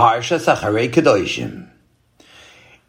Parshas 0.00 0.50
Acharei 0.50 0.90
Kedoshim. 0.90 1.68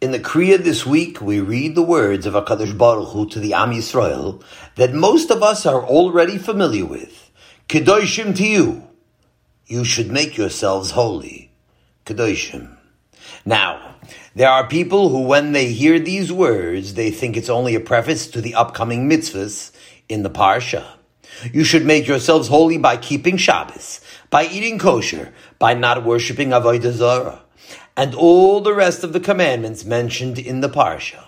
In 0.00 0.12
the 0.12 0.18
Kriya 0.18 0.56
this 0.56 0.86
week, 0.86 1.20
we 1.20 1.40
read 1.40 1.74
the 1.74 1.82
words 1.82 2.24
of 2.24 2.32
HaKadosh 2.32 2.78
Baruch 2.78 3.08
Hu 3.10 3.28
to 3.28 3.38
the 3.38 3.52
Am 3.52 3.70
Yisrael 3.70 4.42
that 4.76 4.94
most 4.94 5.30
of 5.30 5.42
us 5.42 5.66
are 5.66 5.84
already 5.84 6.38
familiar 6.38 6.86
with. 6.86 7.30
Kedoshim 7.68 8.32
tihyu. 8.32 8.88
You 9.66 9.84
should 9.84 10.10
make 10.10 10.38
yourselves 10.38 10.92
holy. 10.92 11.52
Kedoshim. 12.06 12.78
Now, 13.44 13.96
there 14.34 14.48
are 14.48 14.66
people 14.66 15.10
who, 15.10 15.24
when 15.24 15.52
they 15.52 15.70
hear 15.70 15.98
these 15.98 16.32
words, 16.32 16.94
they 16.94 17.10
think 17.10 17.36
it's 17.36 17.50
only 17.50 17.74
a 17.74 17.80
preface 17.80 18.26
to 18.28 18.40
the 18.40 18.54
upcoming 18.54 19.06
mitzvahs 19.10 19.70
in 20.08 20.22
the 20.22 20.30
Parsha. 20.30 20.86
You 21.52 21.64
should 21.64 21.84
make 21.84 22.06
yourselves 22.06 22.48
holy 22.48 22.78
by 22.78 22.96
keeping 22.96 23.36
Shabbos, 23.36 24.00
by 24.30 24.46
eating 24.46 24.78
kosher, 24.78 25.32
by 25.58 25.74
not 25.74 26.04
worshipping 26.04 26.50
Avodah 26.50 26.92
Zarah 26.92 27.42
and 27.96 28.14
all 28.14 28.60
the 28.60 28.74
rest 28.74 29.04
of 29.04 29.12
the 29.12 29.20
commandments 29.20 29.84
mentioned 29.84 30.38
in 30.38 30.60
the 30.60 30.68
Parsha. 30.68 31.24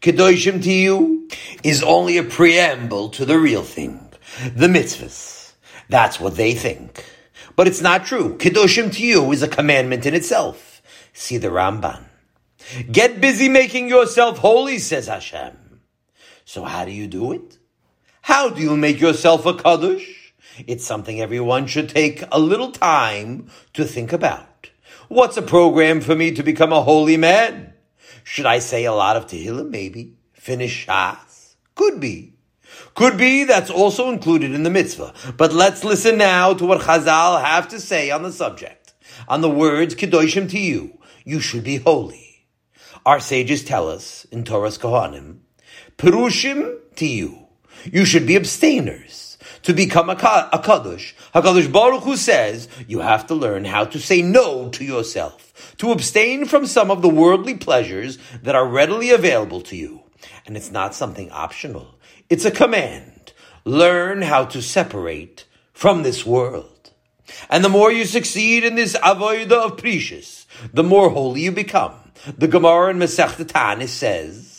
Kedoshim 0.00 0.62
tihyu 0.62 1.34
is 1.62 1.82
only 1.82 2.18
a 2.18 2.22
preamble 2.22 3.08
to 3.10 3.24
the 3.24 3.38
real 3.38 3.62
thing, 3.62 4.12
the 4.54 4.66
mitzvahs. 4.66 5.54
That's 5.88 6.20
what 6.20 6.36
they 6.36 6.54
think. 6.54 7.04
But 7.56 7.68
it's 7.68 7.80
not 7.80 8.04
true. 8.04 8.36
Kedoshim 8.36 8.90
tihyu 8.90 9.32
is 9.32 9.42
a 9.42 9.48
commandment 9.48 10.04
in 10.04 10.14
itself. 10.14 10.82
See 11.12 11.38
the 11.38 11.48
Ramban. 11.48 12.04
Get 12.90 13.20
busy 13.20 13.48
making 13.48 13.88
yourself 13.88 14.38
holy, 14.38 14.78
says 14.78 15.06
Hashem. 15.06 15.80
So 16.44 16.64
how 16.64 16.84
do 16.84 16.90
you 16.90 17.06
do 17.06 17.32
it? 17.32 17.58
How 18.26 18.48
do 18.48 18.62
you 18.62 18.74
make 18.74 19.02
yourself 19.02 19.44
a 19.44 19.52
Kadosh? 19.52 20.32
It's 20.66 20.86
something 20.86 21.20
everyone 21.20 21.66
should 21.66 21.90
take 21.90 22.24
a 22.32 22.40
little 22.40 22.70
time 22.70 23.50
to 23.74 23.84
think 23.84 24.14
about. 24.14 24.70
What's 25.08 25.36
a 25.36 25.42
program 25.42 26.00
for 26.00 26.14
me 26.14 26.32
to 26.32 26.42
become 26.42 26.72
a 26.72 26.80
holy 26.80 27.18
man? 27.18 27.74
Should 28.22 28.46
I 28.46 28.60
say 28.60 28.86
a 28.86 28.94
lot 28.94 29.18
of 29.18 29.26
Tehillim, 29.26 29.68
maybe? 29.68 30.14
Finish 30.32 30.86
Shas? 30.86 31.56
Could 31.74 32.00
be. 32.00 32.32
Could 32.94 33.18
be 33.18 33.44
that's 33.44 33.70
also 33.70 34.08
included 34.08 34.54
in 34.54 34.62
the 34.62 34.70
mitzvah. 34.70 35.12
But 35.36 35.52
let's 35.52 35.84
listen 35.84 36.16
now 36.16 36.54
to 36.54 36.64
what 36.64 36.80
Chazal 36.80 37.44
have 37.44 37.68
to 37.68 37.78
say 37.78 38.10
on 38.10 38.22
the 38.22 38.32
subject. 38.32 38.94
On 39.28 39.42
the 39.42 39.50
words 39.50 39.94
Kedoshim 39.94 40.48
tihyu, 40.48 40.96
you 41.26 41.40
should 41.40 41.62
be 41.62 41.76
holy. 41.76 42.46
Our 43.04 43.20
sages 43.20 43.62
tell 43.62 43.86
us 43.86 44.24
in 44.32 44.44
Toras 44.44 44.78
Kohanim, 44.80 45.40
Perushim 45.98 46.78
tihyu, 46.94 47.43
you 47.92 48.04
should 48.04 48.26
be 48.26 48.36
abstainers 48.36 49.24
to 49.62 49.72
become 49.72 50.10
a, 50.10 50.16
Kadosh. 50.16 51.14
HaKadosh 51.34 51.72
Baruch 51.72 52.04
Hu 52.04 52.16
says 52.16 52.68
you 52.86 53.00
have 53.00 53.26
to 53.26 53.34
learn 53.34 53.64
how 53.64 53.84
to 53.84 53.98
say 53.98 54.22
no 54.22 54.68
to 54.70 54.84
yourself, 54.84 55.74
to 55.78 55.90
abstain 55.90 56.44
from 56.44 56.66
some 56.66 56.90
of 56.90 57.02
the 57.02 57.08
worldly 57.08 57.56
pleasures 57.56 58.18
that 58.42 58.54
are 58.54 58.66
readily 58.66 59.10
available 59.10 59.62
to 59.62 59.76
you. 59.76 60.02
And 60.46 60.56
it's 60.56 60.70
not 60.70 60.94
something 60.94 61.30
optional. 61.30 61.98
It's 62.28 62.44
a 62.44 62.50
command. 62.50 63.32
Learn 63.64 64.22
how 64.22 64.44
to 64.46 64.60
separate 64.60 65.46
from 65.72 66.02
this 66.02 66.26
world. 66.26 66.90
And 67.48 67.64
the 67.64 67.70
more 67.70 67.90
you 67.90 68.04
succeed 68.04 68.64
in 68.64 68.74
this 68.74 68.94
avodah 68.94 69.52
of 69.52 69.76
perishus, 69.76 70.44
the 70.72 70.82
more 70.82 71.08
holy 71.08 71.42
you 71.42 71.52
become. 71.52 71.94
The 72.36 72.48
Gemara 72.48 72.90
in 72.90 72.98
Masechet 72.98 73.46
Tanis 73.46 73.88
says, 73.88 74.53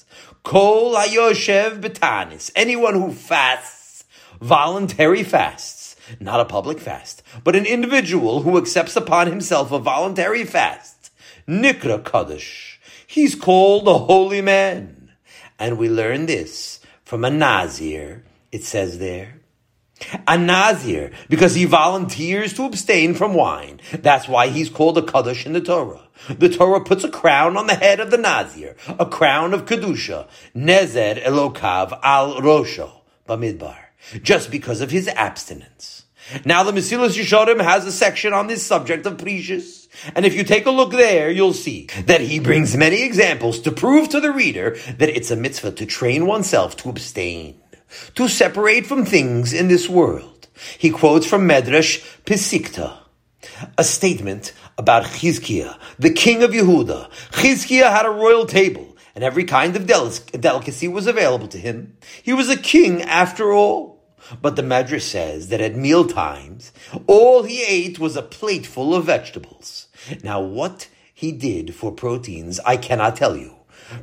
Kol 0.46 0.94
hayoshev 0.94 1.82
betanis. 1.82 2.52
Anyone 2.56 2.94
who 2.94 3.12
fasts 3.12 4.04
voluntary 4.40 5.24
fasts, 5.24 5.96
not 6.20 6.40
a 6.40 6.46
public 6.46 6.80
fast, 6.80 7.24
but 7.44 7.56
an 7.56 7.66
individual 7.66 8.44
who 8.44 8.60
accepts 8.60 8.96
upon 8.96 9.26
himself 9.26 9.72
a 9.72 9.80
voluntary 9.80 10.44
fast, 10.44 11.12
Nikra 11.48 12.04
Kadosh. 12.04 12.78
He's 13.08 13.34
called 13.34 13.88
a 13.88 13.98
holy 13.98 14.42
man. 14.42 15.12
And 15.58 15.80
we 15.80 15.90
learn 15.90 16.28
this 16.28 16.80
from 17.04 17.26
a 17.26 17.32
Nazir, 17.32 18.24
it 18.52 18.64
says 18.64 19.00
there. 19.00 19.35
A 20.28 20.38
Nazir, 20.38 21.12
because 21.30 21.56
he 21.56 21.66
volunteers 21.66 22.54
to 22.54 22.66
abstain 22.66 23.14
from 23.14 23.34
wine. 23.34 23.80
That's 23.94 24.28
why 24.28 24.50
he's 24.50 24.70
called 24.70 24.98
a 24.98 25.02
Kadosh 25.02 25.46
in 25.46 25.54
the 25.54 25.62
Torah. 25.62 26.08
The 26.30 26.50
Torah 26.50 26.84
puts 26.84 27.04
a 27.04 27.10
crown 27.10 27.56
on 27.56 27.68
the 27.68 27.76
head 27.76 28.00
of 28.00 28.12
the 28.12 28.18
Nazir, 28.18 28.76
a 29.00 29.06
crown 29.06 29.54
of 29.54 29.66
Kedusha, 29.66 30.28
Nezer 30.56 31.24
Elokav 31.24 31.98
al 32.04 32.42
Rosho, 32.42 32.92
Bamidbar 33.28 33.86
just 34.22 34.52
because 34.52 34.82
of 34.82 34.92
his 34.92 35.08
abstinence. 35.08 36.04
Now 36.44 36.64
the 36.64 36.72
Mesilas 36.72 37.18
Yesharim 37.18 37.62
has 37.62 37.86
a 37.86 37.92
section 37.92 38.34
on 38.34 38.48
this 38.48 38.66
subject 38.66 39.06
of 39.06 39.18
Perishus, 39.18 39.88
and 40.16 40.26
if 40.26 40.34
you 40.34 40.44
take 40.44 40.66
a 40.66 40.72
look 40.72 40.92
there, 40.92 41.30
you'll 41.30 41.54
see 41.54 41.88
that 42.06 42.22
he 42.22 42.40
brings 42.40 42.76
many 42.76 43.04
examples 43.04 43.60
to 43.60 43.72
prove 43.72 44.10
to 44.10 44.20
the 44.20 44.32
reader 44.32 44.76
that 44.98 45.10
it's 45.10 45.30
a 45.30 45.36
mitzvah 45.36 45.74
to 45.74 45.86
train 45.86 46.26
oneself 46.26 46.76
to 46.78 46.90
abstain, 46.90 47.62
to 48.16 48.28
separate 48.28 48.86
from 48.86 49.06
things 49.06 49.54
in 49.54 49.68
this 49.68 49.90
world. 49.90 50.48
He 50.78 50.90
quotes 50.90 51.28
from 51.28 51.48
Medrash 51.48 52.04
Pesikta, 52.26 52.98
a 53.78 53.84
statement 53.84 54.54
about 54.78 55.04
Chizkiah, 55.04 55.78
the 56.00 56.12
king 56.12 56.44
of 56.44 56.52
Yehuda. 56.52 57.10
Chizkiah 57.32 57.92
had 57.92 58.06
a 58.06 58.10
royal 58.10 58.46
table, 58.46 58.96
and 59.14 59.24
every 59.24 59.44
kind 59.44 59.76
of 59.76 59.86
delicacy 59.86 60.88
was 60.88 61.08
available 61.08 61.48
to 61.50 61.58
him. 61.58 61.98
He 62.24 62.34
was 62.34 62.50
a 62.50 62.58
king 62.58 63.02
after 63.02 63.52
all. 63.52 63.96
But 64.42 64.56
the 64.56 64.64
Medrash 64.64 65.04
says 65.04 65.50
that 65.50 65.62
at 65.62 65.76
meal 65.76 66.04
times, 66.08 66.72
all 67.06 67.44
he 67.44 67.64
ate 67.64 68.00
was 68.00 68.16
a 68.16 68.24
plateful 68.24 68.96
of 68.96 69.06
vegetables. 69.06 69.88
Now, 70.24 70.42
what 70.42 70.88
he 71.14 71.32
did 71.32 71.76
for 71.76 71.92
proteins, 71.92 72.60
I 72.66 72.78
cannot 72.78 73.16
tell 73.16 73.38
you. 73.38 73.56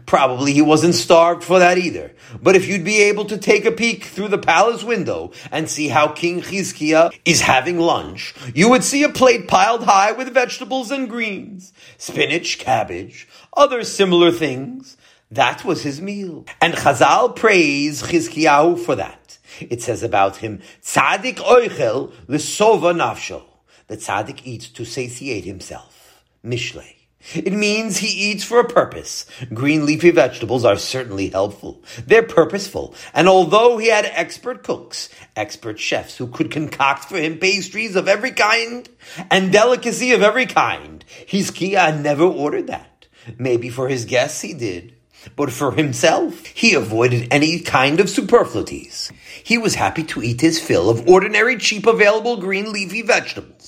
Probably 0.06 0.53
he 0.53 0.62
wasn't 0.62 0.94
starved 0.94 1.44
for 1.44 1.59
that 1.59 1.78
either. 1.78 2.12
But 2.41 2.56
if 2.56 2.69
you'd 2.69 2.84
be 2.84 3.03
able 3.03 3.25
to 3.26 3.38
take 3.38 3.65
a 3.65 3.72
peek 3.72 4.04
through 4.04 4.28
the 4.28 4.38
palace 4.38 4.84
window 4.84 5.32
and 5.50 5.69
see 5.69 5.88
how 5.88 6.09
King 6.09 6.41
Chizkiah 6.41 7.12
is 7.25 7.41
having 7.41 7.78
lunch, 7.78 8.34
you 8.54 8.69
would 8.69 8.84
see 8.84 9.03
a 9.03 9.09
plate 9.09 9.48
piled 9.48 9.84
high 9.84 10.12
with 10.12 10.32
vegetables 10.32 10.91
and 10.91 11.09
greens, 11.09 11.72
spinach, 11.98 12.59
cabbage, 12.59 13.28
other 13.56 13.84
similar 13.84 14.31
things. 14.31 14.97
That 15.31 15.65
was 15.65 15.82
his 15.82 16.00
meal. 16.00 16.44
And 16.60 16.75
Chazal 16.75 17.34
praise 17.34 18.03
Chizkiyahu 18.03 18.78
for 18.78 18.97
that. 18.97 19.38
It 19.60 19.82
says 19.82 20.03
about 20.03 20.37
him, 20.37 20.60
Tzadik 20.82 21.37
oichel 21.37 22.12
l'sova 22.28 22.94
nafsho. 22.94 23.43
The 23.88 23.97
tzaddik 23.97 24.41
eats 24.44 24.69
to 24.69 24.84
satiate 24.84 25.44
himself. 25.44 26.22
Mishle. 26.44 27.02
It 27.34 27.53
means 27.53 27.99
he 27.99 28.31
eats 28.31 28.44
for 28.44 28.59
a 28.59 28.69
purpose. 28.69 29.27
Green 29.55 29.87
leafy 29.87 30.10
vegetables 30.10 30.65
are 30.65 30.77
certainly 30.77 31.28
helpful. 31.28 31.83
They're 32.06 32.22
purposeful. 32.22 32.94
And 33.15 33.28
although 33.28 33.78
he 33.78 33.88
had 33.88 34.06
expert 34.06 34.62
cooks, 34.65 35.09
expert 35.37 35.78
chefs 35.78 36.16
who 36.16 36.27
could 36.27 36.50
concoct 36.50 37.05
for 37.05 37.19
him 37.19 37.38
pastries 37.38 37.97
of 37.97 38.09
every 38.09 38.32
kind 38.32 38.88
and 39.31 39.53
delicacy 39.53 40.12
of 40.12 40.22
every 40.22 40.47
kind, 40.47 41.05
Chizkiah 41.27 42.00
never 42.00 42.25
ordered 42.25 42.66
that. 42.66 43.06
Maybe 43.38 43.69
for 43.69 43.88
his 43.88 44.05
guests 44.05 44.41
he 44.41 44.53
did. 44.53 44.94
But 45.37 45.53
for 45.53 45.72
himself, 45.72 46.47
he 46.47 46.75
avoided 46.75 47.28
any 47.31 47.61
kind 47.61 48.00
of 48.00 48.11
superfluities. 48.11 49.12
He 49.44 49.56
was 49.56 49.77
happy 49.77 50.03
to 50.05 50.22
eat 50.22 50.41
his 50.41 50.61
fill 50.61 50.91
of 50.91 51.09
ordinary, 51.09 51.56
cheap, 51.59 51.87
available 51.87 52.38
green 52.38 52.72
leafy 52.72 53.03
vegetables. 53.03 53.62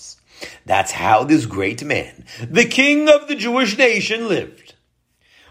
That's 0.66 0.92
how 0.92 1.24
this 1.24 1.46
great 1.46 1.84
man, 1.84 2.24
the 2.48 2.64
king 2.64 3.08
of 3.08 3.28
the 3.28 3.34
Jewish 3.34 3.76
nation, 3.78 4.28
lived. 4.28 4.74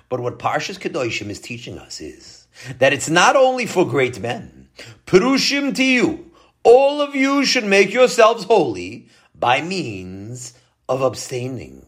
But 0.09 0.19
what 0.19 0.39
Parshas 0.39 0.79
Kedoshim 0.79 1.29
is 1.29 1.39
teaching 1.39 1.77
us 1.77 1.99
is 2.01 2.47
that 2.77 2.93
it's 2.93 3.09
not 3.09 3.35
only 3.35 3.65
for 3.65 3.85
great 3.85 4.19
men. 4.19 4.69
Perushim 5.05 5.73
tihyu, 5.73 6.25
all 6.63 7.01
of 7.01 7.15
you 7.15 7.45
should 7.45 7.65
make 7.65 7.93
yourselves 7.93 8.43
holy 8.43 9.07
by 9.33 9.61
means 9.61 10.53
of 10.87 11.01
abstaining. 11.01 11.87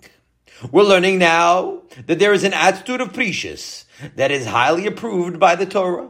We're 0.71 0.83
learning 0.83 1.19
now 1.19 1.81
that 2.07 2.19
there 2.19 2.33
is 2.33 2.43
an 2.43 2.53
attitude 2.53 3.01
of 3.01 3.13
perishus 3.13 3.85
that 4.15 4.31
is 4.31 4.45
highly 4.45 4.87
approved 4.87 5.39
by 5.39 5.55
the 5.55 5.65
Torah. 5.65 6.09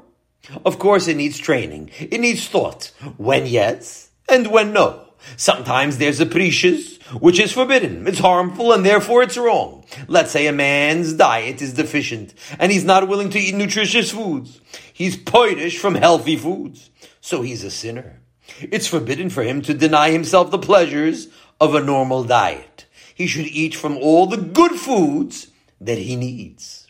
Of 0.63 0.77
course, 0.79 1.07
it 1.07 1.17
needs 1.17 1.37
training. 1.37 1.89
It 1.99 2.19
needs 2.19 2.47
thought. 2.47 2.91
When 3.17 3.47
yes, 3.47 4.09
and 4.29 4.47
when 4.51 4.73
no. 4.73 5.04
Sometimes 5.37 5.97
there's 5.97 6.19
a 6.19 6.25
perishus, 6.25 7.01
which 7.21 7.39
is 7.39 7.51
forbidden. 7.51 8.07
It's 8.07 8.19
harmful 8.19 8.71
and 8.71 8.85
therefore 8.85 9.23
it's 9.23 9.37
wrong. 9.37 9.85
Let's 10.07 10.31
say 10.31 10.47
a 10.47 10.53
man's 10.53 11.13
diet 11.13 11.61
is 11.61 11.73
deficient 11.73 12.33
and 12.59 12.71
he's 12.71 12.85
not 12.85 13.07
willing 13.07 13.29
to 13.31 13.39
eat 13.39 13.55
nutritious 13.55 14.11
foods. 14.11 14.61
He's 14.93 15.17
poirish 15.17 15.77
from 15.77 15.95
healthy 15.95 16.35
foods. 16.35 16.89
So 17.21 17.41
he's 17.41 17.63
a 17.63 17.71
sinner. 17.71 18.21
It's 18.59 18.87
forbidden 18.87 19.29
for 19.29 19.43
him 19.43 19.61
to 19.63 19.73
deny 19.73 20.11
himself 20.11 20.51
the 20.51 20.59
pleasures 20.59 21.27
of 21.59 21.73
a 21.73 21.81
normal 21.81 22.23
diet. 22.23 22.85
He 23.13 23.27
should 23.27 23.47
eat 23.47 23.75
from 23.75 23.97
all 23.97 24.27
the 24.27 24.37
good 24.37 24.73
foods 24.73 25.47
that 25.81 25.97
he 25.97 26.15
needs. 26.15 26.87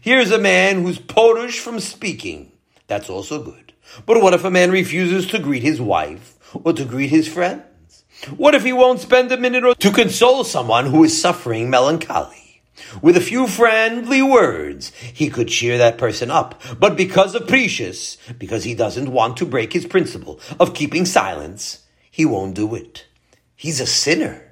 Here's 0.00 0.30
a 0.30 0.38
man 0.38 0.82
who's 0.82 0.98
potish 0.98 1.60
from 1.60 1.80
speaking. 1.80 2.52
That's 2.86 3.10
also 3.10 3.42
good. 3.42 3.72
But 4.06 4.20
what 4.22 4.34
if 4.34 4.44
a 4.44 4.50
man 4.50 4.70
refuses 4.70 5.26
to 5.28 5.38
greet 5.38 5.62
his 5.62 5.80
wife 5.80 6.37
or 6.52 6.72
to 6.72 6.84
greet 6.84 7.10
his 7.10 7.28
friends? 7.28 8.04
What 8.36 8.54
if 8.54 8.64
he 8.64 8.72
won't 8.72 9.00
spend 9.00 9.30
a 9.32 9.36
minute 9.36 9.64
or 9.64 9.74
to 9.76 9.92
console 9.92 10.44
someone 10.44 10.86
who 10.86 11.04
is 11.04 11.20
suffering 11.20 11.70
melancholy? 11.70 12.62
With 13.02 13.16
a 13.16 13.20
few 13.20 13.46
friendly 13.46 14.22
words, 14.22 14.92
he 15.12 15.30
could 15.30 15.48
cheer 15.48 15.78
that 15.78 15.98
person 15.98 16.30
up. 16.30 16.60
But 16.78 16.96
because 16.96 17.34
of 17.34 17.46
Perishus, 17.46 18.16
because 18.38 18.64
he 18.64 18.74
doesn't 18.74 19.12
want 19.12 19.36
to 19.38 19.46
break 19.46 19.72
his 19.72 19.86
principle 19.86 20.40
of 20.58 20.74
keeping 20.74 21.04
silence, 21.04 21.84
he 22.10 22.24
won't 22.24 22.54
do 22.54 22.74
it. 22.74 23.06
He's 23.54 23.80
a 23.80 23.86
sinner. 23.86 24.48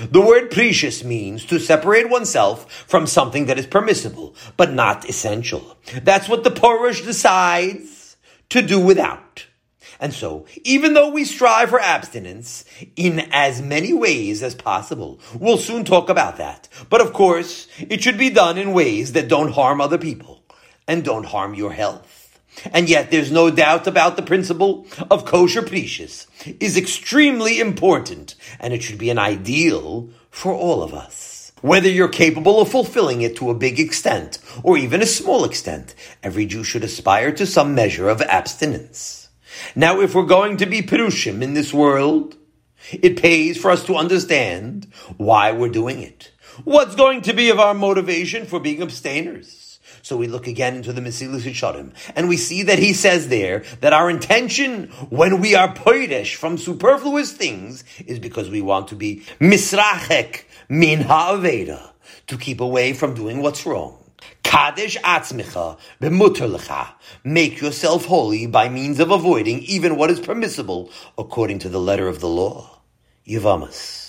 The 0.00 0.20
word 0.20 0.50
perishus 0.50 1.04
means 1.04 1.46
to 1.46 1.58
separate 1.58 2.10
oneself 2.10 2.70
from 2.86 3.06
something 3.06 3.46
that 3.46 3.58
is 3.58 3.66
permissible, 3.66 4.34
but 4.56 4.72
not 4.72 5.08
essential. 5.08 5.78
That's 6.02 6.28
what 6.28 6.44
the 6.44 6.50
Porush 6.50 7.04
decides 7.04 8.16
to 8.50 8.60
do 8.60 8.78
without. 8.78 9.45
And 9.98 10.12
so, 10.12 10.46
even 10.62 10.94
though 10.94 11.10
we 11.10 11.24
strive 11.24 11.70
for 11.70 11.80
abstinence 11.80 12.64
in 12.96 13.20
as 13.32 13.62
many 13.62 13.92
ways 13.92 14.42
as 14.42 14.54
possible, 14.54 15.20
we'll 15.38 15.58
soon 15.58 15.84
talk 15.84 16.08
about 16.08 16.36
that. 16.36 16.68
But 16.90 17.00
of 17.00 17.12
course, 17.12 17.66
it 17.78 18.02
should 18.02 18.18
be 18.18 18.30
done 18.30 18.58
in 18.58 18.72
ways 18.72 19.12
that 19.12 19.28
don't 19.28 19.52
harm 19.52 19.80
other 19.80 19.98
people 19.98 20.42
and 20.86 21.04
don't 21.04 21.26
harm 21.26 21.54
your 21.54 21.72
health. 21.72 22.40
And 22.72 22.88
yet, 22.88 23.10
there's 23.10 23.32
no 23.32 23.50
doubt 23.50 23.86
about 23.86 24.16
the 24.16 24.22
principle 24.22 24.86
of 25.10 25.26
kosher 25.26 25.62
perishus 25.62 26.26
is 26.60 26.76
extremely 26.76 27.60
important, 27.60 28.34
and 28.60 28.72
it 28.72 28.82
should 28.82 28.98
be 28.98 29.10
an 29.10 29.18
ideal 29.18 30.08
for 30.30 30.54
all 30.54 30.82
of 30.82 30.94
us. 30.94 31.52
Whether 31.62 31.88
you're 31.88 32.08
capable 32.08 32.60
of 32.60 32.68
fulfilling 32.68 33.22
it 33.22 33.36
to 33.36 33.50
a 33.50 33.54
big 33.54 33.80
extent 33.80 34.38
or 34.62 34.76
even 34.76 35.02
a 35.02 35.06
small 35.06 35.44
extent, 35.44 35.94
every 36.22 36.46
Jew 36.46 36.62
should 36.62 36.84
aspire 36.84 37.32
to 37.32 37.46
some 37.46 37.74
measure 37.74 38.08
of 38.08 38.20
abstinence. 38.22 39.25
Now, 39.74 40.00
if 40.00 40.14
we're 40.14 40.24
going 40.24 40.58
to 40.58 40.66
be 40.66 40.82
Perushim 40.82 41.42
in 41.42 41.54
this 41.54 41.72
world, 41.72 42.36
it 42.92 43.20
pays 43.20 43.58
for 43.58 43.70
us 43.70 43.84
to 43.86 43.96
understand 43.96 44.86
why 45.16 45.52
we're 45.52 45.68
doing 45.68 46.00
it. 46.02 46.32
What's 46.64 46.94
going 46.94 47.22
to 47.22 47.32
be 47.32 47.50
of 47.50 47.58
our 47.58 47.74
motivation 47.74 48.46
for 48.46 48.60
being 48.60 48.82
abstainers? 48.82 49.80
So 50.02 50.16
we 50.16 50.28
look 50.28 50.46
again 50.46 50.76
into 50.76 50.92
the 50.92 51.00
Mesilas 51.00 51.40
Yesharim, 51.40 51.92
and 52.14 52.28
we 52.28 52.36
see 52.36 52.62
that 52.62 52.78
he 52.78 52.92
says 52.92 53.28
there 53.28 53.64
that 53.80 53.92
our 53.92 54.08
intention 54.08 54.88
when 55.10 55.40
we 55.40 55.56
are 55.56 55.74
poidesh 55.74 56.36
from 56.36 56.58
superfluous 56.58 57.32
things 57.32 57.82
is 58.06 58.20
because 58.20 58.48
we 58.48 58.60
want 58.60 58.88
to 58.88 58.94
be 58.94 59.24
misrachek 59.40 60.44
min 60.68 61.00
ha'aveda, 61.00 61.90
to 62.28 62.38
keep 62.38 62.60
away 62.60 62.92
from 62.92 63.14
doing 63.14 63.42
what's 63.42 63.66
wrong. 63.66 63.98
Kadesh 64.42 64.96
atzmicha 64.98 65.78
b'muter 66.00 66.88
Make 67.24 67.60
yourself 67.60 68.06
holy 68.06 68.46
by 68.46 68.68
means 68.68 69.00
of 69.00 69.10
avoiding 69.10 69.60
even 69.60 69.96
what 69.96 70.10
is 70.10 70.20
permissible 70.20 70.90
according 71.18 71.58
to 71.60 71.68
the 71.68 71.80
letter 71.80 72.08
of 72.08 72.20
the 72.20 72.28
law. 72.28 72.80
Yavamas. 73.26 74.05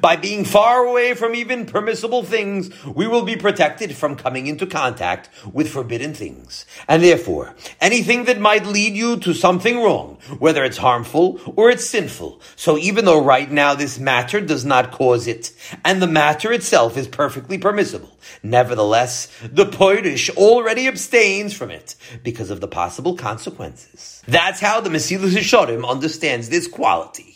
By 0.00 0.16
being 0.16 0.44
far 0.44 0.84
away 0.84 1.14
from 1.14 1.34
even 1.34 1.66
permissible 1.66 2.22
things, 2.22 2.70
we 2.84 3.06
will 3.06 3.22
be 3.22 3.36
protected 3.36 3.96
from 3.96 4.16
coming 4.16 4.46
into 4.46 4.66
contact 4.66 5.28
with 5.52 5.68
forbidden 5.68 6.14
things. 6.14 6.66
And 6.88 7.02
therefore, 7.02 7.54
anything 7.80 8.24
that 8.24 8.38
might 8.38 8.66
lead 8.66 8.94
you 8.94 9.16
to 9.18 9.34
something 9.34 9.82
wrong, 9.82 10.18
whether 10.38 10.64
it's 10.64 10.76
harmful 10.76 11.40
or 11.56 11.70
it's 11.70 11.84
sinful. 11.84 12.40
So 12.56 12.78
even 12.78 13.04
though 13.04 13.22
right 13.24 13.50
now 13.50 13.74
this 13.74 13.98
matter 13.98 14.40
does 14.40 14.64
not 14.64 14.92
cause 14.92 15.26
it, 15.26 15.52
and 15.84 16.00
the 16.00 16.06
matter 16.06 16.52
itself 16.52 16.96
is 16.96 17.08
perfectly 17.08 17.58
permissible, 17.58 18.16
nevertheless, 18.42 19.28
the 19.42 19.66
Poirish 19.66 20.30
already 20.30 20.86
abstains 20.86 21.54
from 21.54 21.70
it 21.70 21.96
because 22.22 22.50
of 22.50 22.60
the 22.60 22.68
possible 22.68 23.16
consequences. 23.16 24.22
That's 24.26 24.60
how 24.60 24.80
the 24.80 24.90
Mesilas 24.90 25.36
Yesharim 25.36 25.88
understands 25.88 26.48
this 26.48 26.68
quality. 26.68 27.31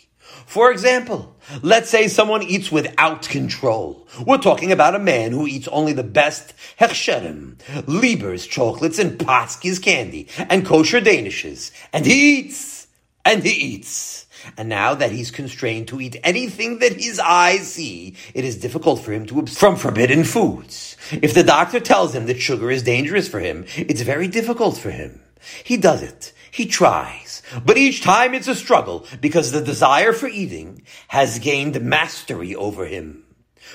For 0.47 0.71
example, 0.71 1.35
let's 1.61 1.89
say 1.89 2.07
someone 2.07 2.41
eats 2.41 2.71
without 2.71 3.27
control. 3.27 4.07
We're 4.25 4.37
talking 4.37 4.71
about 4.71 4.95
a 4.95 4.99
man 4.99 5.33
who 5.33 5.45
eats 5.45 5.67
only 5.67 5.91
the 5.91 6.03
best 6.03 6.53
hechsherim, 6.79 7.57
Lieber's 7.85 8.47
chocolates 8.47 8.97
and 8.97 9.19
Paskesz 9.19 9.83
candy, 9.83 10.29
and 10.49 10.65
kosher 10.65 11.01
danishes. 11.01 11.71
And 11.91 12.05
he 12.05 12.39
eats, 12.39 12.87
and 13.25 13.43
he 13.43 13.51
eats. 13.51 14.25
And 14.55 14.69
now 14.69 14.95
that 14.95 15.11
he's 15.11 15.31
constrained 15.31 15.89
to 15.89 15.99
eat 15.99 16.15
anything 16.23 16.79
that 16.79 16.93
his 16.93 17.19
eyes 17.19 17.73
see, 17.73 18.15
it 18.33 18.45
is 18.45 18.57
difficult 18.57 19.01
for 19.01 19.11
him 19.11 19.25
to 19.25 19.39
abstain 19.39 19.59
from 19.59 19.75
forbidden 19.75 20.23
foods. 20.23 20.95
If 21.11 21.33
the 21.33 21.43
doctor 21.43 21.81
tells 21.81 22.15
him 22.15 22.25
that 22.27 22.39
sugar 22.39 22.71
is 22.71 22.83
dangerous 22.83 23.27
for 23.27 23.41
him, 23.41 23.65
it's 23.75 24.01
very 24.01 24.29
difficult 24.29 24.77
for 24.77 24.91
him. 24.91 25.19
He 25.65 25.75
does 25.75 26.01
it. 26.01 26.31
He 26.51 26.67
tries. 26.67 27.26
But 27.65 27.77
each 27.77 28.01
time 28.01 28.33
it's 28.33 28.47
a 28.47 28.55
struggle 28.55 29.05
because 29.21 29.51
the 29.51 29.61
desire 29.61 30.13
for 30.13 30.27
eating 30.27 30.83
has 31.07 31.39
gained 31.39 31.79
mastery 31.81 32.55
over 32.55 32.85
him. 32.85 33.23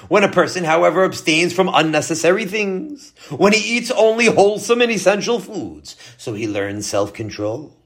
When 0.09 0.25
a 0.25 0.29
person, 0.31 0.65
however, 0.65 1.05
abstains 1.05 1.53
from 1.53 1.71
unnecessary 1.73 2.47
things, 2.47 3.13
when 3.31 3.53
he 3.53 3.77
eats 3.77 3.91
only 3.91 4.27
wholesome 4.27 4.81
and 4.81 4.91
essential 4.91 5.39
foods, 5.39 5.97
so 6.17 6.35
he 6.35 6.49
learns 6.49 6.87
self-control. 6.87 7.77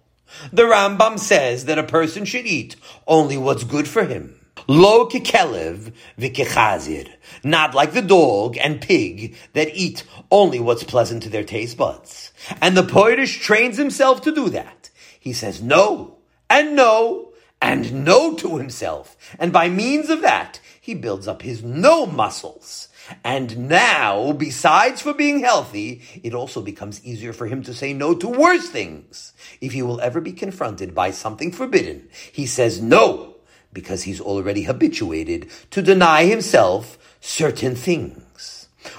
The 0.52 0.62
Rambam 0.62 1.18
says 1.18 1.64
that 1.64 1.78
a 1.78 1.84
person 1.84 2.24
should 2.24 2.46
eat 2.46 2.76
only 3.06 3.36
what's 3.36 3.64
good 3.64 3.88
for 3.88 4.04
him. 4.04 4.38
Lo 4.68 5.06
kekelev 5.06 5.92
v'kechazir. 6.18 7.08
Not 7.44 7.74
like 7.74 7.92
the 7.92 8.02
dog 8.02 8.56
and 8.56 8.80
pig 8.80 9.36
that 9.52 9.74
eat 9.74 10.04
only 10.30 10.58
what's 10.58 10.82
pleasant 10.82 11.22
to 11.24 11.28
their 11.28 11.44
taste 11.44 11.76
buds. 11.76 12.32
And 12.60 12.76
the 12.76 12.82
Poirish 12.82 13.40
trains 13.40 13.76
himself 13.76 14.22
to 14.22 14.32
do 14.32 14.48
that. 14.50 14.75
He 15.26 15.32
says 15.32 15.60
no, 15.60 16.18
and 16.48 16.76
no, 16.76 17.32
and 17.60 18.04
no 18.04 18.36
to 18.36 18.58
himself. 18.58 19.16
And 19.40 19.52
by 19.52 19.68
means 19.68 20.08
of 20.08 20.20
that, 20.20 20.60
he 20.80 20.94
builds 20.94 21.26
up 21.26 21.42
his 21.42 21.64
no 21.64 22.06
muscles. 22.06 22.86
And 23.24 23.68
now, 23.68 24.30
besides 24.30 25.02
for 25.02 25.12
being 25.12 25.40
healthy, 25.40 26.00
it 26.22 26.32
also 26.32 26.62
becomes 26.62 27.04
easier 27.04 27.32
for 27.32 27.48
him 27.48 27.64
to 27.64 27.74
say 27.74 27.92
no 27.92 28.14
to 28.14 28.28
worse 28.28 28.68
things. 28.68 29.32
If 29.60 29.72
he 29.72 29.82
will 29.82 30.00
ever 30.00 30.20
be 30.20 30.30
confronted 30.30 30.94
by 30.94 31.10
something 31.10 31.50
forbidden, 31.50 32.08
he 32.30 32.46
says 32.46 32.80
no 32.80 33.34
because 33.72 34.04
he's 34.04 34.20
already 34.20 34.62
habituated 34.62 35.50
to 35.72 35.82
deny 35.82 36.26
himself 36.26 36.98
certain 37.20 37.74
things. 37.74 38.25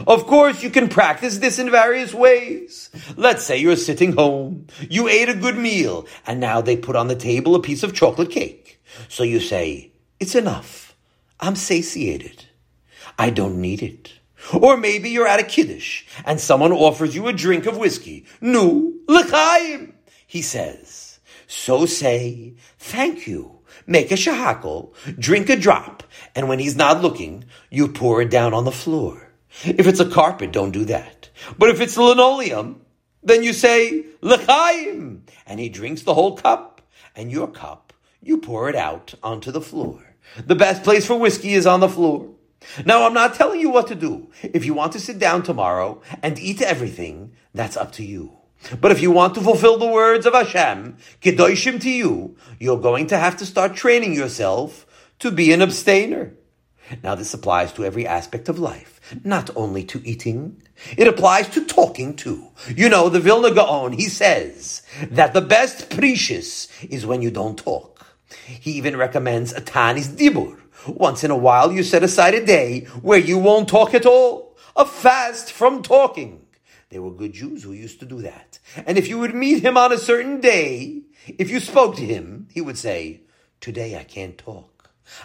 Of 0.05 0.25
course, 0.27 0.63
you 0.63 0.69
can 0.69 0.89
practice 0.89 1.37
this 1.37 1.59
in 1.59 1.71
various 1.71 2.13
ways. 2.13 2.89
Let's 3.15 3.43
say 3.43 3.57
you're 3.57 3.75
sitting 3.75 4.13
home, 4.13 4.67
you 4.89 5.07
ate 5.07 5.29
a 5.29 5.33
good 5.33 5.57
meal, 5.57 6.07
and 6.25 6.39
now 6.39 6.61
they 6.61 6.77
put 6.77 6.95
on 6.95 7.07
the 7.07 7.15
table 7.15 7.55
a 7.55 7.61
piece 7.61 7.83
of 7.83 7.93
chocolate 7.93 8.31
cake. 8.31 8.81
So 9.09 9.23
you 9.23 9.39
say, 9.39 9.91
it's 10.19 10.35
enough. 10.35 10.95
I'm 11.39 11.55
satiated. 11.55 12.45
I 13.17 13.29
don't 13.29 13.61
need 13.61 13.81
it. 13.81 14.13
Or 14.53 14.77
maybe 14.77 15.09
you're 15.09 15.27
at 15.27 15.39
a 15.39 15.43
kiddush 15.43 16.05
and 16.25 16.39
someone 16.39 16.71
offers 16.71 17.15
you 17.15 17.27
a 17.27 17.33
drink 17.33 17.65
of 17.65 17.77
whiskey. 17.77 18.25
Nu, 18.39 19.01
l'chaim, 19.07 19.93
he 20.25 20.41
says. 20.41 21.19
So 21.47 21.85
say, 21.85 22.55
thank 22.77 23.27
you 23.27 23.57
make 23.87 24.11
a 24.11 24.15
shehakol, 24.15 24.93
drink 25.17 25.49
a 25.49 25.55
drop, 25.55 26.03
and 26.35 26.47
when 26.47 26.59
he's 26.59 26.75
not 26.75 27.01
looking, 27.01 27.45
you 27.71 27.87
pour 27.87 28.21
it 28.21 28.29
down 28.29 28.53
on 28.53 28.65
the 28.65 28.71
floor. 28.71 29.26
If 29.63 29.87
it's 29.87 29.99
a 29.99 30.09
carpet, 30.09 30.51
don't 30.51 30.71
do 30.71 30.85
that. 30.85 31.29
But 31.57 31.69
if 31.69 31.81
it's 31.81 31.97
linoleum, 31.97 32.81
then 33.23 33.43
you 33.43 33.53
say, 33.53 34.05
L'chaim, 34.21 35.23
and 35.45 35.59
he 35.59 35.69
drinks 35.69 36.03
the 36.03 36.13
whole 36.13 36.37
cup, 36.37 36.81
and 37.15 37.31
your 37.31 37.47
cup, 37.47 37.93
you 38.21 38.37
pour 38.37 38.69
it 38.69 38.75
out 38.75 39.15
onto 39.23 39.51
the 39.51 39.61
floor. 39.61 40.15
The 40.45 40.55
best 40.55 40.83
place 40.83 41.05
for 41.05 41.15
whiskey 41.15 41.53
is 41.53 41.65
on 41.65 41.79
the 41.79 41.89
floor. 41.89 42.33
Now, 42.85 43.05
I'm 43.05 43.13
not 43.13 43.35
telling 43.35 43.59
you 43.59 43.69
what 43.69 43.87
to 43.87 43.95
do. 43.95 44.29
If 44.41 44.65
you 44.65 44.73
want 44.73 44.91
to 44.93 44.99
sit 44.99 45.19
down 45.19 45.43
tomorrow 45.43 46.01
and 46.21 46.37
eat 46.39 46.61
everything, 46.61 47.33
that's 47.53 47.77
up 47.77 47.91
to 47.93 48.03
you. 48.03 48.33
But 48.81 48.91
if 48.91 49.01
you 49.01 49.11
want 49.11 49.35
to 49.35 49.41
fulfill 49.41 49.77
the 49.77 49.87
words 49.87 50.25
of 50.25 50.33
Hashem, 50.33 50.97
Kedoshim 51.21 51.79
tihyu, 51.79 52.35
you're 52.59 52.79
going 52.79 53.07
to 53.07 53.17
have 53.17 53.37
to 53.37 53.45
start 53.45 53.75
training 53.75 54.13
yourself 54.13 54.85
to 55.19 55.31
be 55.31 55.53
an 55.53 55.61
abstainer. 55.61 56.33
Now 57.03 57.15
this 57.15 57.33
applies 57.33 57.73
to 57.73 57.85
every 57.85 58.07
aspect 58.07 58.49
of 58.49 58.59
life, 58.59 58.96
not 59.23 59.49
only 59.55 59.83
to 59.85 60.01
eating. 60.05 60.61
It 60.97 61.07
applies 61.07 61.49
to 61.49 61.65
talking 61.65 62.15
too. 62.15 62.49
You 62.75 62.89
know, 62.89 63.09
the 63.09 63.19
Vilna 63.19 63.51
Gaon, 63.51 63.93
he 63.93 64.05
says 64.05 64.81
that 65.09 65.33
the 65.33 65.41
best 65.41 65.89
perishus 65.89 66.69
is 66.89 67.05
when 67.05 67.21
you 67.21 67.31
don't 67.31 67.57
talk. 67.57 68.05
He 68.45 68.71
even 68.73 68.97
recommends 68.97 69.53
a 69.53 69.61
tanis 69.61 70.07
dibur. 70.07 70.59
Once 70.87 71.23
in 71.23 71.31
a 71.31 71.37
while 71.37 71.71
you 71.71 71.83
set 71.83 72.03
aside 72.03 72.33
a 72.33 72.45
day 72.45 72.81
where 73.01 73.19
you 73.19 73.37
won't 73.37 73.69
talk 73.69 73.93
at 73.93 74.05
all. 74.05 74.55
A 74.75 74.85
fast 74.85 75.51
from 75.51 75.81
talking. 75.81 76.45
There 76.89 77.01
were 77.01 77.11
good 77.11 77.33
Jews 77.33 77.63
who 77.63 77.73
used 77.73 77.99
to 77.99 78.05
do 78.05 78.21
that. 78.21 78.59
And 78.85 78.97
if 78.97 79.07
you 79.07 79.17
would 79.19 79.35
meet 79.35 79.63
him 79.63 79.75
on 79.75 79.91
a 79.91 79.97
certain 79.97 80.39
day, 80.39 81.01
if 81.37 81.49
you 81.49 81.59
spoke 81.59 81.95
to 81.97 82.05
him, 82.05 82.47
he 82.53 82.61
would 82.61 82.77
say, 82.77 83.21
Today 83.59 83.97
I 83.97 84.03
can't 84.03 84.37
talk. 84.37 84.76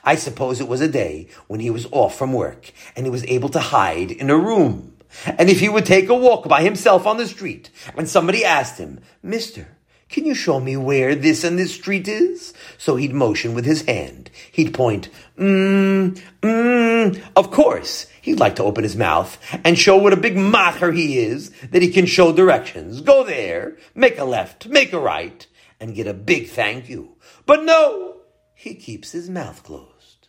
I 0.05 0.15
suppose 0.17 0.61
it 0.61 0.69
was 0.69 0.81
a 0.81 0.89
day 0.89 1.29
when 1.47 1.61
he 1.61 1.71
was 1.71 1.87
off 1.91 2.17
from 2.17 2.33
work 2.33 2.73
and 2.97 3.07
he 3.07 3.11
was 3.11 3.25
able 3.27 3.49
to 3.51 3.61
hide 3.61 4.11
in 4.11 4.31
a 4.31 4.37
room. 4.37 4.97
And 5.27 5.51
if 5.51 5.61
he 5.61 5.69
would 5.69 5.87
take 5.87 6.09
a 6.09 6.15
walk 6.15 6.49
by 6.49 6.63
himself 6.63 7.07
on 7.07 7.19
the 7.19 7.27
street 7.27 7.71
and 7.97 8.09
somebody 8.09 8.45
asked 8.45 8.79
him, 8.79 9.01
Mister, 9.23 9.77
Can 10.13 10.27
you 10.27 10.35
show 10.35 10.61
me 10.61 10.77
where 10.77 11.15
this 11.15 11.43
and 11.43 11.59
this 11.59 11.73
street 11.75 12.07
is? 12.07 12.53
So 12.77 12.97
he'd 12.97 13.15
motion 13.15 13.55
with 13.55 13.65
his 13.65 13.81
hand. 13.87 14.31
He'd 14.53 14.75
point, 14.75 15.09
mmm, 15.39 16.21
mmm. 16.43 17.23
Of 17.35 17.51
course, 17.51 18.07
he'd 18.21 18.39
like 18.39 18.57
to 18.57 18.63
open 18.63 18.85
his 18.85 18.95
mouth 18.95 19.39
and 19.65 19.79
show 19.79 19.97
what 19.97 20.13
a 20.13 20.19
big 20.19 20.37
macher 20.37 20.95
he 20.95 21.19
is 21.19 21.49
that 21.71 21.81
he 21.81 21.89
can 21.89 22.05
show 22.05 22.31
directions. 22.31 23.01
Go 23.01 23.25
there, 23.25 23.79
make 23.95 24.19
a 24.19 24.25
left, 24.25 24.69
make 24.69 24.93
a 24.93 25.01
right, 25.01 25.47
and 25.81 25.95
get 25.95 26.07
a 26.07 26.13
big 26.13 26.51
thank 26.51 26.91
you. 26.91 27.17
But 27.47 27.65
no, 27.65 28.17
he 28.63 28.77
keeps 28.77 29.11
his 29.11 29.29
mouth 29.29 29.65
closed. 29.65 30.29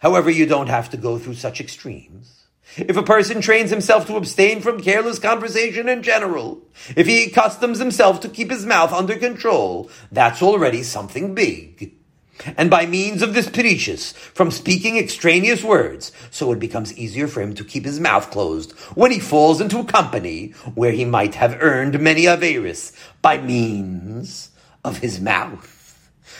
However, 0.00 0.30
you 0.30 0.46
don't 0.46 0.70
have 0.70 0.88
to 0.88 0.96
go 0.96 1.18
through 1.18 1.34
such 1.34 1.60
extremes. 1.60 2.44
If 2.78 2.96
a 2.96 3.02
person 3.02 3.42
trains 3.42 3.68
himself 3.68 4.06
to 4.06 4.16
abstain 4.16 4.62
from 4.62 4.80
careless 4.80 5.18
conversation 5.18 5.86
in 5.90 6.02
general, 6.02 6.62
if 6.96 7.06
he 7.06 7.24
accustoms 7.24 7.78
himself 7.78 8.20
to 8.20 8.30
keep 8.30 8.50
his 8.50 8.64
mouth 8.64 8.90
under 8.90 9.16
control, 9.16 9.90
that's 10.10 10.42
already 10.42 10.82
something 10.82 11.34
big. 11.34 11.94
And 12.56 12.70
by 12.70 12.86
means 12.86 13.20
of 13.20 13.34
this 13.34 13.48
perishus, 13.48 14.14
from 14.14 14.50
speaking 14.50 14.96
extraneous 14.96 15.62
words, 15.62 16.10
so 16.30 16.52
it 16.52 16.58
becomes 16.58 16.96
easier 16.96 17.28
for 17.28 17.42
him 17.42 17.54
to 17.54 17.64
keep 17.64 17.84
his 17.84 18.00
mouth 18.00 18.30
closed 18.30 18.72
when 18.94 19.10
he 19.10 19.20
falls 19.20 19.60
into 19.60 19.78
a 19.78 19.84
company 19.84 20.54
where 20.74 20.92
he 20.92 21.04
might 21.04 21.34
have 21.34 21.60
earned 21.60 22.00
many 22.00 22.22
averis 22.22 22.92
by 23.20 23.36
means 23.36 24.48
of 24.82 24.98
his 24.98 25.20
mouth. 25.20 25.73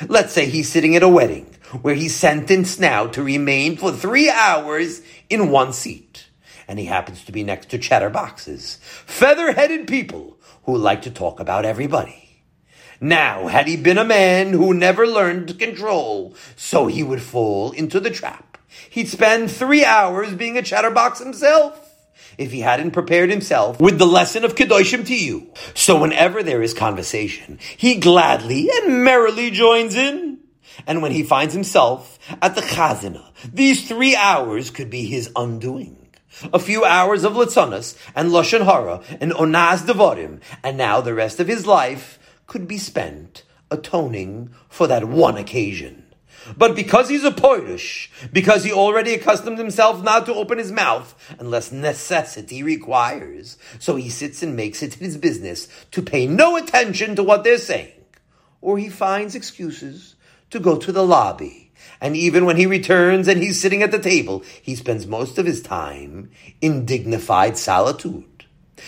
Let's 0.09 0.33
say 0.33 0.47
he's 0.47 0.71
sitting 0.71 0.97
at 0.97 1.03
a 1.03 1.09
wedding 1.09 1.47
where 1.83 1.95
he's 1.95 2.15
sentenced 2.15 2.81
now 2.81 3.07
to 3.09 3.23
remain 3.23 3.77
for 3.77 3.93
three 3.93 4.31
hours 4.31 5.03
in 5.29 5.51
one 5.51 5.73
seat. 5.73 6.27
And 6.67 6.79
he 6.79 6.87
happens 6.87 7.25
to 7.25 7.33
be 7.33 7.43
next 7.43 7.69
to 7.71 7.79
chatterboxes, 7.79 8.79
feather-headed 8.79 9.87
people 9.87 10.39
who 10.65 10.77
like 10.77 11.03
to 11.03 11.11
talk 11.11 11.41
about 11.41 11.65
everybody. 11.65 12.41
Now, 13.01 13.49
had 13.49 13.69
he 13.69 13.77
been 13.77 13.99
a 13.99 14.05
man 14.05 14.53
who 14.53 14.73
never 14.73 15.07
learned 15.07 15.49
to 15.49 15.55
control, 15.55 16.35
so 16.57 16.87
he 16.87 17.03
would 17.03 17.21
fall 17.21 17.73
into 17.73 18.01
the 18.01 18.11
trap. 18.11 18.57
He'd 18.89 19.09
spend 19.09 19.51
three 19.51 19.85
hours 19.85 20.33
being 20.35 20.57
a 20.57 20.63
chatterbox 20.63 21.19
himself 21.19 21.84
if 22.39 22.53
he 22.53 22.61
hadn't 22.61 22.93
prepared 22.93 23.31
himself 23.31 23.81
with 23.81 23.99
the 23.99 24.07
lesson 24.07 24.45
of 24.45 24.55
Kedoshim 24.55 25.05
tihyu. 25.05 25.57
So 25.77 26.01
whenever 26.01 26.43
there 26.43 26.63
is 26.63 26.75
conversation, 26.75 27.59
he 27.77 27.97
gladly 27.97 28.69
and 28.71 29.05
merrily 29.05 29.51
joins 29.51 29.95
in. 29.95 30.39
And 30.87 31.03
when 31.03 31.13
he 31.13 31.23
finds 31.23 31.55
himself 31.55 32.19
at 32.43 32.55
the 32.55 32.61
chasuna, 32.61 33.25
these 33.53 33.87
three 33.87 34.17
hours 34.17 34.71
could 34.71 34.91
be 34.91 35.05
his 35.07 35.31
undoing. 35.37 36.09
A 36.53 36.59
few 36.59 36.85
hours 36.85 37.23
of 37.23 37.35
litzonas 37.35 37.97
and 38.17 38.31
lashon 38.31 38.65
hara 38.65 39.03
and 39.21 39.33
onaas 39.33 39.87
devarim, 39.87 40.41
and 40.65 40.77
now 40.77 41.01
the 41.01 41.15
rest 41.15 41.39
of 41.39 41.47
his 41.47 41.67
life 41.67 42.19
could 42.47 42.67
be 42.67 42.79
spent 42.79 43.45
atoning 43.71 44.51
for 44.69 44.87
that 44.89 45.05
one 45.05 45.37
occasion. 45.37 46.04
But 46.57 46.77
because 46.77 47.09
he's 47.09 47.25
a 47.25 47.31
poirish, 47.31 48.11
because 48.33 48.65
he 48.65 48.73
already 48.73 49.15
accustomed 49.15 49.59
himself 49.59 50.03
not 50.03 50.27
to 50.27 50.35
open 50.35 50.59
his 50.59 50.73
mouth 50.73 51.15
unless 51.39 51.73
necessity 51.73 52.63
requires, 52.63 53.57
so 53.79 53.97
he 53.97 54.11
sits 54.11 54.43
and 54.43 54.57
makes 54.57 54.83
it 54.83 54.95
his 54.95 55.17
business 55.17 55.69
to 55.93 56.03
pay 56.03 56.27
no 56.27 56.57
attention 56.57 57.17
to 57.17 57.23
what 57.23 57.45
they're 57.45 57.59
saying. 57.59 57.93
Or 58.61 58.79
he 58.79 58.89
finds 58.89 59.35
excuses 59.35 60.15
to 60.51 60.61
go 60.61 60.77
to 60.77 60.93
the 60.93 61.05
lobby. 61.05 61.73
And 62.01 62.17
even 62.17 62.45
when 62.45 62.57
he 62.57 62.67
returns 62.67 63.29
and 63.29 63.43
he's 63.43 63.61
sitting 63.61 63.83
at 63.83 63.91
the 63.91 63.99
table, 63.99 64.43
he 64.63 64.75
spends 64.75 65.07
most 65.07 65.39
of 65.39 65.47
his 65.47 65.63
time 65.63 66.31
in 66.61 66.85
dignified 66.85 67.57
solitude. 67.57 68.45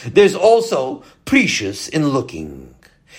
There's 0.07 0.35
also 0.35 1.05
perishus 1.25 1.89
in 1.89 2.09
looking. 2.09 2.75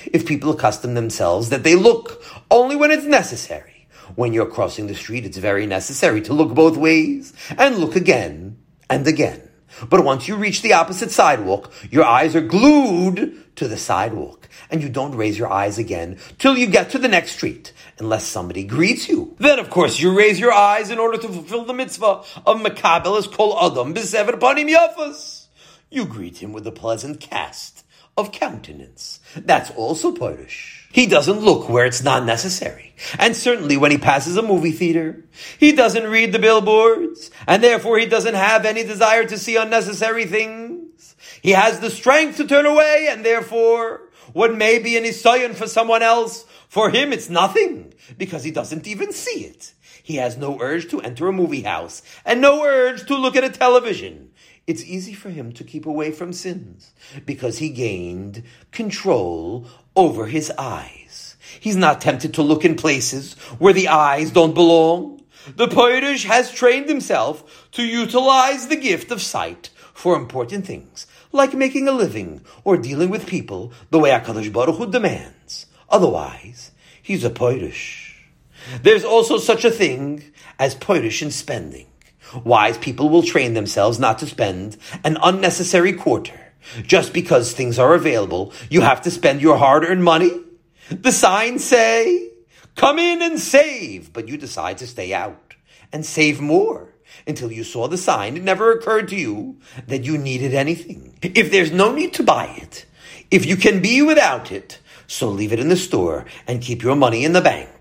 If 0.05 0.25
people 0.25 0.51
accustom 0.51 0.93
themselves 0.93 1.49
that 1.49 1.63
they 1.63 1.75
look 1.75 2.23
only 2.51 2.75
when 2.75 2.91
it's 2.91 3.05
necessary. 3.05 3.76
When 4.17 4.33
you're 4.33 4.47
crossing 4.47 4.87
the 4.87 4.95
street, 4.95 5.27
it's 5.27 5.37
very 5.37 5.67
necessary 5.67 6.21
to 6.21 6.33
look 6.33 6.55
both 6.55 6.75
ways 6.75 7.33
and 7.55 7.77
look 7.77 7.95
again 7.95 8.57
and 8.89 9.05
again. 9.05 9.47
But 9.91 10.03
once 10.03 10.27
you 10.27 10.37
reach 10.37 10.63
the 10.63 10.73
opposite 10.73 11.11
sidewalk, 11.11 11.71
your 11.91 12.03
eyes 12.03 12.35
are 12.35 12.41
glued 12.41 13.55
to 13.57 13.67
the 13.67 13.77
sidewalk, 13.77 14.49
and 14.71 14.81
you 14.81 14.89
don't 14.89 15.13
raise 15.13 15.37
your 15.37 15.51
eyes 15.53 15.77
again 15.77 16.17
till 16.39 16.57
you 16.57 16.65
get 16.65 16.89
to 16.89 16.97
the 16.97 17.07
next 17.07 17.33
street, 17.33 17.73
unless 17.99 18.23
somebody 18.23 18.63
greets 18.63 19.07
you. 19.07 19.35
Then, 19.37 19.59
of 19.59 19.69
course, 19.69 19.99
you 19.99 20.17
raise 20.17 20.39
your 20.39 20.51
eyes 20.51 20.89
in 20.89 20.97
order 20.97 21.19
to 21.19 21.27
fulfill 21.27 21.65
the 21.65 21.75
mitzvah 21.75 22.23
of 22.43 22.57
Makabel 22.57 23.19
as 23.19 23.27
kol 23.27 23.55
adam 23.59 23.93
b'sever 23.93 24.39
panim 24.39 24.75
yafas. 24.75 25.45
You 25.91 26.05
greet 26.05 26.39
him 26.39 26.53
with 26.53 26.65
a 26.65 26.71
pleasant 26.71 27.19
cast 27.19 27.85
of 28.17 28.31
countenance. 28.31 29.19
That's 29.35 29.69
also 29.69 30.11
Polish. 30.11 30.76
He 30.91 31.05
doesn't 31.05 31.41
look 31.41 31.69
where 31.69 31.85
it's 31.85 32.03
not 32.03 32.25
necessary. 32.25 32.95
And 33.19 33.35
certainly 33.35 33.77
when 33.77 33.91
he 33.91 33.97
passes 33.97 34.37
a 34.37 34.41
movie 34.41 34.71
theater, 34.71 35.25
he 35.59 35.71
doesn't 35.71 36.07
read 36.07 36.31
the 36.31 36.39
billboards, 36.39 37.29
and 37.47 37.63
therefore 37.63 37.99
he 37.99 38.05
doesn't 38.05 38.33
have 38.33 38.65
any 38.65 38.83
desire 38.83 39.25
to 39.25 39.37
see 39.37 39.55
unnecessary 39.57 40.25
things. 40.25 41.15
He 41.41 41.51
has 41.51 41.79
the 41.79 41.89
strength 41.89 42.37
to 42.37 42.47
turn 42.47 42.65
away, 42.65 43.07
and 43.09 43.23
therefore 43.23 44.09
what 44.33 44.55
may 44.55 44.79
be 44.79 44.97
an 44.97 45.03
isayan 45.03 45.55
for 45.55 45.67
someone 45.67 46.03
else, 46.03 46.45
for 46.69 46.89
him 46.89 47.13
it's 47.13 47.29
nothing, 47.29 47.93
because 48.17 48.43
he 48.43 48.51
doesn't 48.51 48.87
even 48.87 49.11
see 49.11 49.45
it. 49.45 49.73
He 50.01 50.15
has 50.15 50.37
no 50.37 50.59
urge 50.61 50.89
to 50.89 51.01
enter 51.01 51.27
a 51.27 51.33
movie 51.33 51.61
house, 51.61 52.01
and 52.25 52.41
no 52.41 52.63
urge 52.63 53.05
to 53.07 53.15
look 53.15 53.35
at 53.35 53.43
a 53.43 53.49
television. 53.49 54.26
It's 54.67 54.83
easy 54.83 55.13
for 55.13 55.29
him 55.29 55.53
to 55.53 55.63
keep 55.63 55.85
away 55.85 56.11
from 56.11 56.33
sins, 56.33 56.91
because 57.25 57.59
he 57.59 57.69
gained 57.69 58.43
control 58.73 59.65
over 59.95 60.25
his 60.25 60.51
eyes. 60.57 61.37
He's 61.61 61.77
not 61.77 62.01
tempted 62.01 62.33
to 62.33 62.41
look 62.41 62.65
in 62.65 62.75
places 62.75 63.35
where 63.59 63.71
the 63.71 63.87
eyes 63.87 64.29
don't 64.29 64.53
belong. 64.53 65.23
The 65.55 65.69
Poirish 65.69 66.25
has 66.25 66.51
trained 66.51 66.89
himself 66.89 67.69
to 67.71 67.83
utilize 67.83 68.67
the 68.67 68.75
gift 68.75 69.09
of 69.09 69.21
sight 69.21 69.69
for 69.93 70.17
important 70.17 70.67
things, 70.67 71.07
like 71.31 71.53
making 71.53 71.87
a 71.87 71.93
living 71.93 72.41
or 72.65 72.75
dealing 72.75 73.09
with 73.09 73.25
people 73.25 73.71
the 73.89 73.99
way 73.99 74.09
HaKadosh 74.09 74.51
Baruch 74.51 74.75
Hu 74.75 74.91
demands. 74.91 75.67
Otherwise, 75.89 76.71
he's 77.01 77.23
a 77.23 77.29
Poirish. 77.29 78.27
There's 78.83 79.05
also 79.05 79.37
such 79.37 79.63
a 79.63 79.71
thing 79.71 80.33
as 80.59 80.75
Poirish 80.75 81.21
in 81.21 81.31
spending. 81.31 81.87
Wise 82.43 82.77
people 82.77 83.09
will 83.09 83.23
train 83.23 83.53
themselves 83.53 83.99
not 83.99 84.19
to 84.19 84.25
spend 84.25 84.77
an 85.03 85.17
unnecessary 85.21 85.93
quarter 85.93 86.47
just 86.83 87.13
because 87.13 87.53
things 87.53 87.79
are 87.79 87.93
available, 87.93 88.53
you 88.69 88.81
have 88.81 89.01
to 89.01 89.11
spend 89.11 89.41
your 89.41 89.57
hard 89.57 89.83
earned 89.83 90.03
money? 90.03 90.31
The 90.89 91.11
signs 91.11 91.63
say, 91.63 92.31
come 92.75 92.99
in 92.99 93.21
and 93.21 93.39
save, 93.39 94.13
but 94.13 94.27
you 94.27 94.37
decide 94.37 94.77
to 94.79 94.87
stay 94.87 95.13
out 95.13 95.55
and 95.91 96.05
save 96.05 96.41
more 96.41 96.93
until 97.25 97.51
you 97.51 97.63
saw 97.63 97.87
the 97.87 97.97
sign. 97.97 98.37
It 98.37 98.43
never 98.43 98.71
occurred 98.71 99.07
to 99.09 99.15
you 99.15 99.59
that 99.87 100.03
you 100.03 100.17
needed 100.17 100.53
anything. 100.53 101.17
If 101.21 101.51
there's 101.51 101.71
no 101.71 101.93
need 101.93 102.13
to 102.15 102.23
buy 102.23 102.47
it, 102.61 102.85
if 103.31 103.45
you 103.45 103.55
can 103.57 103.81
be 103.81 104.01
without 104.01 104.51
it, 104.51 104.79
so 105.07 105.29
leave 105.29 105.53
it 105.53 105.59
in 105.59 105.69
the 105.69 105.77
store 105.77 106.25
and 106.47 106.61
keep 106.61 106.83
your 106.83 106.95
money 106.95 107.23
in 107.23 107.33
the 107.33 107.41
bank 107.41 107.76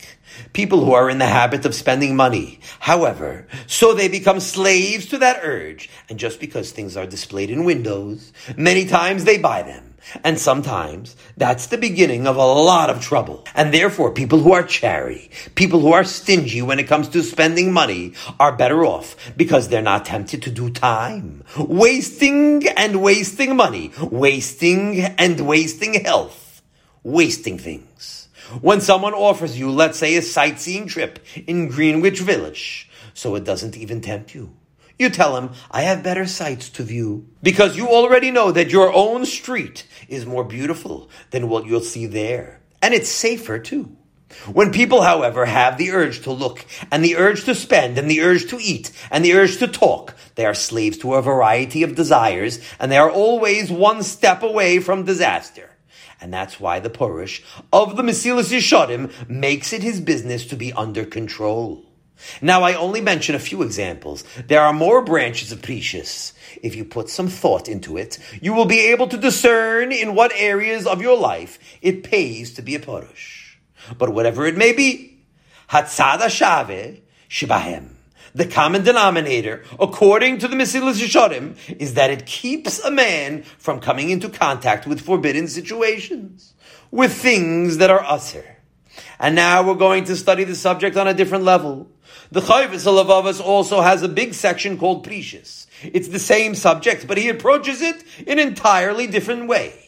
people 0.56 0.82
who 0.82 0.94
are 0.94 1.10
in 1.10 1.18
the 1.18 1.26
habit 1.26 1.66
of 1.66 1.74
spending 1.74 2.16
money. 2.16 2.58
However, 2.80 3.46
so 3.66 3.92
they 3.92 4.08
become 4.08 4.40
slaves 4.40 5.04
to 5.08 5.18
that 5.18 5.40
urge, 5.42 5.90
and 6.08 6.18
just 6.18 6.40
because 6.40 6.72
things 6.72 6.96
are 6.96 7.04
displayed 7.04 7.50
in 7.50 7.66
windows, 7.66 8.32
many 8.56 8.86
times 8.86 9.24
they 9.24 9.36
buy 9.36 9.62
them. 9.62 9.96
And 10.24 10.38
sometimes 10.38 11.14
that's 11.36 11.66
the 11.66 11.76
beginning 11.76 12.26
of 12.26 12.36
a 12.36 12.46
lot 12.46 12.88
of 12.88 13.02
trouble. 13.02 13.44
And 13.54 13.74
therefore, 13.74 14.12
people 14.12 14.38
who 14.38 14.54
are 14.54 14.62
chary, 14.62 15.30
people 15.56 15.80
who 15.80 15.92
are 15.92 16.04
stingy 16.04 16.62
when 16.62 16.78
it 16.78 16.88
comes 16.88 17.08
to 17.08 17.22
spending 17.22 17.70
money 17.70 18.14
are 18.40 18.56
better 18.56 18.82
off 18.82 19.14
because 19.36 19.68
they're 19.68 19.82
not 19.82 20.06
tempted 20.06 20.40
to 20.44 20.50
do 20.50 20.70
time. 20.70 21.44
Wasting 21.58 22.66
and 22.66 23.02
wasting 23.02 23.56
money. 23.56 23.92
Wasting 24.00 25.00
and 25.00 25.38
wasting 25.40 26.02
health. 26.02 26.62
Wasting 27.02 27.58
things. 27.58 28.15
When 28.60 28.80
someone 28.80 29.14
offers 29.14 29.58
you, 29.58 29.70
let's 29.70 29.98
say, 29.98 30.16
a 30.16 30.22
sightseeing 30.22 30.86
trip 30.86 31.18
in 31.46 31.68
Greenwich 31.68 32.20
Village, 32.20 32.88
so 33.14 33.34
it 33.34 33.44
doesn't 33.44 33.76
even 33.76 34.00
tempt 34.00 34.34
you. 34.34 34.52
You 34.98 35.10
tell 35.10 35.36
him, 35.36 35.50
I 35.70 35.82
have 35.82 36.02
better 36.02 36.26
sights 36.26 36.70
to 36.70 36.82
view. 36.82 37.28
Because 37.42 37.76
you 37.76 37.88
already 37.88 38.30
know 38.30 38.50
that 38.52 38.70
your 38.70 38.92
own 38.92 39.26
street 39.26 39.86
is 40.08 40.24
more 40.24 40.44
beautiful 40.44 41.10
than 41.30 41.48
what 41.48 41.66
you'll 41.66 41.80
see 41.80 42.06
there. 42.06 42.60
And 42.80 42.94
it's 42.94 43.08
safer 43.08 43.58
too. 43.58 43.96
When 44.52 44.72
people, 44.72 45.02
however, 45.02 45.44
have 45.44 45.78
the 45.78 45.92
urge 45.92 46.22
to 46.22 46.32
look, 46.32 46.64
and 46.90 47.04
the 47.04 47.16
urge 47.16 47.44
to 47.44 47.54
spend, 47.54 47.96
and 47.96 48.10
the 48.10 48.22
urge 48.22 48.48
to 48.50 48.58
eat, 48.60 48.90
and 49.10 49.24
the 49.24 49.34
urge 49.34 49.58
to 49.58 49.68
talk, 49.68 50.14
they 50.34 50.44
are 50.44 50.54
slaves 50.54 50.98
to 50.98 51.14
a 51.14 51.22
variety 51.22 51.82
of 51.84 51.94
desires, 51.94 52.58
and 52.80 52.90
they 52.90 52.98
are 52.98 53.10
always 53.10 53.70
one 53.70 54.02
step 54.02 54.42
away 54.42 54.80
from 54.80 55.04
disaster. 55.04 55.70
And 56.20 56.32
that's 56.32 56.58
why 56.58 56.80
the 56.80 56.90
Purush 56.90 57.42
of 57.72 57.96
the 57.96 58.02
Mesilas 58.02 58.50
Yesharim 58.52 59.28
makes 59.28 59.72
it 59.72 59.82
his 59.82 60.00
business 60.00 60.46
to 60.46 60.56
be 60.56 60.72
under 60.72 61.04
control. 61.04 61.84
Now, 62.40 62.62
I 62.62 62.74
only 62.74 63.02
mention 63.02 63.34
a 63.34 63.38
few 63.38 63.62
examples. 63.62 64.24
There 64.46 64.62
are 64.62 64.72
more 64.72 65.02
branches 65.02 65.52
of 65.52 65.60
Perishus. 65.60 66.32
If 66.62 66.74
you 66.74 66.84
put 66.84 67.10
some 67.10 67.28
thought 67.28 67.68
into 67.68 67.98
it, 67.98 68.18
you 68.40 68.54
will 68.54 68.64
be 68.64 68.80
able 68.86 69.08
to 69.08 69.18
discern 69.18 69.92
in 69.92 70.14
what 70.14 70.32
areas 70.34 70.86
of 70.86 71.02
your 71.02 71.18
life 71.18 71.58
it 71.82 72.04
pays 72.04 72.54
to 72.54 72.62
be 72.62 72.74
a 72.74 72.80
Porush. 72.80 73.56
But 73.98 74.14
whatever 74.14 74.46
it 74.46 74.56
may 74.56 74.72
be, 74.72 75.18
Hatzada 75.68 76.30
Shave 76.30 77.02
Shibahem. 77.28 77.95
The 78.36 78.44
common 78.44 78.84
denominator, 78.84 79.64
according 79.80 80.40
to 80.40 80.48
the 80.48 80.56
Mesilas 80.56 81.00
Yesharim, 81.02 81.56
is 81.80 81.94
that 81.94 82.10
it 82.10 82.26
keeps 82.26 82.78
a 82.80 82.90
man 82.90 83.44
from 83.56 83.80
coming 83.80 84.10
into 84.10 84.28
contact 84.28 84.86
with 84.86 85.00
forbidden 85.00 85.48
situations, 85.48 86.52
with 86.90 87.14
things 87.14 87.78
that 87.78 87.88
are 87.88 88.04
usher. 88.04 88.58
And 89.18 89.34
now 89.36 89.66
we're 89.66 89.74
going 89.74 90.04
to 90.04 90.16
study 90.16 90.44
the 90.44 90.54
subject 90.54 90.98
on 90.98 91.08
a 91.08 91.14
different 91.14 91.44
level. 91.44 91.88
The 92.30 92.42
Chovos 92.42 92.84
HaLevavos 92.84 93.40
also 93.40 93.80
has 93.80 94.02
a 94.02 94.08
big 94.08 94.34
section 94.34 94.76
called 94.76 95.06
Perishus. 95.06 95.66
It's 95.82 96.08
the 96.08 96.18
same 96.18 96.54
subject, 96.54 97.06
but 97.06 97.16
he 97.16 97.30
approaches 97.30 97.80
it 97.80 98.04
in 98.26 98.38
an 98.38 98.48
entirely 98.48 99.06
different 99.06 99.48
way. 99.48 99.85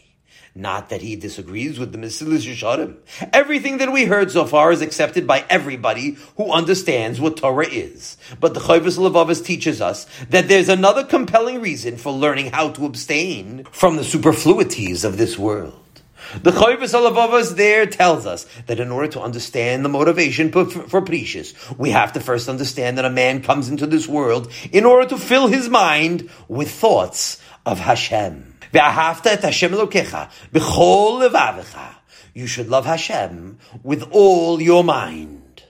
Not 0.59 0.89
that 0.89 1.03
he 1.03 1.15
disagrees 1.15 1.79
with 1.79 1.93
the 1.93 1.99
Mesilas 1.99 2.45
Yesharim. 2.45 2.97
Everything 3.33 3.79
that 3.79 3.93
we 3.93 4.07
heard 4.07 4.33
so 4.33 4.45
far 4.45 4.73
is 4.73 4.83
accepted 4.83 5.25
by 5.25 5.45
everybody 5.49 6.17
who 6.37 6.51
understands 6.51 7.21
what 7.21 7.37
Torah 7.37 7.69
is. 7.69 8.17
But 8.41 8.55
the 8.55 8.61
Chovos 8.61 8.99
HaLevavos 8.99 9.45
teaches 9.45 9.81
us 9.81 10.09
that 10.31 10.49
there's 10.49 10.69
another 10.69 11.05
compelling 11.05 11.61
reason 11.61 11.97
for 11.97 12.13
learning 12.13 12.51
how 12.51 12.71
to 12.71 12.87
abstain 12.87 13.67
from 13.71 13.95
the 13.95 14.03
superfluities 14.03 15.05
of 15.05 15.17
this 15.17 15.39
world. 15.39 15.81
The 16.43 16.51
Chovos 16.51 16.93
HaLevavos 16.93 17.55
there 17.55 17.87
tells 17.87 18.27
us 18.27 18.45
that 18.67 18.81
in 18.81 18.91
order 18.91 19.07
to 19.13 19.21
understand 19.21 19.85
the 19.85 19.89
motivation 19.89 20.51
for, 20.51 20.67
for, 20.67 20.89
for 20.89 21.03
Perishus, 21.03 21.55
we 21.79 21.91
have 21.91 22.15
to 22.15 22.21
first 22.21 22.49
understand 22.49 22.99
that 22.99 23.05
a 23.05 23.11
man 23.11 23.45
comes 23.45 23.69
into 23.69 23.87
this 23.87 24.09
world 24.09 24.51
in 24.73 24.85
order 24.85 25.09
to 25.11 25.19
fill 25.19 25.47
his 25.47 25.69
mind 25.69 26.29
with 26.49 26.69
thoughts 26.69 27.41
of 27.65 27.79
Hashem. 27.79 28.58
You 32.35 32.47
should 32.47 32.69
love 32.69 32.87
Hashem 32.87 33.59
with 33.83 34.09
all 34.11 34.63
your 34.63 34.85
mind. 34.85 35.63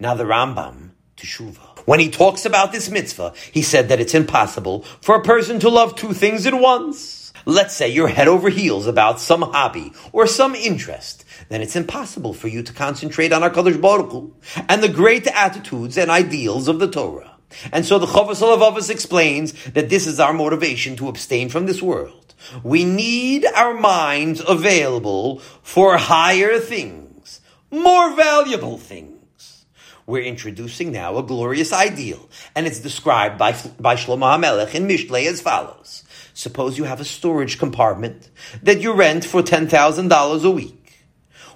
Now 0.00 0.14
the 0.14 0.24
Rambam, 0.24 0.90
Teshuvah. 1.16 1.78
When 1.86 2.00
he 2.00 2.10
talks 2.10 2.44
about 2.44 2.72
this 2.72 2.90
mitzvah, 2.90 3.32
he 3.52 3.62
said 3.62 3.88
that 3.88 4.00
it's 4.00 4.14
impossible 4.14 4.82
for 5.00 5.14
a 5.14 5.22
person 5.22 5.60
to 5.60 5.68
love 5.68 5.94
two 5.94 6.12
things 6.12 6.46
at 6.46 6.54
once. 6.54 7.32
Let's 7.44 7.74
say 7.74 7.88
you're 7.88 8.08
head 8.08 8.26
over 8.26 8.48
heels 8.48 8.88
about 8.88 9.20
some 9.20 9.42
hobby 9.42 9.92
or 10.10 10.26
some 10.26 10.56
interest, 10.56 11.24
then 11.48 11.62
it's 11.62 11.76
impossible 11.76 12.34
for 12.34 12.48
you 12.48 12.64
to 12.64 12.72
concentrate 12.72 13.32
on 13.32 13.44
our 13.44 13.50
Baruch 13.50 14.10
Hu 14.10 14.34
and 14.68 14.82
the 14.82 14.88
great 14.88 15.28
attitudes 15.28 15.96
and 15.96 16.10
ideals 16.10 16.66
of 16.66 16.80
the 16.80 16.88
Torah. 16.90 17.36
And 17.72 17.86
so 17.86 18.00
the 18.00 18.06
Chovos 18.06 18.40
Halavavos 18.42 18.90
explains 18.90 19.52
that 19.70 19.88
this 19.88 20.08
is 20.08 20.18
our 20.18 20.32
motivation 20.32 20.96
to 20.96 21.08
abstain 21.08 21.48
from 21.48 21.66
this 21.66 21.80
world. 21.80 22.25
We 22.62 22.84
need 22.84 23.46
our 23.46 23.74
minds 23.74 24.42
available 24.46 25.40
for 25.62 25.96
higher 25.96 26.58
things, 26.58 27.40
more 27.70 28.14
valuable 28.14 28.78
things. 28.78 29.64
We're 30.06 30.22
introducing 30.22 30.92
now 30.92 31.18
a 31.18 31.22
glorious 31.22 31.72
ideal, 31.72 32.28
and 32.54 32.66
it's 32.66 32.78
described 32.78 33.38
by, 33.38 33.52
by 33.80 33.96
Shlomo 33.96 34.38
HaMelech 34.38 34.74
in 34.74 34.86
Mishlei 34.86 35.26
as 35.26 35.40
follows. 35.40 36.04
Suppose 36.32 36.78
you 36.78 36.84
have 36.84 37.00
a 37.00 37.04
storage 37.04 37.58
compartment 37.58 38.30
that 38.62 38.82
you 38.82 38.92
rent 38.92 39.24
for 39.24 39.42
$10,000 39.42 40.44
a 40.44 40.50
week. 40.50 41.04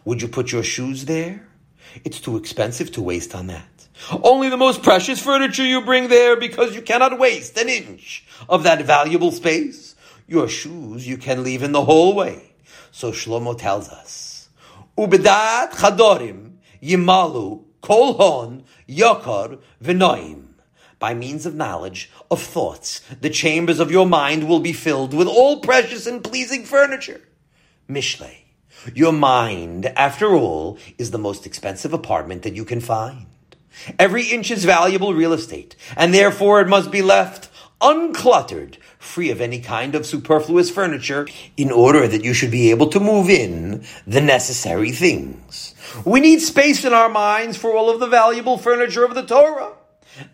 Would 0.05 0.23
you 0.23 0.29
put 0.29 0.51
your 0.51 0.65
shoes 0.65 1.05
there? 1.05 1.47
It's 2.05 2.21
too 2.21 2.37
expensive 2.37 2.91
to 2.93 3.03
waste 3.03 3.35
on 3.35 3.49
that. 3.49 3.69
Only 4.23 4.49
the 4.49 4.57
most 4.57 4.83
precious 4.83 5.23
furniture 5.23 5.65
you 5.65 5.85
bring 5.85 6.09
there 6.09 6.37
because 6.37 6.75
you 6.75 6.83
cannot 6.83 7.19
waste 7.19 7.57
an 7.59 7.69
inch 7.69 8.25
of 8.49 8.63
that 8.63 8.83
valuable 8.85 9.31
space. 9.31 9.95
Your 10.31 10.47
shoes 10.47 11.09
you 11.09 11.17
can 11.17 11.43
leave 11.43 11.65
in 11.65 11.73
the 11.73 11.85
hallway. 11.85 12.53
So 12.93 13.11
Shlomo 13.11 13.59
tells 13.59 13.89
us, 13.89 14.49
Ubedat 14.97 15.73
chadorim 15.73 16.59
yimalu 16.81 17.65
kol 17.81 18.15
hon 18.15 18.63
yakar 18.89 19.59
v'noim 19.83 20.45
by 21.01 21.15
means 21.15 21.47
of 21.47 21.57
knowledge, 21.57 22.13
of 22.31 22.41
thoughts, 22.41 23.01
the 23.21 23.29
chambers 23.29 23.81
of 23.81 23.91
your 23.91 24.07
mind 24.07 24.47
will 24.47 24.61
be 24.61 24.73
filled 24.73 25.15
with 25.15 25.27
all 25.27 25.59
precious 25.63 26.07
and 26.07 26.23
pleasing 26.23 26.65
furniture. 26.65 27.23
Mishle, 27.89 28.31
your 28.95 29.13
mind, 29.13 29.87
after 29.87 30.33
all, 30.33 30.79
is 30.97 31.11
the 31.11 31.19
most 31.19 31.45
expensive 31.45 31.93
apartment 31.93 32.43
that 32.43 32.55
you 32.55 32.65
can 32.65 32.81
find. 32.81 33.27
Every 33.99 34.27
inch 34.27 34.53
is 34.53 34.65
valuable 34.65 35.13
real 35.13 35.33
estate, 35.33 35.75
and 35.97 36.15
therefore 36.15 36.61
it 36.61 36.69
must 36.69 36.93
be 36.93 37.03
left 37.03 37.49
uncluttered, 37.81 38.77
free 39.01 39.31
of 39.31 39.41
any 39.41 39.59
kind 39.59 39.95
of 39.95 40.07
superfluous 40.07 40.71
furniture, 40.71 41.27
in 41.57 41.73
order 41.73 42.07
that 42.07 42.23
you 42.23 42.35
should 42.35 42.51
be 42.51 42.71
able 42.71 42.87
to 42.87 43.01
move 43.01 43.29
in 43.29 43.83
the 44.07 44.21
necessary 44.21 44.93
things. 44.93 45.75
We 46.05 46.21
need 46.21 46.41
space 46.41 46.85
in 46.85 46.93
our 46.93 47.09
minds 47.09 47.57
for 47.57 47.75
all 47.75 47.91
of 47.91 47.99
the 47.99 48.07
valuable 48.07 48.59
furniture 48.59 49.05
of 49.05 49.15
the 49.15 49.25
Torah. 49.25 49.73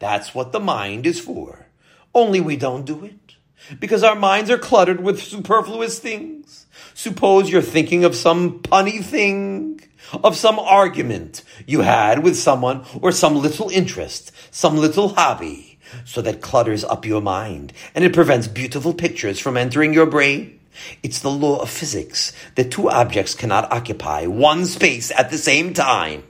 That's 0.00 0.34
what 0.34 0.50
the 0.50 0.60
mind 0.60 1.06
is 1.06 1.20
for. 1.20 1.68
Only 2.12 2.40
we 2.40 2.56
don't 2.56 2.84
do 2.84 3.04
it. 3.04 3.36
Because 3.78 4.02
our 4.02 4.16
minds 4.16 4.50
are 4.50 4.58
cluttered 4.58 5.00
with 5.00 5.22
superfluous 5.22 5.98
things. 5.98 6.66
Suppose 6.94 7.48
you're 7.48 7.62
thinking 7.62 8.04
of 8.04 8.14
some 8.14 8.60
punny 8.60 9.02
thing, 9.02 9.80
of 10.24 10.36
some 10.36 10.58
argument 10.58 11.42
you 11.66 11.80
had 11.80 12.22
with 12.22 12.36
someone, 12.36 12.84
or 13.00 13.12
some 13.12 13.36
little 13.36 13.68
interest, 13.70 14.32
some 14.50 14.76
little 14.76 15.08
hobby. 15.08 15.75
So 16.04 16.20
that 16.22 16.40
clutters 16.40 16.84
up 16.84 17.04
your 17.04 17.20
mind, 17.20 17.72
and 17.94 18.04
it 18.04 18.12
prevents 18.12 18.48
beautiful 18.48 18.92
pictures 18.92 19.38
from 19.38 19.56
entering 19.56 19.94
your 19.94 20.06
brain. 20.06 20.58
It's 21.02 21.20
the 21.20 21.30
law 21.30 21.60
of 21.60 21.70
physics 21.70 22.32
that 22.54 22.70
two 22.70 22.90
objects 22.90 23.34
cannot 23.34 23.72
occupy 23.72 24.26
one 24.26 24.66
space 24.66 25.10
at 25.10 25.30
the 25.30 25.38
same 25.38 25.72
time 25.74 26.24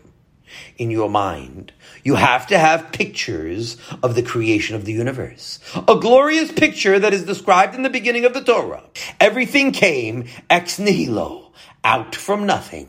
in 0.78 0.90
your 0.90 1.10
mind. 1.10 1.72
You 2.04 2.14
have 2.14 2.46
to 2.48 2.58
have 2.58 2.92
pictures 2.92 3.76
of 4.02 4.14
the 4.14 4.22
creation 4.22 4.76
of 4.76 4.84
the 4.84 4.92
universe. 4.92 5.58
A 5.88 5.96
glorious 5.96 6.52
picture 6.52 6.98
that 6.98 7.12
is 7.12 7.24
described 7.24 7.74
in 7.74 7.82
the 7.82 7.90
beginning 7.90 8.24
of 8.24 8.34
the 8.34 8.44
Torah. 8.44 8.84
Everything 9.18 9.72
came 9.72 10.26
ex 10.48 10.78
nihilo, 10.78 11.52
out 11.82 12.14
from 12.14 12.46
nothing. 12.46 12.88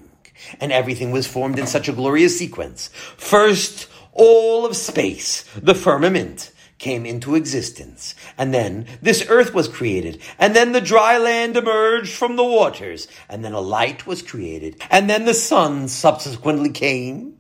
And 0.60 0.72
everything 0.72 1.12
was 1.12 1.26
formed 1.26 1.58
in 1.58 1.66
such 1.66 1.90
a 1.90 1.94
glorious 1.94 2.38
sequence. 2.38 2.90
First, 3.18 3.88
all 4.14 4.66
of 4.66 4.76
space, 4.76 5.44
the 5.56 5.74
firmament, 5.74 6.52
came 6.78 7.06
into 7.06 7.36
existence. 7.36 8.16
And 8.38 8.54
then 8.54 8.86
this 9.02 9.26
earth 9.30 9.54
was 9.54 9.68
created. 9.68 10.22
And 10.38 10.56
then 10.56 10.72
the 10.72 10.82
dry 10.82 11.18
land 11.18 11.58
emerged 11.58 12.14
from 12.14 12.36
the 12.36 12.44
waters. 12.44 13.08
And 13.30 13.44
then 13.44 13.54
a 13.54 13.60
light 13.60 14.06
was 14.06 14.22
created. 14.22 14.82
And 14.90 15.10
then 15.10 15.26
the 15.26 15.34
sun 15.34 15.88
subsequently 15.88 16.70
came. 16.70 17.38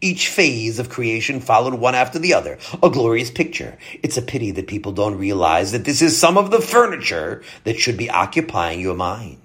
Each 0.00 0.28
phase 0.28 0.78
of 0.78 0.88
creation 0.88 1.40
followed 1.40 1.74
one 1.74 1.94
after 1.94 2.18
the 2.18 2.34
other. 2.34 2.58
A 2.82 2.90
glorious 2.90 3.30
picture. 3.30 3.76
It's 4.02 4.16
a 4.16 4.22
pity 4.22 4.50
that 4.52 4.68
people 4.68 4.92
don't 4.92 5.18
realize 5.18 5.72
that 5.72 5.84
this 5.84 6.02
is 6.02 6.16
some 6.16 6.38
of 6.38 6.50
the 6.50 6.60
furniture 6.60 7.42
that 7.64 7.78
should 7.78 7.96
be 7.96 8.10
occupying 8.10 8.80
your 8.80 8.94
mind. 8.94 9.38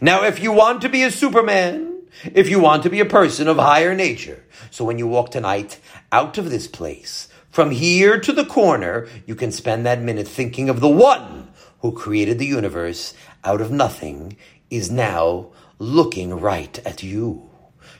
Now, 0.00 0.24
if 0.24 0.42
you 0.42 0.52
want 0.52 0.82
to 0.82 0.90
be 0.90 1.04
a 1.04 1.10
Superman, 1.10 2.02
if 2.34 2.50
you 2.50 2.60
want 2.60 2.82
to 2.82 2.90
be 2.90 3.00
a 3.00 3.06
person 3.06 3.48
of 3.48 3.56
higher 3.56 3.94
nature, 3.94 4.44
so 4.70 4.84
when 4.84 4.98
you 4.98 5.06
walk 5.06 5.30
tonight 5.30 5.78
out 6.12 6.36
of 6.36 6.50
this 6.50 6.66
place, 6.66 7.28
from 7.50 7.72
here 7.72 8.20
to 8.20 8.32
the 8.32 8.44
corner, 8.44 9.08
you 9.26 9.34
can 9.34 9.50
spend 9.50 9.84
that 9.84 10.00
minute 10.00 10.28
thinking 10.28 10.68
of 10.68 10.80
the 10.80 10.88
one 10.88 11.48
who 11.80 11.92
created 11.92 12.38
the 12.38 12.46
universe 12.46 13.14
out 13.42 13.60
of 13.60 13.70
nothing 13.70 14.36
is 14.70 14.90
now 14.90 15.50
looking 15.78 16.38
right 16.38 16.78
at 16.86 17.02
you. 17.02 17.50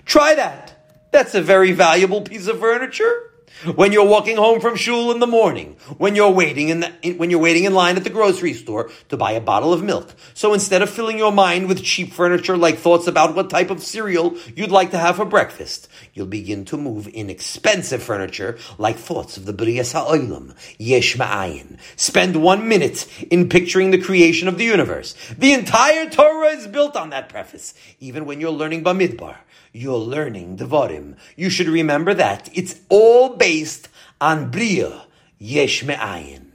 Try 0.04 0.34
that. 0.34 1.08
That's 1.10 1.34
a 1.34 1.42
very 1.42 1.72
valuable 1.72 2.22
piece 2.22 2.46
of 2.46 2.60
furniture. 2.60 3.29
When 3.74 3.92
you're 3.92 4.06
walking 4.06 4.36
home 4.36 4.60
from 4.60 4.76
shul 4.76 5.12
in 5.12 5.20
the 5.20 5.26
morning, 5.26 5.76
when 5.98 6.14
you're 6.14 6.30
waiting 6.30 6.70
in 6.70 6.80
the, 6.80 7.14
when 7.18 7.30
you're 7.30 7.40
waiting 7.40 7.64
in 7.64 7.74
line 7.74 7.96
at 7.96 8.04
the 8.04 8.10
grocery 8.10 8.54
store 8.54 8.90
to 9.10 9.16
buy 9.16 9.32
a 9.32 9.40
bottle 9.40 9.72
of 9.72 9.82
milk. 9.82 10.14
So 10.32 10.54
instead 10.54 10.80
of 10.80 10.88
filling 10.88 11.18
your 11.18 11.32
mind 11.32 11.68
with 11.68 11.82
cheap 11.82 12.12
furniture 12.12 12.56
like 12.56 12.78
thoughts 12.78 13.06
about 13.06 13.34
what 13.34 13.50
type 13.50 13.70
of 13.70 13.82
cereal 13.82 14.36
you'd 14.56 14.70
like 14.70 14.92
to 14.92 14.98
have 14.98 15.16
for 15.16 15.26
breakfast, 15.26 15.88
you'll 16.14 16.26
begin 16.26 16.64
to 16.66 16.78
move 16.78 17.06
in 17.08 17.28
expensive 17.28 18.02
furniture 18.02 18.56
like 18.78 18.96
thoughts 18.96 19.36
of 19.36 19.44
the 19.44 19.52
Brias 19.52 19.92
Ha'olam, 19.92 20.54
Yesh 20.78 21.16
Ma'ayin. 21.16 21.78
Spend 21.96 22.42
one 22.42 22.66
minute 22.66 23.06
in 23.30 23.48
picturing 23.48 23.90
the 23.90 24.00
creation 24.00 24.48
of 24.48 24.56
the 24.56 24.64
universe. 24.64 25.14
The 25.36 25.52
entire 25.52 26.08
Torah 26.08 26.48
is 26.48 26.66
built 26.66 26.96
on 26.96 27.10
that 27.10 27.28
preface. 27.28 27.74
Even 27.98 28.24
when 28.24 28.40
you're 28.40 28.50
learning 28.50 28.84
Bamidbar, 28.84 29.36
you're 29.72 29.98
learning 29.98 30.56
Devarim. 30.56 31.16
You 31.36 31.50
should 31.50 31.68
remember 31.68 32.14
that. 32.14 32.48
It's 32.52 32.80
all 32.88 33.36
based 33.36 33.88
on 34.20 34.50
Bria, 34.50 35.04
Yesh 35.38 35.84
Me'ayin. 35.84 36.46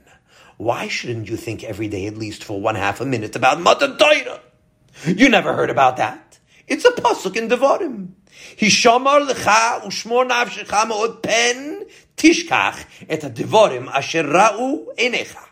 Why 0.58 0.88
shouldn't 0.88 1.30
you 1.30 1.38
think 1.38 1.64
every 1.64 1.88
day 1.88 2.08
at 2.08 2.18
least 2.18 2.44
for 2.44 2.60
one 2.60 2.76
half 2.76 3.02
a 3.02 3.06
minute 3.06 3.36
about 3.36 3.62
Matan 3.62 3.98
Torah? 3.98 4.40
You 5.06 5.30
never 5.30 5.54
heard 5.54 5.70
about 5.70 5.98
that. 5.98 6.40
It's 6.68 6.86
a 6.86 6.92
pasuk 6.92 7.36
in 7.36 7.50
Devarim. 7.50 8.14
Hishamar 8.58 9.28
lecha 9.28 9.82
ushmor 9.82 10.30
nafshecha 10.30 10.88
me'od 10.88 11.22
pen 11.22 11.86
Tishkach 12.18 12.86
et 13.10 13.22
devorim 13.22 13.88
asher 13.88 14.24
ra'u 14.24 14.96
enecha. 14.96 15.44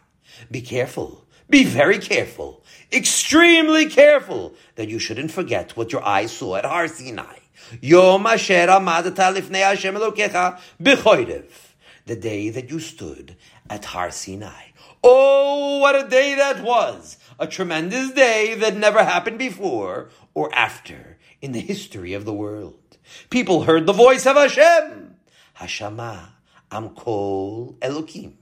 Be 0.50 0.62
careful. 0.62 1.26
Be 1.50 1.64
very 1.64 2.00
careful. 2.00 2.64
Extremely 2.92 3.88
careful 3.88 4.56
that 4.76 4.90
you 4.90 5.00
shouldn't 5.00 5.32
forget 5.32 5.76
what 5.76 5.92
your 5.92 6.04
eyes 6.04 6.32
saw 6.32 6.56
at 6.56 6.66
Har 6.66 6.88
Sinai. 6.88 7.43
Yom 7.82 8.26
asher 8.26 8.68
amadata 8.68 9.36
lifnei 9.36 9.64
Hashem 9.64 9.96
Elokecha 9.96 10.60
b'choidev. 10.82 11.50
The 12.06 12.16
day 12.16 12.50
that 12.50 12.70
you 12.70 12.80
stood 12.80 13.36
at 13.70 13.86
Har 13.86 14.12
Sinai. 14.12 14.72
Oh, 15.04 15.80
what 15.80 15.96
a 15.96 16.08
day 16.08 16.36
that 16.36 16.64
was! 16.64 17.18
A 17.40 17.48
tremendous 17.48 18.12
day 18.12 18.56
that 18.56 18.76
never 18.76 19.04
happened 19.04 19.40
before 19.40 20.10
or 20.34 20.54
after 20.54 21.18
in 21.42 21.52
the 21.52 21.60
history 21.60 22.14
of 22.14 22.26
the 22.26 22.34
world. 22.34 22.98
People 23.30 23.64
heard 23.64 23.86
the 23.86 23.94
voice 23.94 24.26
of 24.26 24.36
Hashem. 24.36 25.16
Hashama, 25.60 26.30
Amkol, 26.72 27.76
Elokim. 27.80 28.34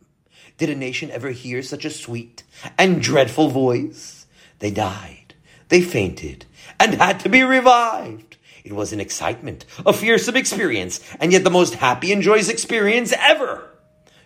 Did 0.58 0.70
a 0.70 0.76
nation 0.76 1.10
ever 1.10 1.32
hear 1.32 1.62
such 1.63 1.86
a 1.86 1.89
sweet 1.89 2.44
and 2.78 3.02
dreadful 3.02 3.50
voice? 3.50 4.28
They 4.60 4.72
died, 4.72 5.34
they 5.70 5.82
fainted, 5.82 6.46
and 6.80 6.94
had 6.96 7.20
to 7.22 7.30
be 7.30 7.41
revived. 7.41 8.38
It 8.63 8.74
was 8.74 8.93
an 8.93 9.00
excitement, 9.00 9.65
a 9.86 9.93
fearsome 9.93 10.38
experience, 10.38 11.00
and 11.19 11.32
yet 11.32 11.43
the 11.43 11.50
most 11.50 11.76
happy 11.76 12.12
and 12.12 12.21
joyous 12.21 12.50
experience 12.50 13.13
ever. 13.17 13.67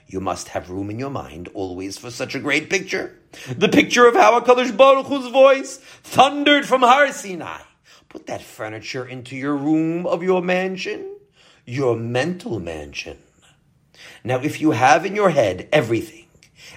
You 0.08 0.20
must 0.20 0.50
have 0.50 0.70
room 0.70 0.90
in 0.90 1.00
your 1.00 1.10
mind 1.10 1.50
always 1.54 1.98
for 1.98 2.12
such 2.12 2.36
a 2.36 2.40
great 2.40 2.70
picture. 2.70 3.20
The 3.50 3.70
picture 3.70 4.08
of 4.08 4.16
how 4.16 4.40
HaKadosh 4.40 4.76
Baruch 4.78 5.08
Hu's 5.08 5.32
voice 5.32 5.78
thundered 5.78 6.66
from 6.66 6.82
Har 6.82 7.12
Sinai. 7.12 7.62
Put 8.10 8.28
that 8.28 8.42
furniture 8.42 9.06
into 9.06 9.36
your 9.36 9.56
room 9.56 10.06
of 10.06 10.24
your 10.24 10.42
mansion, 10.42 11.18
your 11.66 11.96
mental 11.96 12.60
mansion. 12.60 13.18
Now, 14.24 14.40
if 14.40 14.62
you 14.62 14.72
have 14.72 15.06
in 15.06 15.16
your 15.16 15.32
head 15.32 15.68
everything, 15.72 16.28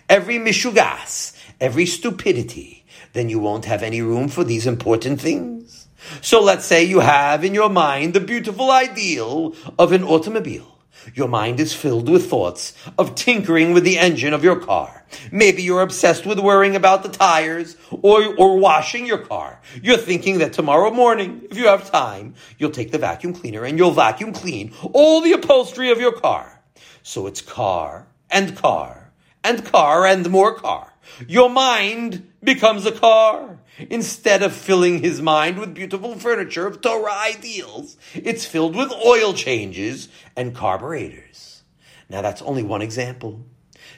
every 0.08 0.38
mishugas, 0.38 1.36
every 1.60 1.86
stupidity, 1.86 2.86
then 3.12 3.28
you 3.28 3.38
won't 3.38 3.66
have 3.66 3.82
any 3.82 4.02
room 4.02 4.28
for 4.28 4.44
these 4.44 4.66
important 4.66 5.20
things. 5.20 5.87
So 6.20 6.42
let's 6.42 6.64
say 6.64 6.84
you 6.84 7.00
have 7.00 7.44
in 7.44 7.54
your 7.54 7.68
mind 7.68 8.14
the 8.14 8.20
beautiful 8.20 8.70
ideal 8.70 9.54
of 9.78 9.92
an 9.92 10.04
automobile. 10.04 10.78
Your 11.14 11.28
mind 11.28 11.60
is 11.60 11.72
filled 11.72 12.08
with 12.08 12.28
thoughts 12.28 12.74
of 12.98 13.14
tinkering 13.14 13.72
with 13.72 13.84
the 13.84 13.98
engine 13.98 14.34
of 14.34 14.44
your 14.44 14.56
car. 14.56 15.04
Maybe 15.32 15.62
you're 15.62 15.82
obsessed 15.82 16.26
with 16.26 16.38
worrying 16.38 16.76
about 16.76 17.02
the 17.02 17.08
tires 17.08 17.76
or, 17.90 18.34
or 18.36 18.58
washing 18.58 19.06
your 19.06 19.18
car. 19.18 19.60
You're 19.82 19.96
thinking 19.96 20.38
that 20.38 20.52
tomorrow 20.52 20.90
morning, 20.90 21.42
if 21.50 21.56
you 21.56 21.66
have 21.68 21.90
time, 21.90 22.34
you'll 22.58 22.70
take 22.70 22.92
the 22.92 22.98
vacuum 22.98 23.32
cleaner 23.32 23.64
and 23.64 23.78
you'll 23.78 23.92
vacuum 23.92 24.32
clean 24.32 24.72
all 24.92 25.20
the 25.20 25.32
upholstery 25.32 25.90
of 25.90 26.00
your 26.00 26.12
car. 26.12 26.62
So 27.02 27.26
it's 27.26 27.40
car 27.40 28.06
and 28.30 28.56
car 28.56 29.12
and 29.42 29.64
car 29.64 30.06
and 30.06 30.28
more 30.28 30.54
car. 30.54 30.92
Your 31.26 31.48
mind 31.48 32.30
becomes 32.42 32.84
a 32.86 32.92
car. 32.92 33.57
Instead 33.90 34.42
of 34.42 34.52
filling 34.52 35.00
his 35.00 35.22
mind 35.22 35.58
with 35.58 35.74
beautiful 35.74 36.18
furniture 36.18 36.66
of 36.66 36.80
Torah 36.80 37.12
ideals, 37.12 37.96
it's 38.14 38.44
filled 38.44 38.74
with 38.74 38.92
oil 38.92 39.32
changes 39.32 40.08
and 40.36 40.54
carburetors. 40.54 41.62
Now 42.08 42.22
that's 42.22 42.42
only 42.42 42.62
one 42.62 42.82
example. 42.82 43.44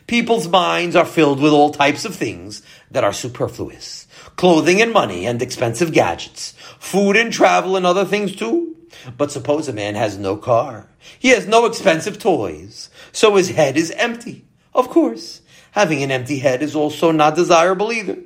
People's 0.07 0.49
minds 0.49 0.97
are 0.97 1.07
filled 1.07 1.41
with 1.41 1.53
all 1.53 1.71
types 1.71 2.05
of 2.05 2.15
things 2.15 2.63
that 2.91 3.05
are 3.05 3.13
superfluous. 3.13 4.07
Clothing 4.37 4.83
and 4.83 4.93
money 4.93 5.27
and 5.27 5.41
expensive 5.41 5.93
gadgets. 5.93 6.53
Food 6.79 7.17
and 7.17 7.33
travel 7.33 7.77
and 7.77 7.87
other 7.87 8.05
things 8.05 8.35
too. 8.35 8.77
But 9.17 9.31
suppose 9.31 9.69
a 9.69 9.73
man 9.73 9.95
has 9.95 10.19
no 10.19 10.37
car. 10.37 10.89
He 11.19 11.29
has 11.29 11.47
no 11.47 11.65
expensive 11.65 12.19
toys. 12.19 12.91
So 13.13 13.37
his 13.37 13.51
head 13.51 13.77
is 13.77 13.93
empty. 13.93 14.45
Of 14.75 14.89
course, 14.89 15.43
having 15.73 16.03
an 16.03 16.11
empty 16.11 16.39
head 16.39 16.63
is 16.63 16.75
also 16.75 17.13
not 17.13 17.37
desirable 17.37 17.93
either. 17.93 18.19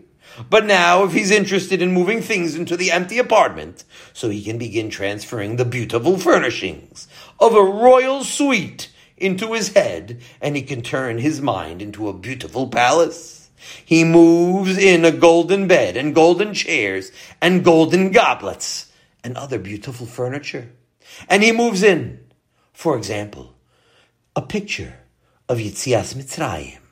But 0.51 0.67
now, 0.67 1.05
if 1.05 1.13
he's 1.13 1.31
interested 1.31 1.81
in 1.81 1.93
moving 1.93 2.21
things 2.21 2.55
into 2.57 2.77
the 2.77 2.91
empty 2.91 3.19
apartment, 3.19 3.85
so 4.13 4.29
he 4.31 4.43
can 4.43 4.59
begin 4.59 4.91
transferring 4.91 5.57
the 5.57 5.65
beautiful 5.65 6.19
furnishings 6.19 7.09
of 7.39 7.55
a 7.55 7.63
royal 7.63 8.25
suite 8.25 8.91
into 9.17 9.53
his 9.53 9.73
head, 9.75 10.21
and 10.41 10.57
he 10.57 10.63
can 10.63 10.83
turn 10.83 11.19
his 11.19 11.41
mind 11.41 11.81
into 11.81 12.09
a 12.09 12.13
beautiful 12.13 12.69
palace. 12.69 13.51
He 13.85 14.05
moves 14.05 14.77
in 14.77 15.05
a 15.05 15.13
golden 15.13 15.69
bed 15.69 15.97
and 15.97 16.15
golden 16.15 16.53
chairs 16.53 17.13
and 17.41 17.65
golden 17.65 18.11
goblets 18.11 18.93
and 19.23 19.37
other 19.37 19.59
beautiful 19.59 20.07
furniture. 20.07 20.71
And 21.29 21.43
he 21.43 21.53
moves 21.53 21.83
in, 21.83 22.21
for 22.73 22.97
example, 22.97 23.55
a 24.37 24.43
picture 24.43 24.99
of 25.49 25.59
Yitzias 25.59 26.15
Mitzrayim 26.15 26.84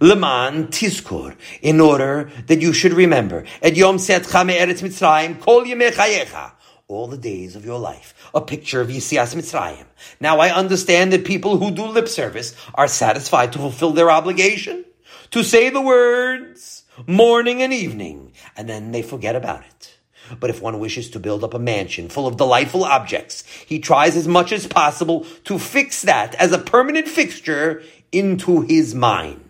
Leman 0.00 0.68
Tizkor, 0.68 1.36
in 1.60 1.80
order 1.80 2.30
that 2.46 2.60
you 2.60 2.72
should 2.72 2.92
remember. 2.92 3.44
Et 3.62 3.76
Yom 3.76 3.96
Setcha 3.96 4.46
Me'eretz 4.46 4.80
Mitzrayim, 4.80 5.40
Kol 5.40 5.64
Yemei 5.64 5.90
Chayecha, 5.90 6.52
all 6.86 7.08
the 7.08 7.18
days 7.18 7.56
of 7.56 7.64
your 7.64 7.78
life. 7.78 8.14
A 8.34 8.40
picture 8.40 8.80
of 8.80 8.88
Yitzias 8.88 9.34
Mitzrayim. 9.34 9.86
Now 10.20 10.38
I 10.38 10.54
understand 10.54 11.12
that 11.12 11.24
people 11.24 11.58
who 11.58 11.70
do 11.70 11.84
lip 11.86 12.08
service 12.08 12.54
are 12.74 12.88
satisfied 12.88 13.52
to 13.52 13.58
fulfill 13.58 13.92
their 13.92 14.10
obligation, 14.10 14.84
to 15.32 15.42
say 15.42 15.68
the 15.68 15.80
words 15.80 16.84
morning 17.06 17.62
and 17.62 17.72
evening, 17.72 18.32
and 18.56 18.68
then 18.68 18.92
they 18.92 19.02
forget 19.02 19.36
about 19.36 19.64
it. 19.64 19.98
But 20.40 20.50
if 20.50 20.60
one 20.60 20.78
wishes 20.78 21.10
to 21.10 21.20
build 21.20 21.42
up 21.42 21.54
a 21.54 21.58
mansion 21.58 22.08
full 22.08 22.26
of 22.26 22.36
delightful 22.36 22.84
objects, 22.84 23.44
he 23.66 23.78
tries 23.78 24.16
as 24.16 24.28
much 24.28 24.52
as 24.52 24.66
possible 24.66 25.26
to 25.44 25.58
fix 25.58 26.02
that 26.02 26.34
as 26.34 26.52
a 26.52 26.58
permanent 26.58 27.08
fixture 27.08 27.82
into 28.12 28.60
his 28.62 28.94
mind 28.94 29.47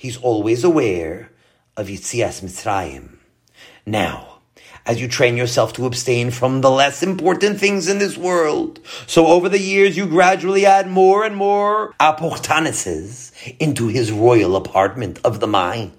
he's 0.00 0.16
always 0.16 0.64
aware 0.64 1.30
of 1.76 1.88
Yitzias 1.88 2.40
Mitzrayim. 2.40 3.18
Now, 3.84 4.38
as 4.86 4.98
you 4.98 5.06
train 5.06 5.36
yourself 5.36 5.74
to 5.74 5.84
abstain 5.84 6.30
from 6.30 6.62
the 6.62 6.70
less 6.70 7.02
important 7.02 7.60
things 7.60 7.86
in 7.86 7.98
this 7.98 8.16
world, 8.16 8.80
so 9.06 9.26
over 9.26 9.50
the 9.50 9.60
years 9.60 9.98
you 9.98 10.06
gradually 10.06 10.64
add 10.64 10.88
more 10.88 11.22
and 11.22 11.36
more 11.36 11.92
aportaneses 12.00 13.30
into 13.58 13.88
his 13.88 14.10
royal 14.10 14.56
apartment 14.56 15.18
of 15.22 15.38
the 15.38 15.46
mind. 15.46 15.92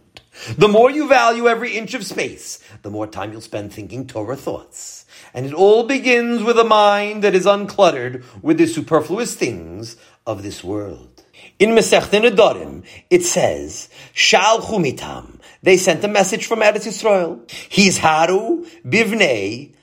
The 0.58 0.68
more 0.68 0.90
you 0.90 1.08
value 1.08 1.48
every 1.48 1.78
inch 1.78 1.94
of 1.94 2.04
space, 2.04 2.58
the 2.82 2.90
more 2.90 3.06
time 3.06 3.32
you'll 3.32 3.42
spend 3.42 3.72
thinking 3.72 4.08
Torah 4.08 4.36
thoughts. 4.36 5.06
And 5.32 5.46
it 5.46 5.54
all 5.54 5.84
begins 5.84 6.42
with 6.42 6.58
a 6.58 6.64
mind 6.64 7.24
that 7.24 7.36
is 7.36 7.46
uncluttered 7.46 8.24
with 8.42 8.58
the 8.58 8.66
superfluous 8.66 9.36
things 9.36 9.96
of 10.26 10.42
this 10.42 10.64
world. 10.64 11.11
In 11.62 11.76
Masechta 11.76 12.20
Nedarim, 12.20 12.84
it 13.12 13.24
says, 13.24 13.88
Shal 14.14 14.62
Chumitam. 14.62 15.40
They 15.62 15.78
sent 15.78 16.04
a 16.04 16.08
message 16.08 16.48
from 16.48 16.62
Eretz 16.62 16.88
Yisrael. 16.88 17.48
He's 17.70 18.00
Haru 18.00 18.66
Bivnei 18.84 19.76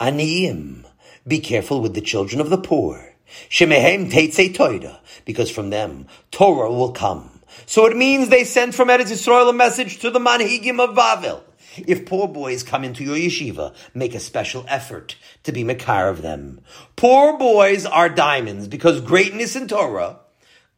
Aniyim. 0.00 0.86
Be 1.28 1.40
careful 1.40 1.82
with 1.82 1.92
the 1.92 2.00
children 2.00 2.40
of 2.40 2.48
the 2.48 2.56
poor. 2.56 3.16
Shemehem 3.50 4.10
Teitzei 4.10 4.54
Toida. 4.54 4.98
Because 5.26 5.50
from 5.50 5.68
them, 5.68 6.06
Torah 6.30 6.72
will 6.72 6.92
come. 6.92 7.42
So 7.66 7.84
it 7.84 7.98
means 7.98 8.30
they 8.30 8.44
sent 8.44 8.74
from 8.74 8.88
Eretz 8.88 9.12
Yisrael 9.12 9.50
a 9.50 9.52
message 9.52 9.98
to 9.98 10.10
the 10.10 10.20
Manhigim 10.20 10.80
of 10.80 10.96
Bavel. 10.96 11.42
If 11.76 12.06
poor 12.06 12.28
boys 12.28 12.62
come 12.62 12.82
into 12.82 13.04
your 13.04 13.16
yeshiva, 13.16 13.74
make 13.92 14.14
a 14.14 14.20
special 14.20 14.64
effort 14.68 15.16
to 15.42 15.52
be 15.52 15.64
makar 15.64 16.08
of 16.08 16.22
them. 16.22 16.62
Poor 16.96 17.36
boys 17.36 17.84
are 17.84 18.08
diamonds 18.08 18.68
because 18.68 19.02
greatness 19.02 19.54
in 19.54 19.68
Torah 19.68 20.19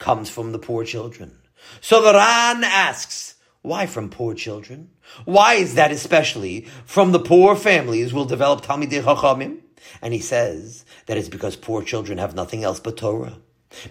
comes 0.02 0.28
from 0.28 0.52
the 0.52 0.58
poor 0.58 0.84
children. 0.84 1.38
So 1.80 2.02
the 2.02 2.12
Ran 2.12 2.64
asks, 2.64 3.36
why 3.62 3.86
from 3.86 4.10
poor 4.10 4.34
children? 4.34 4.90
Why 5.24 5.54
is 5.54 5.76
that 5.76 5.92
especially 5.92 6.66
from 6.84 7.12
the 7.12 7.20
poor 7.20 7.54
families 7.54 8.12
will 8.12 8.24
develop 8.24 8.62
Talmidei 8.62 9.02
Chachamim? 9.02 9.60
And 10.02 10.12
he 10.12 10.20
says 10.20 10.84
that 11.06 11.16
it's 11.16 11.28
because 11.28 11.54
poor 11.54 11.82
children 11.82 12.18
have 12.18 12.34
nothing 12.34 12.64
else 12.64 12.80
but 12.80 12.96
Torah. 12.96 13.38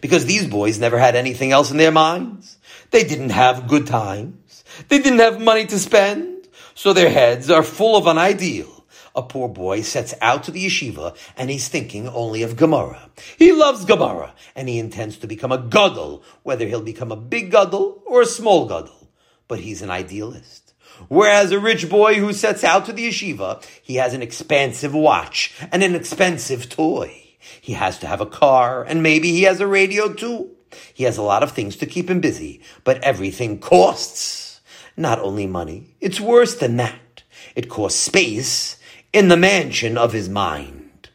Because 0.01 0.25
these 0.25 0.45
boys 0.47 0.79
never 0.79 0.99
had 0.99 1.15
anything 1.15 1.53
else 1.53 1.71
in 1.71 1.77
their 1.77 1.91
minds. 1.91 2.57
They 2.91 3.03
didn't 3.03 3.31
have 3.31 3.67
good 3.67 3.87
times. 3.87 4.63
They 4.89 4.99
didn't 4.99 5.19
have 5.19 5.41
money 5.41 5.65
to 5.67 5.79
spend. 5.79 6.47
So 6.75 6.93
their 6.93 7.09
heads 7.09 7.49
are 7.49 7.63
full 7.63 7.95
of 7.95 8.07
an 8.07 8.17
ideal 8.17 8.80
a 9.15 9.21
poor 9.21 9.49
boy 9.49 9.81
sets 9.81 10.13
out 10.21 10.43
to 10.43 10.51
the 10.51 10.65
yeshiva 10.65 11.15
and 11.35 11.49
he's 11.49 11.67
thinking 11.67 12.07
only 12.07 12.43
of 12.43 12.55
Gemara. 12.55 13.09
He 13.37 13.51
loves 13.51 13.85
Gemara 13.85 14.33
and 14.55 14.69
he 14.69 14.79
intends 14.79 15.17
to 15.17 15.27
become 15.27 15.51
a 15.51 15.57
gadol, 15.57 16.23
whether 16.43 16.65
he'll 16.65 16.81
become 16.81 17.11
a 17.11 17.17
big 17.17 17.51
gadol 17.51 18.03
or 18.05 18.21
a 18.21 18.25
small 18.25 18.67
gadol. 18.67 19.09
But 19.47 19.59
he's 19.59 19.81
an 19.81 19.89
idealist. 19.89 20.73
Whereas 21.07 21.51
a 21.51 21.59
rich 21.59 21.89
boy 21.89 22.15
who 22.15 22.31
sets 22.31 22.63
out 22.63 22.85
to 22.85 22.93
the 22.93 23.07
yeshiva, 23.07 23.65
he 23.81 23.95
has 23.95 24.13
an 24.13 24.21
expensive 24.21 24.93
watch 24.93 25.53
and 25.71 25.83
an 25.83 25.95
expensive 25.95 26.69
toy. 26.69 27.35
He 27.59 27.73
has 27.73 27.99
to 27.99 28.07
have 28.07 28.21
a 28.21 28.25
car 28.25 28.83
and 28.83 29.03
maybe 29.03 29.31
he 29.31 29.43
has 29.43 29.59
a 29.59 29.67
radio 29.67 30.13
too. 30.13 30.51
He 30.93 31.03
has 31.03 31.17
a 31.17 31.23
lot 31.23 31.43
of 31.43 31.51
things 31.51 31.75
to 31.77 31.85
keep 31.85 32.09
him 32.09 32.21
busy, 32.21 32.61
but 32.83 33.03
everything 33.03 33.59
costs. 33.59 34.61
Not 34.95 35.19
only 35.19 35.47
money, 35.47 35.95
it's 35.99 36.19
worse 36.19 36.55
than 36.55 36.77
that. 36.77 37.23
It 37.55 37.69
costs 37.69 37.99
space 37.99 38.77
in 39.13 39.27
the 39.27 39.37
mansion 39.37 39.97
of 39.97 40.13
his 40.13 40.29
mind. 40.29 41.09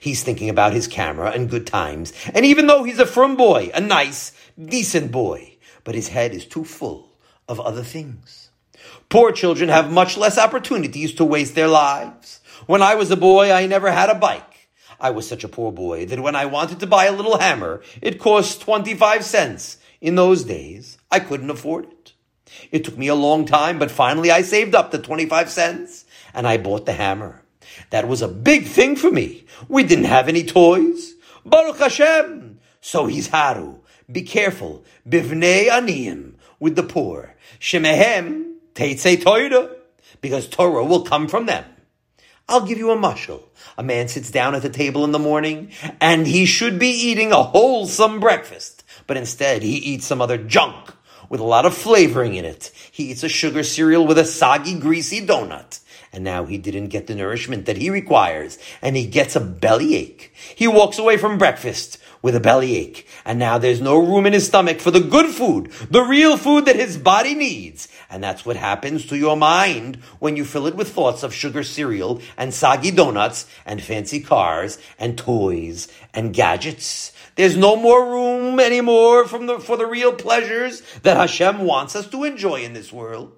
He's 0.00 0.22
thinking 0.22 0.50
about 0.50 0.72
his 0.72 0.86
camera 0.86 1.30
and 1.30 1.50
good 1.50 1.66
times. 1.66 2.12
And 2.34 2.44
even 2.44 2.66
though 2.66 2.84
he's 2.84 2.98
a 2.98 3.06
firm 3.06 3.36
boy, 3.36 3.70
a 3.74 3.80
nice, 3.80 4.32
decent 4.62 5.12
boy, 5.12 5.56
but 5.82 5.94
his 5.94 6.08
head 6.08 6.32
is 6.32 6.46
too 6.46 6.64
full 6.64 7.10
of 7.48 7.60
other 7.60 7.82
things. 7.82 8.50
Poor 9.08 9.32
children 9.32 9.68
have 9.68 9.92
much 9.92 10.16
less 10.16 10.38
opportunities 10.38 11.14
to 11.14 11.24
waste 11.24 11.54
their 11.54 11.68
lives. 11.68 12.40
When 12.66 12.82
I 12.82 12.94
was 12.94 13.10
a 13.10 13.16
boy, 13.16 13.52
I 13.52 13.66
never 13.66 13.90
had 13.90 14.10
a 14.10 14.14
bike. 14.14 14.68
I 14.98 15.10
was 15.10 15.28
such 15.28 15.44
a 15.44 15.48
poor 15.48 15.72
boy 15.72 16.06
that 16.06 16.20
when 16.20 16.36
I 16.36 16.46
wanted 16.46 16.80
to 16.80 16.86
buy 16.86 17.06
a 17.06 17.12
little 17.12 17.38
hammer, 17.38 17.82
it 18.00 18.18
cost 18.18 18.62
25 18.62 19.24
cents. 19.24 19.78
In 20.00 20.16
those 20.16 20.44
days, 20.44 20.98
I 21.10 21.20
couldn't 21.20 21.50
afford 21.50 21.86
it. 21.86 22.12
It 22.70 22.84
took 22.84 22.96
me 22.96 23.08
a 23.08 23.14
long 23.14 23.46
time, 23.46 23.78
but 23.78 23.90
finally 23.90 24.30
I 24.30 24.42
saved 24.42 24.74
up 24.74 24.90
the 24.90 24.98
25 24.98 25.50
cents 25.50 26.03
and 26.34 26.46
I 26.46 26.56
bought 26.58 26.86
the 26.86 26.92
hammer. 26.92 27.42
That 27.90 28.08
was 28.08 28.22
a 28.22 28.28
big 28.28 28.66
thing 28.66 28.96
for 28.96 29.10
me. 29.10 29.46
We 29.68 29.84
didn't 29.84 30.04
have 30.04 30.28
any 30.28 30.44
toys. 30.44 31.14
Baruch 31.44 31.78
Hashem. 31.78 32.58
So 32.80 33.06
he's 33.06 33.28
Haru. 33.28 33.78
Be 34.10 34.22
careful. 34.22 34.84
Bivnei 35.08 35.68
aniyim. 35.68 36.34
With 36.60 36.76
the 36.76 36.82
poor. 36.82 37.34
Shemehem 37.58 38.56
teitzei 38.74 39.22
Torah. 39.22 39.70
Because 40.20 40.48
Torah 40.48 40.84
will 40.84 41.02
come 41.02 41.28
from 41.28 41.46
them. 41.46 41.64
I'll 42.48 42.66
give 42.66 42.78
you 42.78 42.90
a 42.90 42.96
mushal. 42.96 43.42
A 43.78 43.82
man 43.82 44.08
sits 44.08 44.30
down 44.30 44.54
at 44.54 44.62
the 44.62 44.68
table 44.68 45.04
in 45.04 45.12
the 45.12 45.18
morning 45.18 45.70
and 46.00 46.26
he 46.26 46.44
should 46.44 46.78
be 46.78 46.88
eating 46.88 47.32
a 47.32 47.42
wholesome 47.42 48.20
breakfast. 48.20 48.84
But 49.06 49.16
instead 49.16 49.62
he 49.62 49.76
eats 49.76 50.06
some 50.06 50.20
other 50.20 50.38
junk 50.38 50.92
with 51.30 51.40
a 51.40 51.44
lot 51.44 51.64
of 51.64 51.74
flavoring 51.74 52.34
in 52.34 52.44
it. 52.44 52.70
He 52.92 53.10
eats 53.10 53.22
a 53.22 53.28
sugar 53.28 53.62
cereal 53.62 54.06
with 54.06 54.18
a 54.18 54.24
soggy, 54.24 54.78
greasy 54.78 55.26
donut. 55.26 55.80
And 56.14 56.22
now 56.22 56.44
he 56.44 56.58
didn't 56.58 56.88
get 56.88 57.08
the 57.08 57.16
nourishment 57.16 57.66
that 57.66 57.76
he 57.76 57.90
requires, 57.90 58.56
and 58.80 58.94
he 58.94 59.04
gets 59.04 59.34
a 59.34 59.40
bellyache. 59.40 60.32
He 60.54 60.68
walks 60.68 60.96
away 60.96 61.16
from 61.16 61.38
breakfast 61.38 61.98
with 62.22 62.36
a 62.36 62.40
bellyache, 62.40 63.04
and 63.24 63.36
now 63.36 63.58
there's 63.58 63.80
no 63.80 63.98
room 63.98 64.24
in 64.24 64.32
his 64.32 64.46
stomach 64.46 64.78
for 64.78 64.92
the 64.92 65.00
good 65.00 65.34
food, 65.34 65.72
the 65.90 66.04
real 66.04 66.36
food 66.36 66.66
that 66.66 66.76
his 66.76 66.96
body 66.96 67.34
needs. 67.34 67.88
And 68.08 68.22
that's 68.22 68.46
what 68.46 68.54
happens 68.54 69.06
to 69.06 69.16
your 69.16 69.36
mind 69.36 69.96
when 70.20 70.36
you 70.36 70.44
fill 70.44 70.68
it 70.68 70.76
with 70.76 70.92
thoughts 70.92 71.24
of 71.24 71.34
sugar 71.34 71.64
cereal 71.64 72.22
and 72.36 72.54
soggy 72.54 72.92
donuts 72.92 73.46
and 73.66 73.82
fancy 73.82 74.20
cars 74.20 74.78
and 75.00 75.18
toys 75.18 75.88
and 76.14 76.32
gadgets. 76.32 77.12
There's 77.34 77.56
no 77.56 77.74
more 77.74 78.08
room 78.08 78.60
anymore 78.60 79.26
from 79.26 79.46
the, 79.46 79.58
for 79.58 79.76
the 79.76 79.86
real 79.86 80.12
pleasures 80.12 80.80
that 81.02 81.16
Hashem 81.16 81.58
wants 81.58 81.96
us 81.96 82.06
to 82.10 82.22
enjoy 82.22 82.62
in 82.62 82.72
this 82.72 82.92
world. 82.92 83.32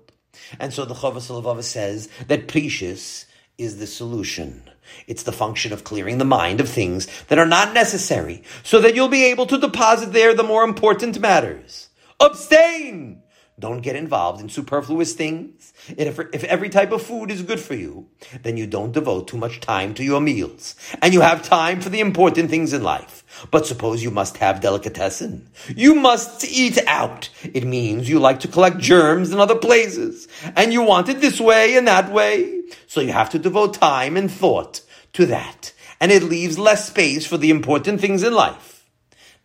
And 0.59 0.73
so 0.73 0.85
the 0.85 0.95
HaLevavos 0.95 1.65
says 1.65 2.09
that 2.29 2.49
Perishus 2.49 3.27
is 3.59 3.79
the 3.79 3.87
solution. 3.87 4.63
It's 5.07 5.23
the 5.23 5.33
function 5.33 5.73
of 5.73 5.85
clearing 5.85 6.19
the 6.19 6.25
mind 6.25 6.61
of 6.61 6.69
things 6.69 7.09
that 7.25 7.39
are 7.39 7.47
not 7.47 7.75
necessary, 7.75 8.43
so 8.63 8.81
that 8.81 8.95
you'll 8.95 9.09
be 9.09 9.25
able 9.25 9.47
to 9.47 9.59
deposit 9.59 10.13
there 10.13 10.35
the 10.35 10.43
more 10.43 10.65
important 10.65 11.19
matters. 11.19 11.89
Abstain! 12.21 13.23
Don't 13.59 13.81
get 13.81 13.97
involved 13.97 14.43
in 14.43 14.51
superfluous 14.51 15.15
things. 15.15 15.73
If, 15.89 16.19
if 16.35 16.45
every 16.45 16.69
type 16.69 16.93
of 16.93 17.01
food 17.01 17.31
is 17.31 17.41
good 17.41 17.59
for 17.59 17.75
you, 17.75 18.07
then 18.43 18.59
you 18.59 18.67
don't 18.67 18.93
devote 18.93 19.29
too 19.29 19.39
much 19.39 19.61
time 19.61 19.95
to 19.95 20.05
your 20.05 20.21
meals. 20.21 20.75
And 21.01 21.15
you 21.15 21.23
have 21.23 21.43
time 21.43 21.81
for 21.81 21.89
the 21.89 22.01
important 22.01 22.51
things 22.51 22.75
in 22.75 22.83
life. 22.83 23.25
But 23.51 23.67
suppose 23.67 24.03
you 24.03 24.11
must 24.11 24.37
have 24.39 24.61
delicatessen. 24.61 25.49
You 25.75 25.95
must 25.95 26.45
eat 26.45 26.79
out. 26.87 27.31
It 27.43 27.65
means 27.65 28.11
you 28.11 28.19
like 28.19 28.41
to 28.41 28.49
collect 28.49 28.77
germs 28.77 29.33
in 29.33 29.41
other 29.41 29.57
places. 29.57 30.29
And 30.55 30.71
you 30.71 30.83
want 30.83 31.09
it 31.09 31.23
this 31.23 31.41
way 31.41 31.79
and 31.79 31.89
that 31.89 32.13
way. 32.13 32.63
So 32.87 33.01
you 33.01 33.13
have 33.13 33.31
to 33.31 33.39
devote 33.39 33.73
time 33.73 34.19
and 34.19 34.31
thought 34.31 34.83
to 35.15 35.25
that. 35.27 35.73
And 35.99 36.13
it 36.13 36.23
leaves 36.23 36.59
less 36.59 36.89
space 36.89 37.27
for 37.27 37.39
the 37.39 37.49
important 37.49 38.03
things 38.03 38.23
in 38.23 38.35
life. 38.35 38.85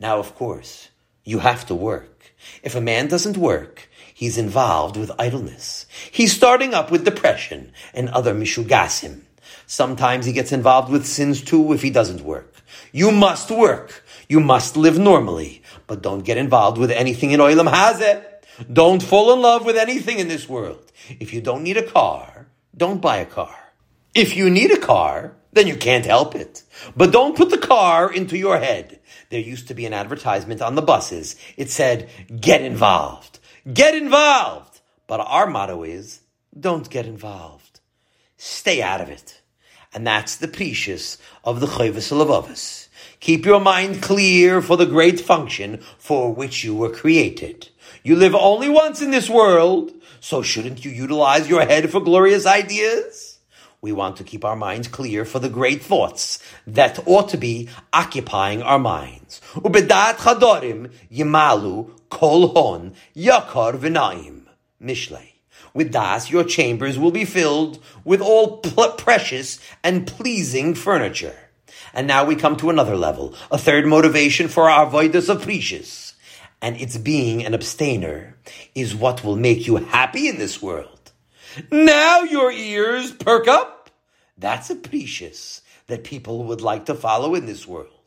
Now, 0.01 0.19
of 0.19 0.35
course, 0.35 0.89
you 1.23 1.39
have 1.39 1.65
to 1.67 1.75
work. 1.75 2.33
If 2.63 2.75
a 2.75 2.81
man 2.81 3.07
doesn't 3.07 3.37
work, 3.37 3.87
he's 4.21 4.37
involved 4.37 4.97
with 4.97 5.11
idleness. 5.17 5.87
He's 6.11 6.31
starting 6.31 6.75
up 6.75 6.91
with 6.91 7.05
depression 7.05 7.73
and 7.91 8.07
other 8.09 8.35
mishugasim. 8.35 9.21
Sometimes 9.65 10.27
he 10.27 10.31
gets 10.31 10.51
involved 10.51 10.91
with 10.91 11.07
sins 11.07 11.41
too 11.41 11.73
if 11.73 11.81
he 11.81 11.89
doesn't 11.89 12.21
work. 12.21 12.53
You 12.91 13.11
must 13.11 13.49
work. 13.49 14.03
You 14.29 14.39
must 14.39 14.77
live 14.77 14.99
normally, 14.99 15.63
but 15.87 16.03
don't 16.03 16.23
get 16.23 16.37
involved 16.37 16.77
with 16.77 16.91
anything 16.91 17.31
in 17.31 17.39
Olam 17.39 17.67
Hazeh. 17.67 18.23
Don't 18.71 19.01
fall 19.01 19.33
in 19.33 19.41
love 19.41 19.65
with 19.65 19.75
anything 19.75 20.19
in 20.19 20.27
this 20.27 20.47
world. 20.47 20.91
If 21.19 21.33
you 21.33 21.41
don't 21.41 21.63
need 21.63 21.77
a 21.77 21.91
car, 21.99 22.45
don't 22.77 23.01
buy 23.01 23.17
a 23.17 23.25
car. 23.25 23.57
If 24.13 24.37
you 24.37 24.51
need 24.51 24.69
a 24.69 24.79
car, 24.93 25.33
then 25.51 25.65
you 25.65 25.77
can't 25.77 26.05
help 26.05 26.35
it. 26.35 26.61
But 26.95 27.11
don't 27.11 27.35
put 27.35 27.49
the 27.49 27.57
car 27.57 28.13
into 28.13 28.37
your 28.37 28.59
head. 28.59 28.99
There 29.31 29.39
used 29.39 29.67
to 29.69 29.73
be 29.73 29.87
an 29.87 29.93
advertisement 29.93 30.61
on 30.61 30.75
the 30.75 30.83
buses. 30.83 31.37
It 31.57 31.71
said, 31.71 32.07
get 32.39 32.61
involved. 32.61 33.39
Get 33.71 33.95
involved. 33.95 34.81
But 35.07 35.19
our 35.19 35.47
motto 35.47 35.83
is 35.83 36.21
don't 36.57 36.89
get 36.89 37.05
involved. 37.05 37.81
Stay 38.37 38.81
out 38.81 39.01
of 39.01 39.09
it. 39.09 39.41
And 39.93 40.07
that's 40.07 40.37
the 40.37 40.47
perishus 40.47 41.17
of 41.43 41.59
the 41.59 41.67
Chovos 41.67 42.11
HaLevavos. 42.11 42.87
Keep 43.19 43.45
your 43.45 43.59
mind 43.59 44.01
clear 44.01 44.61
for 44.61 44.77
the 44.77 44.85
great 44.85 45.19
function 45.19 45.79
for 45.97 46.33
which 46.33 46.63
you 46.63 46.73
were 46.73 46.89
created. 46.89 47.69
You 48.03 48.15
live 48.15 48.33
only 48.33 48.69
once 48.69 49.01
in 49.01 49.11
this 49.11 49.29
world, 49.29 49.91
so 50.19 50.41
shouldn't 50.41 50.85
you 50.85 50.91
utilize 50.91 51.49
your 51.49 51.65
head 51.65 51.91
for 51.91 51.99
glorious 51.99 52.45
ideas? 52.45 53.30
We 53.83 53.91
want 53.91 54.17
to 54.17 54.23
keep 54.23 54.45
our 54.45 54.55
minds 54.55 54.87
clear 54.87 55.25
for 55.25 55.39
the 55.39 55.49
great 55.49 55.81
thoughts 55.81 56.37
that 56.67 56.99
ought 57.07 57.29
to 57.29 57.37
be 57.37 57.67
occupying 57.91 58.61
our 58.61 58.77
minds. 58.77 59.41
Ubedat 59.55 60.17
kol 62.11 62.47
hon. 62.49 62.95
With 65.73 65.91
das, 65.91 66.29
your 66.29 66.43
chambers 66.43 66.99
will 66.99 67.09
be 67.09 67.25
filled 67.25 67.83
with 68.03 68.21
all 68.21 68.57
pl- 68.57 68.91
precious 68.91 69.59
and 69.83 70.05
pleasing 70.05 70.75
furniture. 70.75 71.35
And 71.91 72.05
now 72.05 72.23
we 72.23 72.35
come 72.35 72.57
to 72.57 72.69
another 72.69 72.95
level, 72.95 73.33
a 73.49 73.57
third 73.57 73.87
motivation 73.87 74.47
for 74.47 74.69
our 74.69 74.85
avoidance 74.85 75.27
of 75.27 75.41
perishus. 75.41 76.13
And 76.61 76.79
it's 76.79 76.97
being 76.97 77.43
an 77.43 77.55
abstainer 77.55 78.37
is 78.75 78.93
what 78.93 79.23
will 79.23 79.35
make 79.35 79.65
you 79.65 79.77
happy 79.77 80.27
in 80.27 80.37
this 80.37 80.61
world. 80.61 81.00
Now 81.71 82.23
your 82.23 82.51
ears 82.51 83.11
perk 83.11 83.47
up. 83.47 83.89
That's 84.37 84.69
a 84.69 84.75
perishus 84.75 85.61
that 85.87 86.03
people 86.03 86.43
would 86.45 86.61
like 86.61 86.85
to 86.85 86.95
follow 86.95 87.35
in 87.35 87.45
this 87.45 87.67
world. 87.67 88.01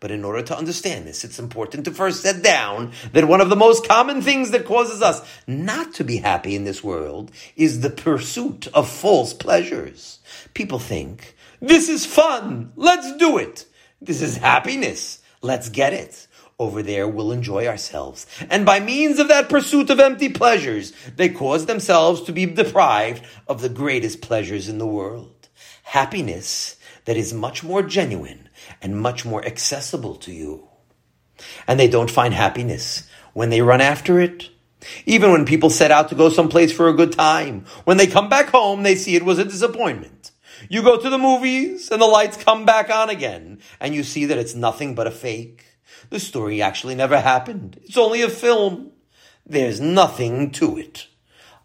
But 0.00 0.10
in 0.10 0.24
order 0.24 0.42
to 0.42 0.56
understand 0.56 1.06
this, 1.06 1.24
it's 1.24 1.38
important 1.38 1.84
to 1.84 1.92
first 1.92 2.22
set 2.22 2.42
down 2.42 2.92
that 3.12 3.26
one 3.26 3.40
of 3.40 3.48
the 3.48 3.56
most 3.56 3.86
common 3.86 4.22
things 4.22 4.50
that 4.50 4.64
causes 4.64 5.02
us 5.02 5.22
not 5.46 5.94
to 5.94 6.04
be 6.04 6.18
happy 6.18 6.54
in 6.54 6.64
this 6.64 6.84
world 6.84 7.30
is 7.56 7.80
the 7.80 7.90
pursuit 7.90 8.66
of 8.68 8.88
false 8.88 9.32
pleasures. 9.32 10.20
People 10.54 10.78
think, 10.78 11.36
this 11.60 11.88
is 11.88 12.06
fun, 12.06 12.72
let's 12.76 13.16
do 13.16 13.38
it. 13.38 13.66
This 14.00 14.22
is 14.22 14.36
happiness, 14.36 15.20
let's 15.42 15.68
get 15.68 15.92
it. 15.92 16.27
Over 16.60 16.82
there, 16.82 17.06
we'll 17.06 17.30
enjoy 17.30 17.68
ourselves. 17.68 18.26
And 18.50 18.66
by 18.66 18.80
means 18.80 19.20
of 19.20 19.28
that 19.28 19.48
pursuit 19.48 19.90
of 19.90 20.00
empty 20.00 20.28
pleasures, 20.28 20.92
they 21.14 21.28
cause 21.28 21.66
themselves 21.66 22.22
to 22.22 22.32
be 22.32 22.46
deprived 22.46 23.24
of 23.46 23.60
the 23.60 23.68
greatest 23.68 24.20
pleasures 24.20 24.68
in 24.68 24.78
the 24.78 24.86
world. 24.86 25.48
Happiness 25.84 26.76
that 27.04 27.16
is 27.16 27.32
much 27.32 27.62
more 27.62 27.82
genuine 27.84 28.48
and 28.82 29.00
much 29.00 29.24
more 29.24 29.44
accessible 29.44 30.16
to 30.16 30.32
you. 30.32 30.68
And 31.68 31.78
they 31.78 31.88
don't 31.88 32.10
find 32.10 32.34
happiness 32.34 33.08
when 33.34 33.50
they 33.50 33.62
run 33.62 33.80
after 33.80 34.18
it. 34.18 34.50
Even 35.06 35.30
when 35.30 35.44
people 35.44 35.70
set 35.70 35.92
out 35.92 36.08
to 36.08 36.16
go 36.16 36.28
someplace 36.28 36.72
for 36.72 36.88
a 36.88 36.96
good 36.96 37.12
time, 37.12 37.66
when 37.84 37.98
they 37.98 38.06
come 38.08 38.28
back 38.28 38.48
home, 38.48 38.82
they 38.82 38.96
see 38.96 39.14
it 39.14 39.24
was 39.24 39.38
a 39.38 39.44
disappointment. 39.44 40.32
You 40.68 40.82
go 40.82 41.00
to 41.00 41.08
the 41.08 41.18
movies 41.18 41.90
and 41.90 42.02
the 42.02 42.06
lights 42.06 42.36
come 42.36 42.64
back 42.64 42.90
on 42.90 43.10
again 43.10 43.60
and 43.78 43.94
you 43.94 44.02
see 44.02 44.24
that 44.24 44.38
it's 44.38 44.56
nothing 44.56 44.96
but 44.96 45.06
a 45.06 45.12
fake. 45.12 45.67
The 46.10 46.20
story 46.20 46.62
actually 46.62 46.94
never 46.94 47.20
happened. 47.20 47.80
It's 47.84 47.98
only 47.98 48.22
a 48.22 48.28
film. 48.28 48.92
There's 49.46 49.80
nothing 49.80 50.50
to 50.52 50.78
it. 50.78 51.06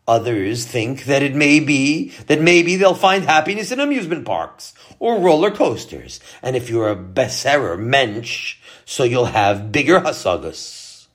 Others 0.06 0.65
think 0.65 1.06
that 1.06 1.23
it 1.23 1.34
may 1.34 1.62
be, 1.62 2.10
that 2.27 2.41
maybe 2.41 2.75
they'll 2.75 2.93
find 2.93 3.23
happiness 3.23 3.71
in 3.71 3.79
amusement 3.79 4.25
parks 4.25 4.73
or 4.99 5.19
roller 5.19 5.49
coasters. 5.49 6.19
And 6.41 6.58
if 6.58 6.69
you're 6.69 6.91
a 6.91 6.95
beserer 6.95 7.79
mensch, 7.79 8.58
so 8.84 9.06
you'll 9.06 9.25
have 9.25 9.71
bigger 9.71 10.01
hasagas, 10.01 11.08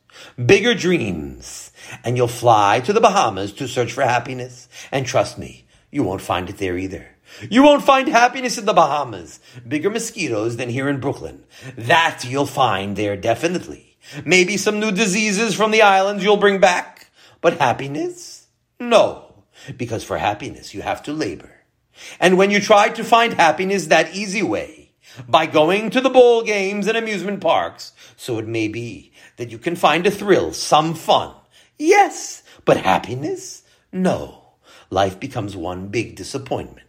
bigger 0.43 0.75
dreams, 0.75 1.71
and 2.03 2.17
you'll 2.17 2.29
fly 2.29 2.81
to 2.81 2.95
the 2.95 3.01
Bahamas 3.01 3.53
to 3.55 3.69
search 3.69 3.93
for 3.93 4.03
happiness. 4.03 4.69
And 4.91 5.05
trust 5.05 5.37
me, 5.37 5.67
you 5.91 6.03
won't 6.03 6.23
find 6.23 6.49
it 6.49 6.57
there 6.57 6.79
either. 6.79 7.09
You 7.51 7.63
won't 7.63 7.85
find 7.85 8.09
happiness 8.09 8.59
in 8.59 8.65
the 8.65 8.73
Bahamas. 8.73 9.41
Bigger 9.67 9.91
mosquitoes 9.91 10.57
than 10.57 10.69
here 10.69 10.89
in 10.89 11.01
Brooklyn. 11.01 11.45
That 11.77 12.25
you'll 12.27 12.47
find 12.47 12.97
there 12.97 13.17
definitely. 13.17 13.97
Maybe 14.25 14.57
some 14.57 14.81
new 14.81 14.91
diseases 14.91 15.55
from 15.55 15.71
the 15.71 15.83
islands 15.83 16.25
you'll 16.25 16.37
bring 16.37 16.61
back. 16.61 17.11
But 17.41 17.59
happiness? 17.59 18.47
No, 18.81 19.45
because 19.77 20.05
for 20.05 20.19
happiness 20.19 20.75
you 20.75 20.83
have 20.83 21.03
to 21.05 21.13
labor. 21.13 21.53
And 22.21 22.39
when 22.39 22.51
you 22.51 22.61
try 22.61 22.89
to 22.91 23.05
find 23.05 23.35
happiness 23.35 23.87
that 23.87 24.15
easy 24.15 24.43
way, 24.43 24.93
by 25.27 25.47
going 25.47 25.91
to 25.91 26.01
the 26.01 26.11
ball 26.11 26.43
games 26.43 26.87
and 26.87 26.97
amusement 26.97 27.41
parks, 27.41 27.93
so 28.17 28.39
it 28.39 28.47
may 28.47 28.69
be 28.69 29.13
that 29.37 29.51
you 29.51 29.59
can 29.59 29.75
find 29.75 30.07
a 30.07 30.11
thrill, 30.11 30.53
some 30.53 30.95
fun. 30.95 31.35
Yes, 31.77 32.43
but 32.65 32.77
happiness? 32.77 33.63
No. 33.93 34.55
Life 34.91 35.19
becomes 35.19 35.57
one 35.57 35.89
big 35.89 36.17
disappointment. 36.17 36.88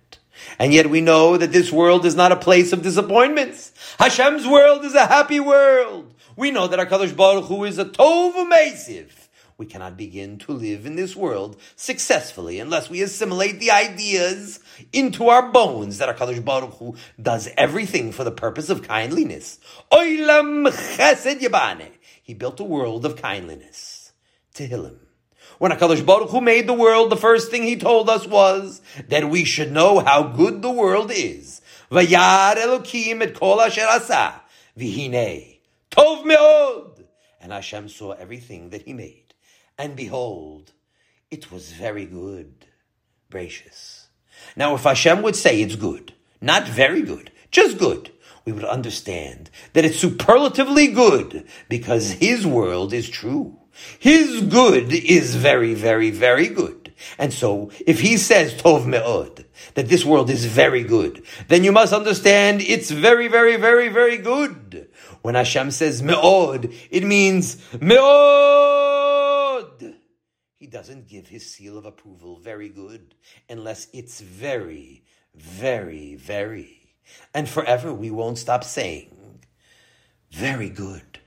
And 0.57 0.73
yet 0.73 0.89
we 0.89 1.01
know 1.01 1.37
that 1.37 1.51
this 1.51 1.71
world 1.71 2.05
is 2.05 2.15
not 2.15 2.31
a 2.31 2.35
place 2.35 2.73
of 2.73 2.81
disappointments. 2.81 3.71
Hashem's 3.97 4.47
world 4.47 4.85
is 4.85 4.95
a 4.95 5.05
happy 5.05 5.39
world. 5.39 6.13
We 6.35 6.51
know 6.51 6.67
that 6.67 6.79
our 6.79 6.85
Kadosh 6.85 7.15
Baruch 7.15 7.45
Hu 7.45 7.65
is 7.65 7.77
a 7.77 7.85
Tov 7.85 8.33
Umesiv. 8.33 9.09
We 9.57 9.65
cannot 9.65 9.97
begin 9.97 10.37
to 10.39 10.53
live 10.53 10.85
in 10.85 10.95
this 10.95 11.17
world 11.17 11.59
successfully 11.75 12.61
unless 12.61 12.89
we 12.89 13.01
assimilate 13.01 13.59
the 13.59 13.71
ideas 13.71 14.61
into 14.93 15.27
our 15.27 15.51
bones 15.51 15.97
that 15.97 16.07
our 16.07 16.15
Kadosh 16.15 16.43
Baruch 16.43 16.75
Hu 16.75 16.95
does 17.21 17.49
everything 17.57 18.13
for 18.13 18.23
the 18.23 18.31
purpose 18.31 18.69
of 18.69 18.87
kindliness. 18.87 19.59
Oilam 19.91 20.69
Chesed 20.71 21.41
Yabane. 21.41 21.91
He 22.23 22.33
built 22.33 22.61
a 22.61 22.63
world 22.63 23.05
of 23.05 23.17
kindliness. 23.21 24.13
Tehillim. 24.55 25.08
When 25.59 25.73
HaKadosh 25.73 26.05
Baruch 26.05 26.29
Hu 26.29 26.39
made 26.39 26.67
the 26.67 26.73
world, 26.73 27.09
the 27.09 27.17
first 27.17 27.51
thing 27.51 27.63
he 27.63 27.75
told 27.75 28.09
us 28.09 28.25
was 28.25 28.81
that 29.09 29.29
we 29.29 29.43
should 29.43 29.73
know 29.73 29.99
how 29.99 30.23
good 30.23 30.61
the 30.61 30.71
world 30.71 31.11
is. 31.11 31.59
Vayar 31.91 32.55
Elokim 32.55 33.21
et 33.21 33.35
kol 33.35 33.59
asher. 33.59 34.39
Vihine. 34.77 35.59
Tov 35.91 36.23
meod. 36.23 37.03
And 37.41 37.51
Hashem 37.51 37.89
saw 37.89 38.11
everything 38.13 38.69
that 38.69 38.83
he 38.83 38.93
made. 38.93 39.33
And 39.77 39.97
behold, 39.97 40.71
it 41.29 41.51
was 41.51 41.73
very 41.73 42.05
good. 42.05 42.65
Gracious. 43.29 44.07
Now, 44.55 44.75
if 44.75 44.83
Hashem 44.83 45.21
would 45.21 45.35
say 45.35 45.61
it's 45.61 45.75
good, 45.75 46.13
not 46.39 46.69
very 46.69 47.01
good, 47.01 47.31
just 47.51 47.77
good, 47.77 48.11
we 48.45 48.53
would 48.53 48.63
understand 48.63 49.49
that 49.73 49.83
it's 49.83 49.99
superlatively 49.99 50.87
good 50.87 51.45
because 51.67 52.11
His 52.11 52.47
world 52.47 52.93
is 52.93 53.09
true. 53.09 53.58
His 53.99 54.41
good 54.41 54.93
is 54.93 55.35
very, 55.35 55.73
very, 55.73 56.11
very 56.11 56.47
good. 56.47 56.93
And 57.17 57.33
so, 57.33 57.71
if 57.85 58.01
He 58.01 58.17
says 58.17 58.53
Tov 58.53 58.85
Me'od, 58.85 59.45
that 59.75 59.87
this 59.87 60.05
world 60.05 60.29
is 60.29 60.45
very 60.45 60.83
good, 60.83 61.23
then 61.47 61.63
you 61.63 61.71
must 61.71 61.93
understand 61.93 62.61
it's 62.61 62.91
very, 62.91 63.27
very, 63.27 63.55
very, 63.55 63.89
very 63.89 64.17
good. 64.17 64.89
When 65.21 65.35
Hashem 65.35 65.71
says 65.71 66.01
Me'od, 66.01 66.73
it 66.89 67.03
means 67.03 67.57
Me'od. 67.81 69.19
He 70.55 70.67
doesn't 70.67 71.07
give 71.07 71.27
his 71.27 71.49
seal 71.49 71.77
of 71.77 71.85
approval 71.85 72.37
very 72.39 72.69
good 72.69 73.15
unless 73.49 73.87
it's 73.93 74.19
very, 74.19 75.03
very, 75.33 76.15
very. 76.15 76.95
And 77.33 77.47
forever 77.47 77.93
we 77.93 78.11
won't 78.11 78.37
stop 78.37 78.63
saying, 78.63 79.39
very 80.31 80.69
good. 80.69 81.18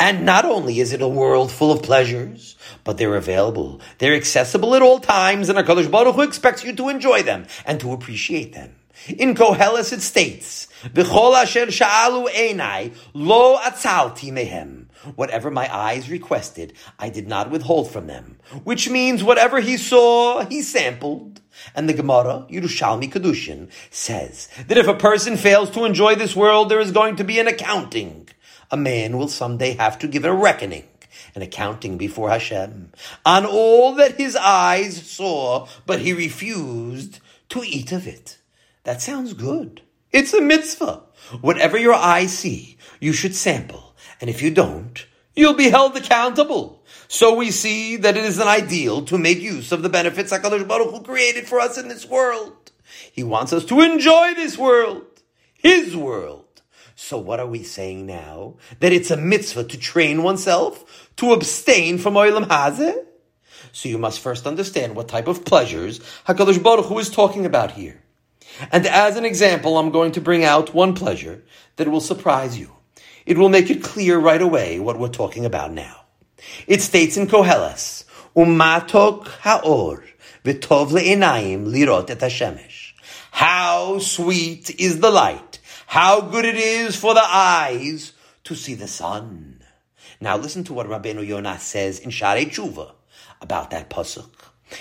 And 0.00 0.26
not 0.26 0.44
only 0.44 0.80
is 0.80 0.92
it 0.92 1.00
a 1.00 1.08
world 1.08 1.52
full 1.52 1.70
of 1.70 1.82
pleasures, 1.82 2.56
but 2.84 2.98
they're 2.98 3.16
available. 3.16 3.80
They're 3.98 4.14
accessible 4.14 4.74
at 4.74 4.82
all 4.82 4.98
times, 4.98 5.48
and 5.48 5.58
HaKadosh 5.58 5.90
Baruch 5.90 6.14
Hu 6.16 6.22
expects 6.22 6.64
you 6.64 6.74
to 6.74 6.88
enjoy 6.88 7.22
them 7.22 7.46
and 7.64 7.78
to 7.80 7.92
appreciate 7.92 8.52
them. 8.52 8.74
In 9.08 9.34
Koheles 9.34 9.92
it 9.92 10.00
states, 10.00 10.68
B'chol 10.84 11.34
asher 11.34 11.66
sha'alu 11.70 12.28
einai, 12.28 12.94
lo 13.14 13.58
atzalti 13.58 14.30
mehem. 14.32 14.86
Whatever 15.16 15.50
my 15.50 15.74
eyes 15.74 16.08
requested, 16.08 16.74
I 16.98 17.08
did 17.08 17.26
not 17.26 17.50
withhold 17.50 17.90
from 17.90 18.06
them. 18.06 18.38
Which 18.62 18.88
means 18.88 19.24
whatever 19.24 19.58
he 19.58 19.76
saw, 19.76 20.44
he 20.44 20.62
sampled. 20.62 21.40
And 21.74 21.88
the 21.88 21.94
Gemara, 21.94 22.46
Yerushalmi 22.50 23.12
Kiddushin, 23.12 23.70
says 23.90 24.48
that 24.68 24.78
if 24.78 24.86
a 24.86 24.94
person 24.94 25.36
fails 25.36 25.70
to 25.70 25.84
enjoy 25.84 26.14
this 26.14 26.36
world, 26.36 26.68
there 26.68 26.80
is 26.80 26.92
going 26.92 27.16
to 27.16 27.24
be 27.24 27.40
an 27.40 27.48
accounting. 27.48 28.28
A 28.72 28.76
man 28.76 29.18
will 29.18 29.28
someday 29.28 29.74
have 29.74 29.98
to 30.00 30.08
give 30.08 30.24
a 30.24 30.32
reckoning 30.32 30.84
an 31.34 31.42
accounting 31.42 31.98
before 31.98 32.30
Hashem 32.30 32.90
on 33.24 33.44
all 33.44 33.94
that 33.96 34.16
his 34.16 34.34
eyes 34.34 35.06
saw, 35.06 35.68
but 35.86 36.00
he 36.00 36.12
refused 36.12 37.20
to 37.50 37.62
eat 37.62 37.92
of 37.92 38.06
it. 38.06 38.38
That 38.84 39.02
sounds 39.02 39.34
good. 39.34 39.82
It's 40.10 40.32
a 40.32 40.40
mitzvah. 40.40 41.02
Whatever 41.40 41.78
your 41.78 41.94
eyes 41.94 42.36
see, 42.36 42.78
you 42.98 43.12
should 43.12 43.34
sample. 43.34 43.94
And 44.20 44.28
if 44.28 44.42
you 44.42 44.50
don't, 44.50 45.06
you'll 45.34 45.54
be 45.54 45.70
held 45.70 45.96
accountable. 45.96 46.82
So 47.08 47.34
we 47.34 47.50
see 47.50 47.96
that 47.96 48.16
it 48.16 48.24
is 48.24 48.38
an 48.38 48.48
ideal 48.48 49.04
to 49.04 49.18
make 49.18 49.40
use 49.40 49.72
of 49.72 49.82
the 49.82 49.88
benefits 49.88 50.32
HaKadosh 50.32 50.66
Baruch 50.66 50.90
Hu 50.90 51.02
created 51.02 51.46
for 51.46 51.60
us 51.60 51.78
in 51.78 51.88
this 51.88 52.06
world. 52.06 52.72
He 53.12 53.22
wants 53.22 53.52
us 53.52 53.64
to 53.66 53.80
enjoy 53.80 54.34
this 54.34 54.56
world. 54.56 55.04
His 55.54 55.96
world. 55.96 56.41
So 56.94 57.18
what 57.18 57.40
are 57.40 57.46
we 57.46 57.62
saying 57.62 58.06
now? 58.06 58.54
That 58.80 58.92
it's 58.92 59.10
a 59.10 59.16
mitzvah 59.16 59.64
to 59.64 59.78
train 59.78 60.22
oneself 60.22 61.10
to 61.16 61.32
abstain 61.32 61.98
from 61.98 62.14
oilam 62.14 62.46
hazeh? 62.46 63.04
So 63.72 63.88
you 63.88 63.98
must 63.98 64.20
first 64.20 64.46
understand 64.46 64.96
what 64.96 65.08
type 65.08 65.28
of 65.28 65.44
pleasures 65.44 66.00
HaKadosh 66.26 66.62
Baruch 66.62 66.86
Hu 66.86 66.98
is 66.98 67.10
talking 67.10 67.46
about 67.46 67.72
here. 67.72 68.02
And 68.70 68.86
as 68.86 69.16
an 69.16 69.24
example, 69.24 69.78
I'm 69.78 69.90
going 69.90 70.12
to 70.12 70.20
bring 70.20 70.44
out 70.44 70.74
one 70.74 70.94
pleasure 70.94 71.42
that 71.76 71.88
will 71.88 72.00
surprise 72.00 72.58
you. 72.58 72.72
It 73.24 73.38
will 73.38 73.48
make 73.48 73.70
it 73.70 73.82
clear 73.82 74.18
right 74.18 74.42
away 74.42 74.80
what 74.80 74.98
we're 74.98 75.08
talking 75.08 75.44
about 75.44 75.72
now. 75.72 76.02
It 76.66 76.82
states 76.82 77.16
in 77.16 77.28
Koheles, 77.28 78.04
Umatok 78.36 79.26
haor 79.26 80.02
v'tov 80.44 80.90
le'enayim 80.90 81.66
lirot 81.66 82.10
et. 82.10 83.02
How 83.30 83.98
sweet 83.98 84.78
is 84.78 85.00
the 85.00 85.10
light. 85.10 85.60
How 85.92 86.22
good 86.22 86.46
it 86.46 86.54
is 86.54 86.96
for 86.96 87.12
the 87.12 87.22
eyes 87.22 88.14
to 88.44 88.54
see 88.54 88.72
the 88.72 88.88
sun. 88.88 89.62
Now 90.22 90.38
listen 90.38 90.64
to 90.64 90.72
what 90.72 90.86
Rabbeinu 90.86 91.26
Yonah 91.26 91.58
says 91.58 91.98
in 91.98 92.08
Sharei 92.08 92.46
Tshuva 92.46 92.92
about 93.42 93.72
that 93.72 93.90
pasuk. 93.90 94.30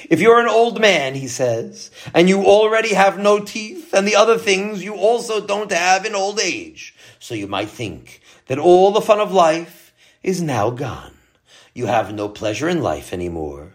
If 0.09 0.21
you're 0.21 0.39
an 0.39 0.47
old 0.47 0.79
man, 0.79 1.15
he 1.15 1.27
says, 1.27 1.91
and 2.13 2.29
you 2.29 2.45
already 2.45 2.93
have 2.93 3.19
no 3.19 3.41
teeth 3.43 3.93
and 3.93 4.07
the 4.07 4.15
other 4.15 4.37
things 4.37 4.85
you 4.85 4.95
also 4.95 5.45
don't 5.45 5.73
have 5.73 6.05
in 6.05 6.15
old 6.15 6.39
age, 6.39 6.95
so 7.19 7.35
you 7.35 7.45
might 7.45 7.67
think 7.67 8.21
that 8.47 8.57
all 8.57 8.91
the 8.91 9.01
fun 9.01 9.19
of 9.19 9.33
life 9.33 9.93
is 10.23 10.41
now 10.41 10.69
gone. 10.69 11.17
You 11.73 11.87
have 11.87 12.13
no 12.13 12.29
pleasure 12.29 12.69
in 12.69 12.81
life 12.81 13.11
anymore. 13.11 13.73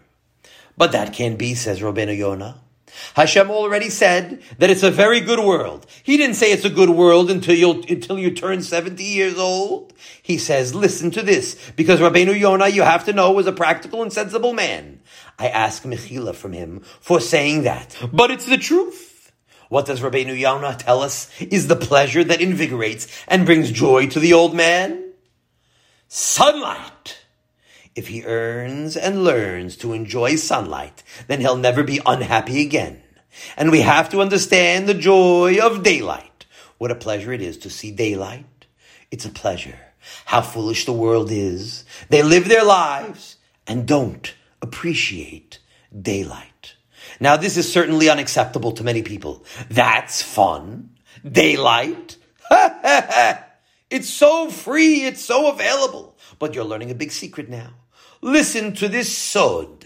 But 0.79 0.93
that 0.93 1.13
can't 1.13 1.39
be, 1.39 1.55
says 1.55 1.81
Rabbeinu 1.81 2.17
Yonah. 2.17 2.63
Hashem 3.15 3.51
already 3.51 3.91
said 3.91 4.43
that 4.59 4.71
it's 4.71 4.83
a 4.83 4.91
very 4.91 5.21
good 5.21 5.41
world. 5.41 5.87
He 6.03 6.17
didn't 6.17 6.37
say 6.37 6.53
it's 6.53 6.65
a 6.65 6.71
good 6.71 6.91
world 6.91 7.31
until 7.31 7.55
you 7.55 7.83
until 7.89 8.19
you 8.19 8.31
turn 8.31 8.63
70 8.63 9.03
years 9.03 9.39
old. 9.39 9.93
He 10.23 10.39
says, 10.39 10.75
listen 10.75 11.11
to 11.13 11.23
this, 11.23 11.57
because 11.77 12.01
Rabbeinu 12.01 12.39
Yonah, 12.39 12.69
you 12.69 12.83
have 12.83 13.05
to 13.07 13.13
know, 13.13 13.33
was 13.33 13.47
a 13.47 13.53
practical 13.53 14.03
and 14.03 14.13
sensible 14.13 14.53
man. 14.53 15.01
I 15.39 15.49
ask 15.49 15.83
Mechila 15.85 16.35
from 16.35 16.53
him 16.53 16.81
for 17.01 17.21
saying 17.21 17.63
that. 17.63 17.97
But 18.13 18.31
it's 18.31 18.47
the 18.47 18.57
truth. 18.57 19.33
What 19.69 19.87
does 19.87 20.01
Rabbeinu 20.01 20.39
Yonah 20.39 20.77
tell 20.79 21.03
us 21.03 21.31
is 21.41 21.67
the 21.67 21.77
pleasure 21.77 22.23
that 22.25 22.41
invigorates 22.41 23.09
and 23.27 23.47
brings 23.47 23.71
joy 23.71 24.07
to 24.09 24.21
the 24.21 24.33
old 24.33 24.55
man? 24.55 25.13
Sunlight. 26.09 27.19
If 27.97 28.09
he 28.09 28.25
earns 28.25 28.95
and 28.95 29.25
learns 29.25 29.75
to 29.79 29.95
enjoy 29.95 30.37
sunlight, 30.37 31.03
then 31.29 31.41
he'll 31.41 31.57
never 31.57 31.83
be 31.83 31.99
unhappy 32.05 32.61
again. 32.61 33.03
And 33.57 33.71
we 33.71 33.81
have 33.81 34.11
to 34.11 34.21
understand 34.21 34.87
the 34.87 34.95
joy 34.95 35.59
of 35.63 35.83
daylight. 35.83 36.45
What 36.77 36.91
a 36.91 36.95
pleasure 36.95 37.33
it 37.33 37.41
is 37.41 37.57
to 37.59 37.71
see 37.71 37.91
daylight. 37.91 38.67
It's 39.11 39.25
a 39.25 39.31
pleasure. 39.31 39.79
How 40.27 40.43
foolish 40.43 40.85
the 40.85 40.93
world 40.93 41.31
is. 41.33 41.87
They 42.11 42.23
live 42.23 42.49
their 42.49 42.65
lives 42.65 43.39
and 43.67 43.89
don't 43.89 44.35
appreciate 44.61 45.59
daylight. 45.99 46.75
Now, 47.19 47.39
this 47.39 47.57
is 47.57 47.73
certainly 47.73 48.11
unacceptable 48.11 48.73
to 48.73 48.85
many 48.85 49.03
people. 49.03 49.45
That's 49.71 50.21
fun. 50.21 50.91
Daylight. 51.27 52.19
it's 53.91 54.11
so 54.11 54.51
free. 54.51 55.05
It's 55.05 55.25
so 55.25 55.51
available. 55.51 56.19
But 56.39 56.55
you're 56.55 56.65
learning 56.65 56.91
a 56.91 56.95
big 56.95 57.11
secret 57.11 57.49
now. 57.49 57.71
Listen 58.27 58.73
to 58.73 58.89
this 58.89 59.17
sod. 59.17 59.85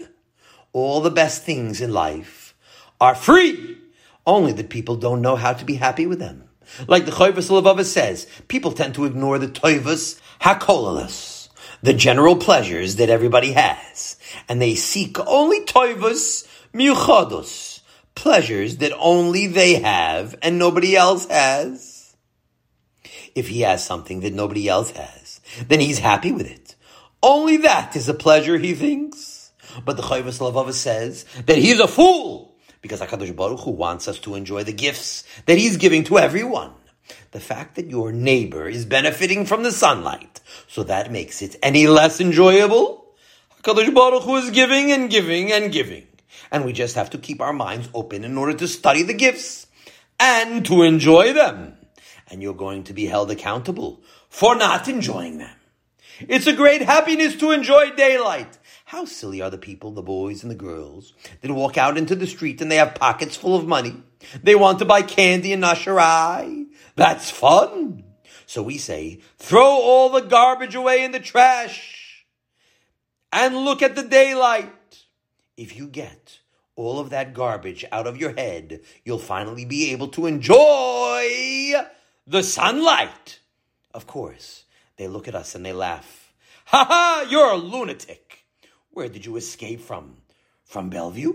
All 0.73 0.99
the 0.99 1.11
best 1.11 1.43
things 1.43 1.79
in 1.79 1.93
life 1.93 2.55
are 2.99 3.13
free. 3.13 3.77
Only 4.25 4.51
that 4.53 4.71
people 4.71 4.95
don't 4.95 5.21
know 5.21 5.35
how 5.35 5.53
to 5.53 5.63
be 5.63 5.75
happy 5.75 6.07
with 6.07 6.17
them. 6.17 6.45
Like 6.87 7.05
the 7.05 7.11
Chovos 7.11 7.51
HaLevavos 7.51 7.85
says, 7.85 8.25
people 8.47 8.71
tend 8.71 8.95
to 8.95 9.05
ignore 9.05 9.37
the 9.37 9.47
Toivus 9.47 10.19
Hakolalas, 10.41 11.49
the 11.83 11.93
general 11.93 12.35
pleasures 12.35 12.95
that 12.95 13.11
everybody 13.11 13.51
has 13.51 14.17
and 14.49 14.59
they 14.59 14.73
seek 14.73 15.19
only 15.27 15.63
toivus 15.63 16.47
miuchados, 16.73 17.81
pleasures 18.15 18.77
that 18.77 18.91
only 18.97 19.45
they 19.45 19.75
have 19.75 20.35
and 20.41 20.57
nobody 20.57 20.95
else 20.95 21.27
has. 21.27 22.15
If 23.35 23.49
he 23.49 23.61
has 23.61 23.85
something 23.85 24.21
that 24.21 24.33
nobody 24.33 24.67
else 24.67 24.89
has, 24.91 25.41
then 25.67 25.79
he's 25.79 25.99
happy 25.99 26.31
with 26.31 26.49
it. 26.49 26.60
Only 27.23 27.57
that 27.57 27.95
is 27.95 28.09
a 28.09 28.13
pleasure, 28.13 28.57
he 28.57 28.73
thinks. 28.73 29.51
But 29.85 29.95
the 29.95 30.03
Chovos 30.03 30.39
HaLevavos 30.39 30.73
says 30.73 31.25
that 31.45 31.57
he's 31.57 31.79
a 31.79 31.87
fool 31.87 32.55
because 32.81 32.99
HaKadosh 32.99 33.35
Baruch 33.35 33.59
Hu 33.61 33.71
wants 33.71 34.07
us 34.07 34.19
to 34.19 34.35
enjoy 34.35 34.63
the 34.63 34.73
gifts 34.73 35.23
that 35.45 35.57
he's 35.57 35.77
giving 35.77 36.03
to 36.05 36.17
everyone. 36.17 36.73
The 37.31 37.39
fact 37.39 37.75
that 37.75 37.89
your 37.89 38.11
neighbor 38.11 38.67
is 38.67 38.85
benefiting 38.85 39.45
from 39.45 39.63
the 39.63 39.71
sunlight, 39.71 40.39
so 40.67 40.83
that 40.83 41.11
makes 41.11 41.41
it 41.41 41.55
any 41.61 41.87
less 41.87 42.19
enjoyable. 42.19 43.05
HaKadosh 43.61 43.93
Baruch 43.93 44.23
Hu 44.23 44.37
is 44.37 44.49
giving 44.49 44.91
and 44.91 45.09
giving 45.09 45.51
and 45.51 45.71
giving. 45.71 46.07
And 46.51 46.65
we 46.65 46.73
just 46.73 46.95
have 46.95 47.11
to 47.11 47.17
keep 47.17 47.39
our 47.39 47.53
minds 47.53 47.87
open 47.93 48.23
in 48.23 48.37
order 48.37 48.53
to 48.53 48.67
study 48.67 49.03
the 49.03 49.13
gifts 49.13 49.67
and 50.19 50.65
to 50.65 50.81
enjoy 50.81 51.33
them. 51.33 51.77
And 52.29 52.41
you're 52.41 52.53
going 52.53 52.85
to 52.85 52.93
be 52.93 53.05
held 53.05 53.29
accountable 53.29 54.01
for 54.29 54.55
not 54.55 54.87
enjoying 54.87 55.37
them. 55.37 55.55
It's 56.27 56.47
a 56.47 56.53
great 56.53 56.81
happiness 56.81 57.35
to 57.37 57.51
enjoy 57.51 57.91
daylight. 57.91 58.57
How 58.85 59.05
silly 59.05 59.41
are 59.41 59.49
the 59.49 59.57
people, 59.57 59.91
the 59.91 60.01
boys 60.01 60.43
and 60.43 60.51
the 60.51 60.55
girls, 60.55 61.13
that 61.41 61.51
walk 61.51 61.77
out 61.77 61.97
into 61.97 62.15
the 62.15 62.27
street 62.27 62.61
and 62.61 62.71
they 62.71 62.75
have 62.75 62.95
pockets 62.95 63.35
full 63.35 63.55
of 63.55 63.67
money. 63.67 64.03
They 64.43 64.55
want 64.55 64.79
to 64.79 64.85
buy 64.85 65.01
candy 65.01 65.53
and 65.53 65.63
nasharai. 65.63 66.67
That's 66.95 67.31
fun. 67.31 68.03
So 68.45 68.61
we 68.61 68.77
say, 68.77 69.21
throw 69.37 69.63
all 69.63 70.09
the 70.09 70.21
garbage 70.21 70.75
away 70.75 71.03
in 71.03 71.11
the 71.11 71.19
trash 71.19 72.25
and 73.31 73.55
look 73.55 73.81
at 73.81 73.95
the 73.95 74.03
daylight. 74.03 75.05
If 75.55 75.77
you 75.77 75.87
get 75.87 76.39
all 76.75 76.99
of 76.99 77.11
that 77.11 77.33
garbage 77.33 77.85
out 77.91 78.07
of 78.07 78.17
your 78.17 78.33
head, 78.33 78.81
you'll 79.05 79.19
finally 79.19 79.65
be 79.65 79.91
able 79.91 80.09
to 80.09 80.25
enjoy 80.25 81.75
the 82.27 82.43
sunlight. 82.43 83.39
Of 83.93 84.07
course, 84.07 84.65
they 85.01 85.07
look 85.07 85.27
at 85.27 85.33
us 85.33 85.55
and 85.55 85.65
they 85.65 85.73
laugh. 85.73 86.31
Ha 86.65 86.85
ha, 86.87 87.25
you're 87.27 87.49
a 87.49 87.57
lunatic. 87.57 88.45
Where 88.91 89.09
did 89.09 89.25
you 89.25 89.35
escape 89.35 89.81
from? 89.81 90.17
From 90.63 90.91
Bellevue? 90.91 91.33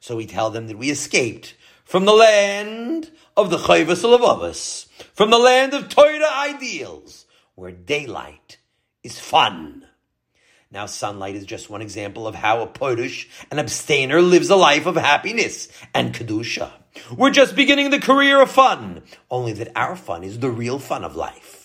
So 0.00 0.16
we 0.16 0.26
tell 0.26 0.50
them 0.50 0.66
that 0.66 0.78
we 0.78 0.90
escaped 0.90 1.54
from 1.84 2.06
the 2.06 2.12
land 2.12 3.12
of 3.36 3.50
the 3.50 3.56
Chovos 3.56 4.02
HaLevavos, 4.02 4.88
from 5.14 5.30
the 5.30 5.38
land 5.38 5.74
of 5.74 5.88
Torah 5.88 6.28
ideals, 6.32 7.26
where 7.54 7.70
daylight 7.70 8.58
is 9.04 9.20
fun. 9.20 9.86
Now, 10.72 10.86
sunlight 10.86 11.36
is 11.36 11.46
just 11.46 11.70
one 11.70 11.82
example 11.82 12.26
of 12.26 12.34
how 12.34 12.62
a 12.62 12.66
Porush, 12.66 13.28
an 13.52 13.60
abstainer, 13.60 14.20
lives 14.20 14.50
a 14.50 14.56
life 14.56 14.86
of 14.86 14.96
happiness 14.96 15.68
and 15.94 16.12
Kedusha. 16.12 16.72
We're 17.16 17.30
just 17.30 17.54
beginning 17.54 17.90
the 17.90 18.00
career 18.00 18.42
of 18.42 18.50
fun, 18.50 19.02
only 19.30 19.52
that 19.52 19.70
our 19.76 19.94
fun 19.94 20.24
is 20.24 20.40
the 20.40 20.50
real 20.50 20.80
fun 20.80 21.04
of 21.04 21.14
life. 21.14 21.57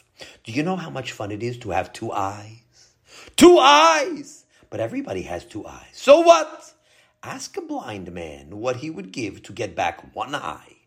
Do 0.44 0.52
you 0.52 0.64
know 0.64 0.76
how 0.76 0.90
much 0.90 1.12
fun 1.12 1.32
it 1.32 1.44
is 1.44 1.58
to 1.60 1.72
have 1.72 1.94
two 1.94 2.12
eyes? 2.12 2.94
Two 3.36 3.58
eyes! 3.60 4.46
But 4.70 4.80
everybody 4.80 5.24
has 5.24 5.46
two 5.46 5.66
eyes. 5.66 5.92
So 5.94 6.22
what? 6.22 6.74
Ask 7.22 7.56
a 7.58 7.62
blind 7.62 8.12
man 8.12 8.58
what 8.58 8.78
he 8.78 8.90
would 8.90 9.12
give 9.12 9.44
to 9.44 9.54
get 9.54 9.76
back 9.76 10.16
one 10.16 10.36
eye. 10.36 10.78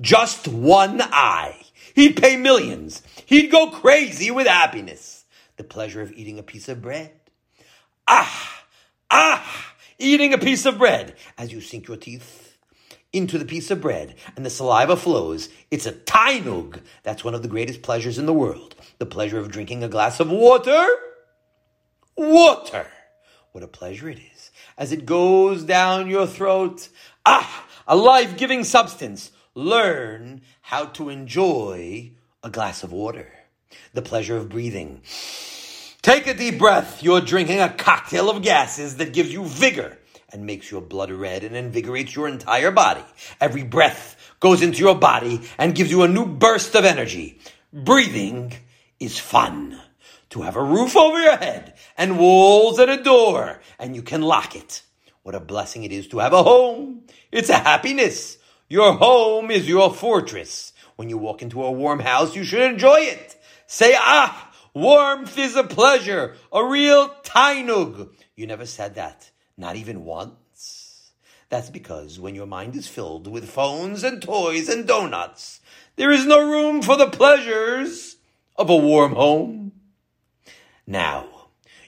Just 0.00 0.48
one 0.48 1.00
eye. 1.02 1.56
He'd 1.94 2.20
pay 2.20 2.36
millions. 2.36 3.02
He'd 3.26 3.50
go 3.50 3.70
crazy 3.70 4.30
with 4.30 4.46
happiness. 4.46 5.24
The 5.56 5.64
pleasure 5.64 6.00
of 6.00 6.12
eating 6.12 6.38
a 6.38 6.42
piece 6.42 6.68
of 6.68 6.80
bread 6.80 7.12
Ah, 8.12 8.64
ah, 9.10 9.74
eating 9.98 10.34
a 10.34 10.38
piece 10.38 10.66
of 10.66 10.78
bread. 10.78 11.14
As 11.38 11.52
you 11.52 11.60
sink 11.60 11.86
your 11.86 11.96
teeth 11.96 12.39
into 13.12 13.38
the 13.38 13.44
piece 13.44 13.70
of 13.70 13.80
bread 13.80 14.14
and 14.36 14.46
the 14.46 14.50
saliva 14.50 14.96
flows, 14.96 15.48
it's 15.70 15.86
a 15.86 15.92
tainug. 15.92 16.80
That's 17.02 17.24
one 17.24 17.34
of 17.34 17.42
the 17.42 17.48
greatest 17.48 17.82
pleasures 17.82 18.18
in 18.18 18.26
the 18.26 18.32
world. 18.32 18.74
The 18.98 19.06
pleasure 19.06 19.38
of 19.38 19.50
drinking 19.50 19.82
a 19.82 19.88
glass 19.88 20.20
of 20.20 20.30
water. 20.30 20.86
Water. 22.16 22.86
What 23.52 23.64
a 23.64 23.68
pleasure 23.68 24.08
it 24.08 24.20
is. 24.34 24.50
As 24.78 24.92
it 24.92 25.06
goes 25.06 25.64
down 25.64 26.08
your 26.08 26.26
throat. 26.26 26.88
Ah, 27.26 27.66
a 27.86 27.96
life 27.96 28.36
giving 28.36 28.62
substance. 28.64 29.32
Learn 29.54 30.42
how 30.62 30.86
to 30.86 31.08
enjoy 31.08 32.12
a 32.42 32.50
glass 32.50 32.84
of 32.84 32.92
water. 32.92 33.32
The 33.92 34.02
pleasure 34.02 34.36
of 34.36 34.48
breathing. 34.48 35.02
Take 36.02 36.26
a 36.26 36.34
deep 36.34 36.58
breath. 36.58 37.02
You're 37.02 37.20
drinking 37.20 37.60
a 37.60 37.68
cocktail 37.68 38.30
of 38.30 38.42
gases 38.42 38.96
that 38.96 39.12
gives 39.12 39.32
you 39.32 39.44
vigor 39.44 39.98
and 40.32 40.46
makes 40.46 40.70
your 40.70 40.80
blood 40.80 41.10
red 41.10 41.44
and 41.44 41.56
invigorates 41.56 42.14
your 42.14 42.28
entire 42.28 42.70
body. 42.70 43.04
Every 43.40 43.62
breath 43.62 44.16
goes 44.40 44.62
into 44.62 44.78
your 44.78 44.94
body 44.94 45.40
and 45.58 45.74
gives 45.74 45.90
you 45.90 46.02
a 46.02 46.08
new 46.08 46.26
burst 46.26 46.74
of 46.74 46.84
energy. 46.84 47.38
Breathing 47.72 48.52
is 48.98 49.18
fun. 49.18 49.80
To 50.30 50.42
have 50.42 50.56
a 50.56 50.62
roof 50.62 50.96
over 50.96 51.20
your 51.20 51.36
head 51.36 51.74
and 51.98 52.18
walls 52.18 52.78
and 52.78 52.90
a 52.90 53.02
door 53.02 53.60
and 53.78 53.96
you 53.96 54.02
can 54.02 54.22
lock 54.22 54.54
it. 54.54 54.82
What 55.22 55.34
a 55.34 55.40
blessing 55.40 55.82
it 55.82 55.92
is 55.92 56.06
to 56.08 56.18
have 56.20 56.32
a 56.32 56.42
home. 56.42 57.02
It's 57.32 57.48
a 57.48 57.58
happiness. 57.58 58.38
Your 58.68 58.92
home 58.92 59.50
is 59.50 59.68
your 59.68 59.92
fortress. 59.92 60.72
When 60.94 61.08
you 61.08 61.18
walk 61.18 61.42
into 61.42 61.64
a 61.64 61.72
warm 61.72 61.98
house, 61.98 62.36
you 62.36 62.44
should 62.44 62.62
enjoy 62.62 63.00
it. 63.00 63.36
Say, 63.66 63.94
ah, 63.96 64.50
Warmth 64.74 65.36
is 65.36 65.56
a 65.56 65.64
pleasure, 65.64 66.36
a 66.52 66.64
real 66.64 67.08
tainug. 67.24 68.10
You 68.36 68.46
never 68.46 68.66
said 68.66 68.94
that, 68.94 69.29
not 69.60 69.76
even 69.76 70.04
once. 70.04 71.12
That's 71.50 71.70
because 71.70 72.18
when 72.18 72.34
your 72.34 72.46
mind 72.46 72.74
is 72.74 72.86
filled 72.86 73.26
with 73.26 73.48
phones 73.48 74.02
and 74.02 74.22
toys 74.22 74.68
and 74.68 74.86
donuts, 74.86 75.60
there 75.96 76.10
is 76.10 76.26
no 76.26 76.40
room 76.50 76.82
for 76.82 76.96
the 76.96 77.08
pleasures 77.10 78.16
of 78.56 78.70
a 78.70 78.76
warm 78.76 79.14
home. 79.14 79.72
Now, 80.86 81.26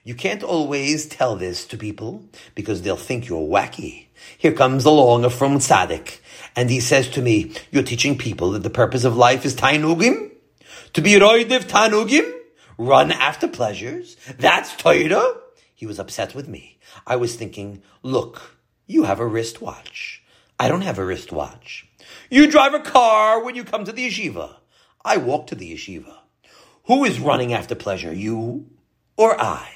you 0.04 0.14
can't 0.14 0.42
always 0.42 1.06
tell 1.06 1.36
this 1.36 1.64
to 1.66 1.76
people 1.76 2.28
because 2.54 2.82
they'll 2.82 2.96
think 2.96 3.28
you're 3.28 3.48
wacky. 3.48 4.06
Here 4.36 4.52
comes 4.52 4.84
along 4.84 5.24
a 5.24 5.30
frum 5.30 5.58
tzaddik, 5.58 6.18
and 6.54 6.70
he 6.70 6.80
says 6.80 7.08
to 7.10 7.22
me, 7.22 7.52
"You're 7.70 7.82
teaching 7.82 8.18
people 8.18 8.50
that 8.52 8.62
the 8.62 8.70
purpose 8.70 9.04
of 9.04 9.16
life 9.16 9.44
is 9.44 9.54
tainugim, 9.54 10.30
to 10.92 11.00
be 11.00 11.12
roidiv 11.12 11.64
tanugim." 11.64 12.40
run 12.78 13.12
after 13.12 13.48
pleasures. 13.48 14.16
That's 14.38 14.74
Torah. 14.76 15.36
He 15.74 15.86
was 15.86 15.98
upset 15.98 16.34
with 16.34 16.48
me. 16.48 16.71
I 17.06 17.16
was 17.16 17.34
thinking, 17.34 17.82
look, 18.02 18.56
you 18.86 19.04
have 19.04 19.20
a 19.20 19.26
wristwatch. 19.26 20.22
I 20.58 20.68
don't 20.68 20.82
have 20.82 20.98
a 20.98 21.04
wristwatch. 21.04 21.88
You 22.30 22.50
drive 22.50 22.74
a 22.74 22.80
car 22.80 23.42
when 23.42 23.54
you 23.54 23.64
come 23.64 23.84
to 23.84 23.92
the 23.92 24.08
yeshiva. 24.08 24.56
I 25.04 25.16
walk 25.16 25.46
to 25.48 25.54
the 25.54 25.72
yeshiva. 25.72 26.14
Who 26.84 27.04
is 27.04 27.20
running 27.20 27.52
after 27.52 27.74
pleasure, 27.74 28.12
you 28.12 28.66
or 29.16 29.40
I? 29.40 29.68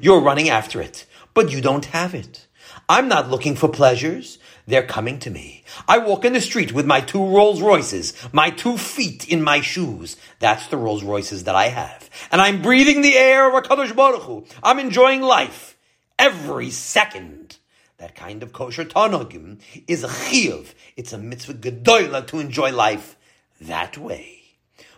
You're 0.00 0.20
running 0.20 0.48
after 0.48 0.80
it, 0.80 1.06
but 1.34 1.50
you 1.50 1.60
don't 1.60 1.84
have 1.86 2.14
it. 2.14 2.46
I'm 2.88 3.08
not 3.08 3.30
looking 3.30 3.56
for 3.56 3.68
pleasures. 3.68 4.38
They're 4.66 4.86
coming 4.86 5.18
to 5.20 5.30
me. 5.30 5.64
I 5.86 5.98
walk 5.98 6.24
in 6.24 6.32
the 6.32 6.40
street 6.40 6.72
with 6.72 6.86
my 6.86 7.00
two 7.00 7.24
Rolls 7.24 7.62
Royces, 7.62 8.12
my 8.32 8.50
two 8.50 8.76
feet 8.76 9.28
in 9.28 9.42
my 9.42 9.60
shoes. 9.60 10.16
That's 10.40 10.66
the 10.66 10.76
Rolls 10.76 11.04
Royces 11.04 11.44
that 11.44 11.54
I 11.54 11.68
have. 11.68 12.10
And 12.32 12.40
I'm 12.40 12.62
breathing 12.62 13.02
the 13.02 13.16
air 13.16 13.48
of 13.48 13.62
HaKadosh 13.62 13.94
Baruch 13.94 14.22
Hu. 14.22 14.46
I'm 14.62 14.78
enjoying 14.78 15.22
life 15.22 15.75
every 16.18 16.70
second. 16.70 17.58
That 17.98 18.14
kind 18.14 18.42
of 18.42 18.52
kosher 18.52 18.84
tanogim 18.84 19.60
is 19.86 20.04
a 20.04 20.08
chiyuv. 20.08 20.74
It's 20.96 21.12
a 21.12 21.18
mitzvah 21.18 21.54
gedola 21.54 22.26
to 22.26 22.38
enjoy 22.38 22.72
life 22.72 23.16
that 23.60 23.96
way. 23.96 24.42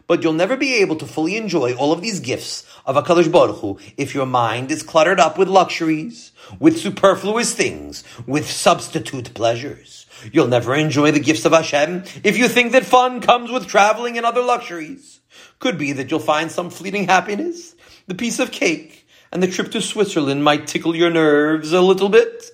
But 0.09 0.23
you'll 0.23 0.33
never 0.33 0.57
be 0.57 0.75
able 0.77 0.97
to 0.97 1.07
fully 1.07 1.37
enjoy 1.37 1.75
all 1.75 1.93
of 1.93 2.01
these 2.01 2.19
gifts 2.19 2.65
of 2.87 2.97
HaKadosh 2.97 3.31
Baruch 3.31 3.59
Hu 3.59 3.79
if 3.97 4.15
your 4.15 4.25
mind 4.25 4.71
is 4.71 4.83
cluttered 4.83 5.21
up 5.21 5.37
with 5.37 5.49
luxuries, 5.49 6.33
with 6.59 6.79
superfluous 6.79 7.55
things, 7.55 8.05
with 8.27 8.51
substitute 8.51 9.35
pleasures. 9.35 10.07
You'll 10.33 10.49
never 10.49 10.75
enjoy 10.75 11.13
the 11.13 11.21
gifts 11.21 11.45
of 11.45 11.53
Hashem 11.53 12.05
if 12.25 12.39
you 12.39 12.49
think 12.49 12.73
that 12.73 12.87
fun 12.87 13.21
comes 13.21 13.51
with 13.51 13.69
traveling 13.69 14.17
and 14.17 14.25
other 14.25 14.43
luxuries. 14.43 15.21
Could 15.59 15.77
be 15.77 15.93
that 15.93 16.11
you'll 16.11 16.21
find 16.21 16.51
some 16.51 16.71
fleeting 16.71 17.05
happiness, 17.05 17.77
the 18.07 18.15
piece 18.15 18.39
of 18.39 18.51
cake, 18.51 19.07
and 19.33 19.43
the 19.43 19.49
trip 19.49 19.71
to 19.73 19.81
Switzerland 19.81 20.45
might 20.45 20.67
tickle 20.67 20.95
your 20.95 21.11
nerves 21.11 21.73
a 21.73 21.81
little 21.81 22.09
bit. 22.09 22.51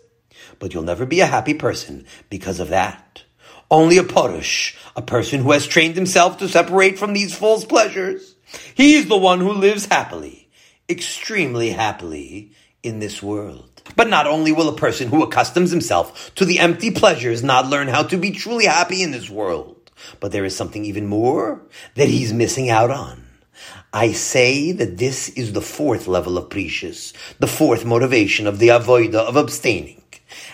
But 0.58 0.72
you'll 0.72 0.82
never 0.82 1.06
be 1.06 1.20
a 1.20 1.26
happy 1.26 1.54
person 1.54 2.06
because 2.30 2.60
of 2.60 2.68
that. 2.68 3.24
Only 3.70 3.98
a 3.98 4.02
Porush, 4.02 4.76
a 4.94 5.02
person 5.02 5.40
who 5.40 5.52
has 5.52 5.66
trained 5.66 5.96
himself 5.96 6.38
to 6.38 6.48
separate 6.48 6.98
from 6.98 7.12
these 7.12 7.34
false 7.34 7.64
pleasures. 7.64 8.36
He's 8.74 9.08
the 9.08 9.16
one 9.16 9.40
who 9.40 9.52
lives 9.52 9.86
happily, 9.86 10.48
extremely 10.88 11.70
happily 11.70 12.52
in 12.82 12.98
this 12.98 13.22
world. 13.22 13.82
But 13.96 14.08
not 14.08 14.26
only 14.26 14.52
will 14.52 14.68
a 14.68 14.76
person 14.76 15.08
who 15.08 15.24
accustoms 15.24 15.70
himself 15.70 16.34
to 16.36 16.44
the 16.44 16.58
empty 16.58 16.90
pleasures 16.90 17.42
not 17.42 17.68
learn 17.68 17.88
how 17.88 18.02
to 18.04 18.16
be 18.16 18.30
truly 18.30 18.66
happy 18.66 19.02
in 19.02 19.10
this 19.10 19.28
world, 19.28 19.90
but 20.20 20.32
there 20.32 20.44
is 20.44 20.56
something 20.56 20.84
even 20.84 21.06
more 21.06 21.62
that 21.94 22.08
he's 22.08 22.32
missing 22.32 22.70
out 22.70 22.90
on. 22.90 23.23
I 23.94 24.10
say 24.10 24.72
that 24.72 24.98
this 24.98 25.28
is 25.28 25.52
the 25.52 25.60
fourth 25.60 26.08
level 26.08 26.36
of 26.36 26.48
perishus, 26.48 27.12
the 27.38 27.46
fourth 27.46 27.84
motivation 27.84 28.48
of 28.48 28.58
the 28.58 28.68
avoida 28.68 29.20
of 29.20 29.36
abstaining. 29.36 30.02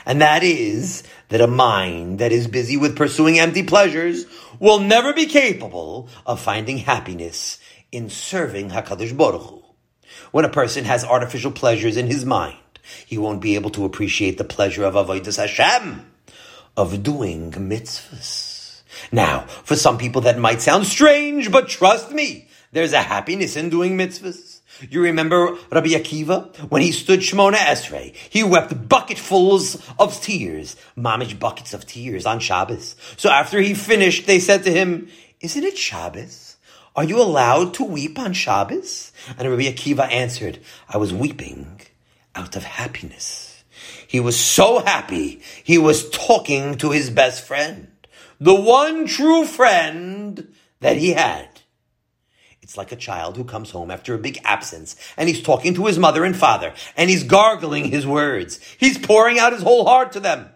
And 0.05 0.21
that 0.21 0.43
is 0.43 1.05
that 1.31 1.41
a 1.41 1.47
mind 1.47 2.19
that 2.19 2.33
is 2.33 2.47
busy 2.47 2.77
with 2.77 2.99
pursuing 2.99 3.39
empty 3.39 3.63
pleasures 3.63 4.27
will 4.59 4.79
never 4.79 5.15
be 5.15 5.25
capable 5.25 6.11
of 6.27 6.39
finding 6.39 6.77
happiness 6.77 7.59
in 7.91 8.11
serving 8.11 8.69
HaKadosh 8.69 9.17
Baruch 9.17 9.41
Hu. 9.41 9.63
When 10.33 10.45
a 10.45 10.51
person 10.51 10.85
has 10.85 11.03
artificial 11.03 11.51
pleasures 11.51 11.97
in 11.97 12.09
his 12.09 12.27
mind, 12.27 12.59
he 13.07 13.17
won't 13.17 13.41
be 13.41 13.55
able 13.55 13.71
to 13.71 13.87
appreciate 13.87 14.37
the 14.37 14.45
pleasure 14.45 14.85
of 14.85 14.93
Avodah 14.93 15.35
Hashem, 15.35 16.05
of 16.77 17.03
doing 17.03 17.53
mitzvahs. 17.53 18.83
Now, 19.11 19.47
for 19.65 19.77
some 19.77 19.97
people 19.97 20.21
that 20.23 20.39
might 20.39 20.61
sound 20.61 20.85
strange, 20.85 21.51
but 21.51 21.69
trust 21.69 22.13
me, 22.13 22.49
there's 22.73 22.93
a 22.93 23.03
happiness 23.03 23.57
in 23.57 23.71
doing 23.71 23.97
mitzvahs. 23.97 24.61
You 24.89 25.03
remember 25.03 25.57
Rabbi 25.71 25.89
Akiva? 25.89 26.57
When 26.71 26.83
he 26.83 26.93
stood 26.93 27.21
Shemona 27.21 27.57
Esrei, 27.57 28.15
he 28.15 28.43
wept 28.43 28.89
bucketfuls 28.89 29.83
of 29.99 30.21
tears, 30.21 30.77
mamish 30.97 31.39
buckets 31.39 31.75
of 31.75 31.85
tears 31.87 32.25
on 32.25 32.39
Shabbos. 32.39 32.97
So 33.17 33.29
after 33.29 33.61
he 33.61 33.75
finished, 33.75 34.27
they 34.27 34.39
said 34.39 34.65
to 34.65 34.73
him, 34.73 35.09
Isn't 35.41 35.65
it 35.65 35.77
Shabbos? 35.77 36.57
Are 36.97 37.05
you 37.05 37.21
allowed 37.21 37.75
to 37.75 37.85
weep 37.85 38.19
on 38.19 38.33
Shabbos? 38.33 39.13
And 39.39 39.49
Rabbi 39.51 39.63
Akiva 39.63 40.11
answered, 40.11 40.61
I 40.89 40.97
was 40.97 41.13
weeping 41.13 41.81
out 42.35 42.57
of 42.57 42.65
happiness. 42.65 43.65
He 44.07 44.21
was 44.21 44.39
so 44.39 44.81
happy, 44.81 45.41
he 45.63 45.79
was 45.79 46.09
talking 46.11 46.77
to 46.79 46.91
his 46.91 47.11
best 47.11 47.45
friend, 47.47 47.89
the 48.41 48.55
one 48.55 49.07
true 49.07 49.45
friend 49.45 50.53
that 50.81 50.97
he 50.97 51.13
had. 51.13 51.50
It's 52.71 52.77
like 52.77 52.93
a 52.93 52.97
child 52.97 53.37
who 53.37 53.43
comes 53.43 53.73
home 53.73 53.91
after 53.91 54.15
a 54.15 54.19
big 54.19 54.41
absence 54.45 54.95
and 55.17 55.29
he's 55.29 55.43
talking 55.43 55.75
to 55.75 55.87
his 55.87 55.99
mother 55.99 56.25
and 56.25 56.37
father 56.37 56.73
and 56.97 57.11
he's 57.11 57.25
gargling 57.25 57.87
his 57.87 58.07
words. 58.07 58.61
He's 58.79 58.97
pouring 58.97 59.41
out 59.41 59.53
his 59.53 59.63
whole 59.63 59.87
heart 59.87 60.13
to 60.13 60.21
them. 60.21 60.51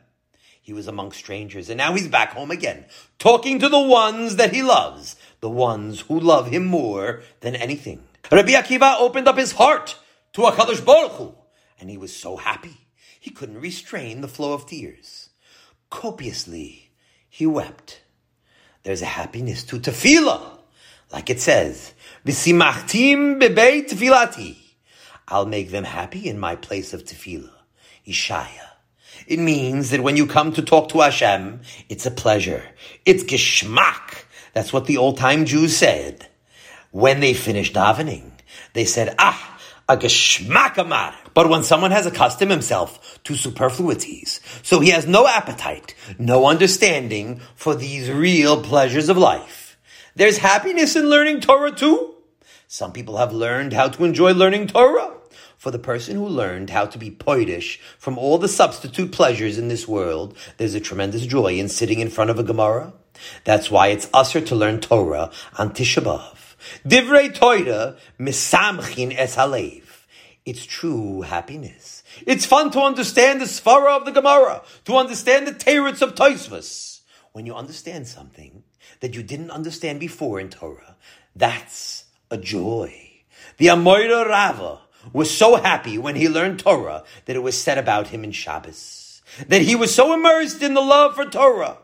He 0.63 0.73
was 0.73 0.87
among 0.87 1.11
strangers 1.11 1.69
and 1.69 1.77
now 1.77 1.93
he's 1.93 2.07
back 2.07 2.35
home 2.35 2.53
again, 2.53 2.85
talking 3.19 3.59
to 3.59 3.69
the 3.69 3.81
ones 3.81 4.37
that 4.37 4.55
he 4.55 4.63
loves, 4.63 5.17
the 5.41 5.51
ones 5.51 6.03
who 6.03 6.21
love 6.21 6.47
him 6.47 6.67
more 6.67 7.25
than 7.41 7.57
anything. 7.57 8.05
Rabbi 8.31 8.53
Akiva 8.53 9.01
opened 9.01 9.27
up 9.27 9.37
his 9.37 9.51
heart 9.51 9.99
to 10.35 10.43
HaKadosh 10.43 10.85
Baruch 10.85 11.15
Hu, 11.15 11.35
and 11.81 11.91
he 11.91 11.99
was 11.99 12.15
so 12.15 12.37
happy 12.37 12.87
he 13.19 13.33
couldn't 13.33 13.61
restrain 13.61 14.21
the 14.21 14.29
flow 14.29 14.53
of 14.53 14.67
tears. 14.67 15.31
Copiously, 15.91 16.93
he 17.29 17.45
wept. 17.45 18.03
There's 18.85 19.03
a 19.03 19.07
happiness 19.07 19.65
to 19.65 19.81
tefillah 19.81 20.54
like 21.15 21.31
it 21.31 21.41
says, 21.41 21.95
V'simachtim 22.27 23.41
bebei 23.41 23.89
tefilati. 23.89 24.57
I'll 25.29 25.47
make 25.47 25.71
them 25.71 25.85
happy 25.85 26.29
in 26.29 26.41
my 26.41 26.57
place 26.57 26.93
of 26.93 27.05
tefillah. 27.05 27.53
Ishaya. 28.05 28.67
It 29.29 29.39
means 29.39 29.91
that 29.91 30.03
when 30.03 30.17
you 30.17 30.27
come 30.27 30.53
to 30.55 30.61
talk 30.63 30.89
to 30.89 31.03
Hashem, 31.03 31.61
it's 31.89 32.05
a 32.05 32.11
pleasure. 32.11 32.65
It's 33.07 33.23
geschmack. 33.23 34.25
That's 34.55 34.73
what 34.73 34.87
the 34.87 34.97
old 34.97 35.17
time 35.17 35.45
Jews 35.45 35.77
said. 35.77 36.27
When 36.91 37.21
they 37.21 37.33
finished 37.33 37.75
davening, 37.75 38.33
they 38.73 38.85
said, 38.85 39.15
ah, 39.21 39.61
a 39.89 39.97
geschmack 39.97 40.79
amar. 40.79 41.15
But 41.33 41.49
when 41.49 41.63
someone 41.63 41.93
has 41.93 42.07
accustomed 42.07 42.51
himself 42.51 43.23
to 43.23 43.35
superfluities, 43.35 44.41
so 44.65 44.81
he 44.81 44.91
has 44.91 45.07
no 45.07 45.29
appetite, 45.29 45.95
no 46.19 46.47
understanding 46.47 47.41
for 47.55 47.77
these 47.77 48.11
real 48.11 48.61
pleasures 48.65 49.09
of 49.09 49.17
life, 49.17 49.64
there's 50.17 50.39
happiness 50.39 50.97
in 50.97 51.11
learning 51.11 51.41
Torah 51.41 51.73
too. 51.73 52.15
Some 52.69 52.93
people 52.93 53.19
have 53.19 53.33
learned 53.33 53.73
how 53.73 53.89
to 53.89 54.05
enjoy 54.05 54.33
learning 54.33 54.69
Torah. 54.69 55.13
For 55.57 55.71
the 55.71 55.79
person 55.79 56.17
who 56.17 56.27
learned 56.27 56.71
how 56.71 56.87
to 56.87 56.99
be 56.99 57.11
poirish 57.11 57.81
from 57.99 58.19
all 58.19 58.37
the 58.37 58.49
substitute 58.49 59.13
pleasures 59.13 59.57
in 59.57 59.69
this 59.69 59.89
world, 59.89 60.37
there's 60.59 60.75
a 60.75 60.81
tremendous 60.81 61.25
joy 61.25 61.55
in 61.55 61.69
sitting 61.69 62.01
in 62.01 62.11
front 62.11 62.31
of 62.31 62.39
a 62.39 62.43
Gemara. 62.43 62.93
That's 63.45 63.71
why 63.71 63.89
it's 63.89 64.11
usher 64.13 64.41
to 64.43 64.55
learn 64.55 64.81
Torah 64.81 65.31
on 65.59 65.71
Tisha. 65.71 66.03
Divrei 66.87 67.35
Torah 67.35 67.97
misamchin 68.19 69.15
es 69.17 69.37
halev. 69.37 69.85
It's 70.45 70.67
true 70.67 71.23
happiness. 71.23 72.03
It's 72.27 72.45
fun 72.45 72.71
to 72.73 72.81
understand 72.81 73.41
the 73.41 73.47
svara 73.47 73.97
of 73.97 74.05
the 74.05 74.13
Gemara, 74.13 74.63
to 74.85 74.97
understand 74.97 75.47
the 75.47 75.53
teretz 75.53 76.03
of 76.03 76.15
Tosfos. 76.15 77.01
When 77.33 77.47
you 77.47 77.55
understand 77.55 78.07
something, 78.07 78.63
that 79.01 79.15
you 79.15 79.23
didn't 79.23 79.51
understand 79.51 80.01
before 80.01 80.41
in 80.41 80.51
Torah. 80.51 80.97
That's 81.35 82.05
a 82.31 82.37
joy. 82.37 83.11
The 83.57 83.67
Amoira 83.67 84.27
Rava 84.27 84.81
was 85.13 85.31
so 85.31 85.57
happy 85.57 85.99
when 85.99 86.17
he 86.17 86.29
learned 86.29 86.59
Torah 86.59 87.05
that 87.27 87.37
it 87.37 87.43
was 87.43 87.61
said 87.61 87.79
about 87.79 88.09
him 88.09 88.25
in 88.25 88.33
Shabbos. 88.33 89.23
That 89.49 89.63
he 89.63 89.75
was 89.75 89.95
so 89.95 90.15
immersed 90.15 90.63
in 90.63 90.75
the 90.75 90.81
love 90.81 91.15
for 91.15 91.25
Torah, 91.25 91.79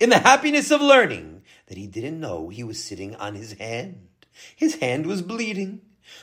in 0.00 0.10
the 0.10 0.18
happiness 0.18 0.70
of 0.70 0.80
learning, 0.80 1.42
that 1.66 1.78
he 1.78 1.86
didn't 1.86 2.20
know 2.20 2.48
he 2.48 2.64
was 2.64 2.82
sitting 2.82 3.14
on 3.16 3.34
his 3.34 3.54
hand. 3.54 4.08
His 4.54 4.76
hand 4.76 5.06
was 5.06 5.22
bleeding, 5.22 5.80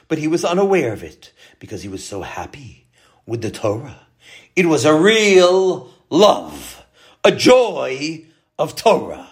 but 0.08 0.18
he 0.18 0.28
was 0.28 0.46
unaware 0.46 0.94
of 0.94 1.04
it 1.04 1.34
because 1.60 1.82
he 1.82 1.90
was 1.90 2.04
so 2.04 2.22
happy 2.22 2.88
with 3.26 3.42
the 3.42 3.52
Torah. 3.52 4.08
It 4.56 4.66
was 4.66 4.86
a 4.86 4.94
real 4.94 5.92
love, 6.10 6.86
a 7.24 7.32
joy 7.32 8.26
of 8.58 8.76
Torah. 8.76 9.29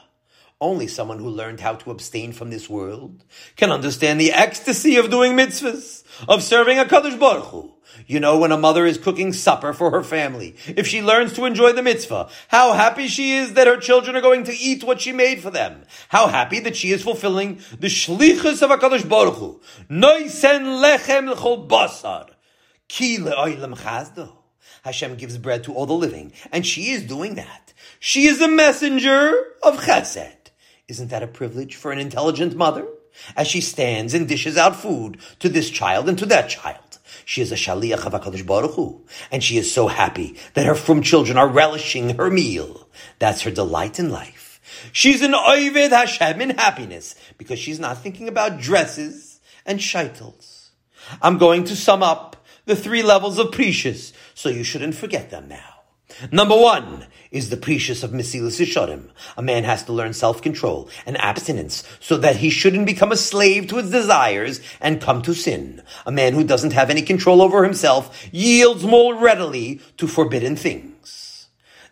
Only 0.60 0.88
someone 0.88 1.20
who 1.20 1.30
learned 1.30 1.60
how 1.60 1.76
to 1.76 1.92
abstain 1.92 2.32
from 2.32 2.50
this 2.50 2.68
world 2.68 3.24
can 3.58 3.72
understand 3.72 4.20
the 4.20 4.34
ecstasy 4.34 4.96
of 4.96 5.12
doing 5.12 5.34
mitzvahs, 5.34 6.04
of 6.28 6.42
serving 6.42 6.80
a 6.80 6.86
Kadosh 6.86 7.20
Baruch 7.20 7.46
Hu. 7.46 7.74
You 8.08 8.20
know, 8.20 8.40
when 8.40 8.52
a 8.52 8.58
mother 8.58 8.84
is 8.84 8.98
cooking 8.98 9.34
supper 9.34 9.72
for 9.72 9.92
her 9.92 10.02
family, 10.02 10.56
if 10.66 10.88
she 10.88 11.04
learns 11.04 11.34
to 11.34 11.46
enjoy 11.46 11.74
the 11.74 11.84
mitzvah, 11.84 12.30
how 12.48 12.74
happy 12.74 13.08
she 13.08 13.34
is 13.34 13.54
that 13.54 13.68
her 13.68 13.78
children 13.78 14.16
are 14.16 14.22
going 14.22 14.46
to 14.46 14.58
eat 14.58 14.84
what 14.84 15.00
she 15.00 15.12
made 15.12 15.42
for 15.42 15.52
them. 15.52 15.84
How 16.10 16.26
happy 16.26 16.60
that 16.62 16.76
she 16.76 16.90
is 16.90 17.04
fulfilling 17.04 17.60
the 17.80 17.88
shlichus 17.88 18.64
of 18.64 18.72
HaKadosh 18.72 19.08
Baruch 19.08 19.36
Hu. 19.36 19.62
Noisen 19.92 20.82
lechem 20.82 21.30
l'chol 21.30 21.68
basar. 21.68 22.32
Ki 22.88 23.20
le'oilem 23.20 23.78
chazdo. 23.78 24.34
Hashem 24.84 25.18
gives 25.18 25.38
bread 25.38 25.66
to 25.66 25.74
all 25.74 25.86
the 25.86 25.94
living, 25.94 26.32
and 26.52 26.66
she 26.66 26.92
is 26.92 27.04
doing 27.04 27.36
that. 27.36 27.74
She 28.00 28.26
is 28.26 28.42
a 28.42 28.48
messenger 28.48 29.34
of 29.62 29.78
chesed. 29.82 30.37
Isn't 30.88 31.10
that 31.10 31.24
a 31.24 31.28
privilege 31.28 31.76
for 31.76 31.92
an 31.92 32.00
intelligent 32.00 32.56
mother? 32.56 32.88
As 33.36 33.48
she 33.48 33.60
stands 33.60 34.14
and 34.14 34.26
dishes 34.26 34.56
out 34.58 34.76
food 34.78 35.18
to 35.40 35.50
this 35.50 35.70
child 35.70 36.08
and 36.08 36.18
to 36.20 36.26
that 36.28 36.50
child. 36.50 37.00
She 37.26 37.42
is 37.42 37.52
a 37.52 37.56
shaliach 37.56 38.06
of 38.06 38.14
HaKadosh 38.14 38.46
Baruch 38.46 38.76
Hu, 38.76 39.06
and 39.30 39.44
she 39.44 39.58
is 39.58 39.74
so 39.74 39.88
happy 39.88 40.38
that 40.54 40.66
her 40.66 40.76
frum 40.76 41.02
children 41.02 41.38
are 41.38 41.48
relishing 41.48 42.12
her 42.12 42.30
meal. 42.30 42.88
That's 43.20 43.42
her 43.42 43.52
delight 43.52 44.00
in 44.00 44.12
life. 44.12 44.62
She's 44.94 45.22
an 45.22 45.34
Oived 45.34 45.90
Hashem 45.90 46.40
in 46.40 46.52
happiness, 46.52 47.16
because 47.38 47.60
she's 47.60 47.82
not 47.82 48.02
thinking 48.02 48.30
about 48.30 48.60
dresses 48.60 49.42
and 49.66 49.82
shaitels. 49.82 50.70
I'm 51.22 51.38
going 51.38 51.66
to 51.66 51.76
sum 51.76 52.02
up 52.02 52.46
the 52.66 52.78
three 52.78 53.04
levels 53.04 53.40
of 53.40 53.48
perishus, 53.48 54.14
so 54.36 54.48
you 54.48 54.64
shouldn't 54.64 54.96
forget 54.96 55.32
them 55.32 55.50
now. 55.50 55.78
Number 56.32 56.56
one 56.56 57.08
is 57.32 57.50
the 57.50 57.58
perishus 57.58 58.04
of 58.04 58.12
Mesilas 58.12 58.60
Yesharim. 58.60 59.10
A 59.36 59.42
man 59.42 59.64
has 59.64 59.84
to 59.84 59.94
learn 59.94 60.14
self-control 60.14 60.90
and 61.06 61.18
abstinence 61.20 61.84
so 62.00 62.18
that 62.18 62.38
he 62.38 62.50
shouldn't 62.50 62.86
become 62.86 63.12
a 63.12 63.18
slave 63.18 63.68
to 63.68 63.78
his 63.78 63.92
desires 63.92 64.62
and 64.80 65.02
come 65.02 65.22
to 65.24 65.34
sin. 65.34 65.82
A 66.06 66.12
man 66.12 66.34
who 66.34 66.44
doesn't 66.44 66.74
have 66.74 66.90
any 66.90 67.02
control 67.02 67.42
over 67.42 67.64
himself 67.64 68.28
yields 68.32 68.84
more 68.84 69.16
readily 69.16 69.82
to 69.98 70.08
forbidden 70.08 70.56
things. 70.56 71.27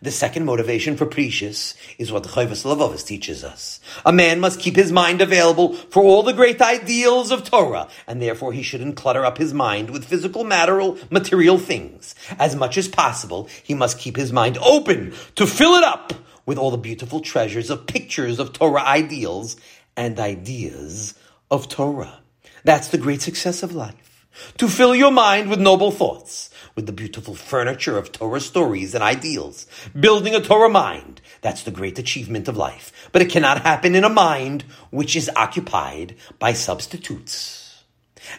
The 0.02 0.10
second 0.10 0.44
motivation 0.44 0.96
for 0.96 1.06
perishus 1.06 1.74
is 1.98 2.12
what 2.12 2.22
the 2.22 2.28
Chovos 2.28 2.64
HaLevavos 2.64 3.06
teaches 3.06 3.42
us. 3.42 3.80
A 4.04 4.12
man 4.12 4.40
must 4.40 4.60
keep 4.60 4.76
his 4.76 4.92
mind 4.92 5.22
available 5.22 5.72
for 5.74 6.02
all 6.02 6.22
the 6.22 6.34
great 6.34 6.60
ideals 6.60 7.30
of 7.30 7.44
Torah, 7.44 7.88
and 8.06 8.20
therefore 8.20 8.52
he 8.52 8.62
shouldn't 8.62 8.96
clutter 8.96 9.24
up 9.24 9.38
his 9.38 9.54
mind 9.54 9.90
with 9.90 10.04
physical 10.04 10.44
material 10.44 11.58
things. 11.58 12.14
As 12.38 12.54
much 12.54 12.76
as 12.76 12.88
possible, 12.88 13.48
he 13.62 13.74
must 13.74 13.98
keep 13.98 14.16
his 14.16 14.32
mind 14.32 14.58
open 14.58 15.14
to 15.36 15.46
fill 15.46 15.74
it 15.74 15.84
up 15.84 16.12
with 16.44 16.58
all 16.58 16.70
the 16.70 16.78
beautiful 16.78 17.20
treasures 17.20 17.70
of 17.70 17.86
pictures 17.86 18.38
of 18.38 18.52
Torah 18.52 18.82
ideals 18.82 19.56
and 19.96 20.20
ideas 20.20 21.14
of 21.50 21.68
Torah. 21.68 22.20
That's 22.64 22.88
the 22.88 22.98
great 22.98 23.22
success 23.22 23.62
of 23.62 23.74
life. 23.74 24.26
To 24.58 24.68
fill 24.68 24.94
your 24.94 25.10
mind 25.10 25.48
with 25.48 25.60
noble 25.60 25.90
thoughts 25.90 26.50
with 26.76 26.86
the 26.86 26.92
beautiful 26.92 27.34
furniture 27.34 27.98
of 27.98 28.12
Torah 28.12 28.40
stories 28.40 28.94
and 28.94 29.02
ideals. 29.02 29.66
Building 29.98 30.34
a 30.34 30.40
Torah 30.40 30.68
mind. 30.68 31.22
That's 31.40 31.62
the 31.62 31.70
great 31.70 31.98
achievement 31.98 32.46
of 32.46 32.56
life. 32.56 32.92
But 33.10 33.22
it 33.22 33.30
cannot 33.30 33.62
happen 33.62 33.94
in 33.94 34.04
a 34.04 34.10
mind 34.10 34.62
which 34.90 35.16
is 35.16 35.30
occupied 35.34 36.14
by 36.38 36.52
substitutes. 36.52 37.84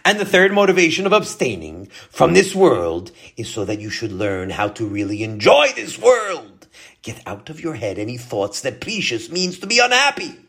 And 0.05 0.19
the 0.19 0.25
third 0.25 0.53
motivation 0.53 1.05
of 1.05 1.13
abstaining 1.13 1.88
from 2.09 2.33
this 2.33 2.53
world 2.53 3.11
is 3.35 3.49
so 3.49 3.65
that 3.65 3.79
you 3.79 3.89
should 3.89 4.11
learn 4.11 4.51
how 4.51 4.67
to 4.69 4.85
really 4.85 5.23
enjoy 5.23 5.69
this 5.75 5.97
world. 5.97 6.67
Get 7.01 7.21
out 7.25 7.49
of 7.49 7.61
your 7.61 7.75
head 7.75 7.97
any 7.97 8.17
thoughts 8.17 8.61
that 8.61 8.81
perishus 8.81 9.31
means 9.31 9.59
to 9.59 9.67
be 9.67 9.79
unhappy. 9.79 10.46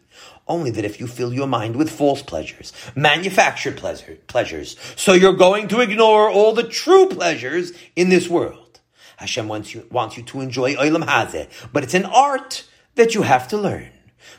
Only 0.49 0.70
that 0.70 0.84
if 0.84 0.99
you 0.99 1.07
fill 1.07 1.32
your 1.34 1.46
mind 1.46 1.76
with 1.76 1.90
false 1.90 2.22
pleasures, 2.22 2.72
manufactured 2.94 3.76
pleasure, 3.76 4.16
pleasures, 4.28 4.76
so 4.96 5.12
you're 5.12 5.34
going 5.34 5.68
to 5.68 5.80
ignore 5.80 6.30
all 6.30 6.55
the 6.55 6.62
true 6.62 7.09
pleasures 7.09 7.72
in 7.94 8.09
this 8.09 8.28
world. 8.28 8.80
Hashem 9.18 9.46
wants 9.46 9.74
you, 9.74 9.86
wants 9.90 10.16
you 10.16 10.22
to 10.22 10.40
enjoy 10.40 10.74
Olam 10.76 11.05
Hazeh, 11.05 11.49
but 11.72 11.84
it's 11.84 11.94
an 11.94 12.07
art 12.07 12.64
that 12.94 13.14
you 13.14 13.22
have 13.22 13.46
to 13.49 13.59
learn. 13.59 13.90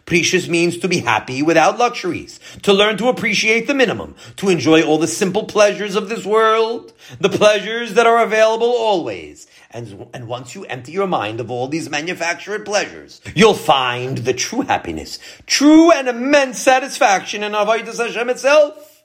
Perishus 0.06 0.50
means 0.50 0.78
to 0.78 0.88
be 0.88 1.00
happy 1.00 1.44
without 1.44 1.78
luxuries, 1.78 2.40
to 2.64 2.74
learn 2.74 2.98
to 2.98 3.10
appreciate 3.10 3.68
the 3.68 3.74
minimum, 3.74 4.16
to 4.38 4.50
enjoy 4.50 4.82
all 4.82 4.98
the 4.98 5.08
simple 5.08 5.46
pleasures 5.46 5.96
of 5.96 6.10
this 6.10 6.26
world, 6.26 6.94
the 7.20 7.30
pleasures 7.30 7.94
that 7.94 8.08
are 8.08 8.24
available 8.24 8.68
always, 8.68 9.48
And, 9.72 10.08
and 10.14 10.28
once 10.28 10.56
you 10.56 10.66
empty 10.66 10.92
your 10.94 11.08
mind 11.08 11.40
of 11.40 11.52
all 11.52 11.68
these 11.68 11.90
manufactured 11.90 12.66
pleasures, 12.66 13.22
you'll 13.36 13.54
find 13.54 14.18
the 14.20 14.34
true 14.34 14.62
happiness, 14.62 15.20
true 15.46 15.92
and 15.92 16.08
immense 16.08 16.60
satisfaction 16.60 17.44
in 17.44 17.52
Avodah 17.52 17.96
Hashem 17.96 18.30
itself. 18.30 19.04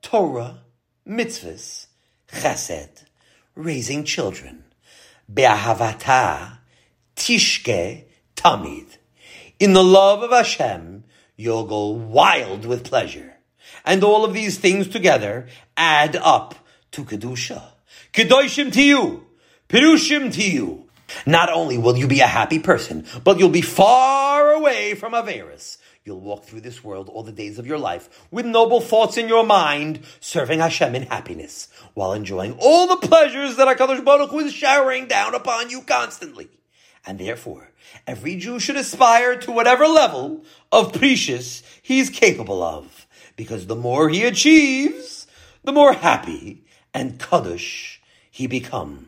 Torah, 0.00 0.60
mitzvahs, 1.06 1.86
chesed, 2.32 3.04
raising 3.54 4.04
children, 4.04 4.64
be'ahavata, 5.32 6.58
tishke, 7.14 8.04
tamid. 8.34 8.96
In 9.60 9.74
the 9.74 9.84
love 9.84 10.22
of 10.22 10.30
Hashem, 10.30 11.04
you'll 11.36 11.64
go 11.64 11.88
wild 11.88 12.64
with 12.64 12.84
pleasure. 12.84 13.34
And 13.84 14.02
all 14.02 14.24
of 14.24 14.32
these 14.32 14.58
things 14.58 14.88
together 14.88 15.48
add 15.76 16.16
up 16.16 16.54
to 16.92 17.04
Kedusha. 17.04 17.62
Kedoshim 18.12 18.72
tihyu. 18.72 19.22
Perushim 19.68 20.32
tihyu. 20.32 20.84
Not 21.26 21.50
only 21.50 21.78
will 21.78 21.96
you 21.96 22.06
be 22.06 22.20
a 22.20 22.26
happy 22.26 22.58
person, 22.58 23.06
but 23.24 23.38
you'll 23.38 23.48
be 23.48 23.62
far 23.62 24.50
away 24.52 24.94
from 24.94 25.12
Averis. 25.12 25.78
You'll 26.04 26.20
walk 26.20 26.44
through 26.44 26.62
this 26.62 26.82
world 26.82 27.10
all 27.10 27.22
the 27.22 27.32
days 27.32 27.58
of 27.58 27.66
your 27.66 27.78
life 27.78 28.08
with 28.30 28.46
noble 28.46 28.80
thoughts 28.80 29.18
in 29.18 29.28
your 29.28 29.44
mind, 29.44 30.00
serving 30.20 30.60
Hashem 30.60 30.94
in 30.94 31.02
happiness, 31.02 31.68
while 31.92 32.14
enjoying 32.14 32.56
all 32.58 32.86
the 32.86 33.06
pleasures 33.06 33.56
that 33.56 33.68
HaKadosh 33.68 34.04
Baruch 34.04 34.30
Hu 34.30 34.38
is 34.40 34.54
showering 34.54 35.06
down 35.06 35.34
upon 35.34 35.68
you 35.68 35.82
constantly. 35.82 36.48
And 37.06 37.18
therefore, 37.18 37.72
every 38.06 38.36
Jew 38.36 38.58
should 38.60 38.76
aspire 38.76 39.36
to 39.40 39.52
whatever 39.52 39.86
level 39.86 40.44
of 40.72 40.92
perishus 40.92 41.62
he 41.82 42.00
is 42.00 42.08
capable 42.10 42.62
of, 42.62 43.06
because 43.36 43.66
the 43.66 43.76
more 43.76 44.08
he 44.08 44.24
achieves, 44.24 45.26
the 45.62 45.72
more 45.72 45.92
happy 45.92 46.64
and 46.94 47.18
Kaddish 47.18 48.00
he 48.30 48.46
becomes. 48.46 49.07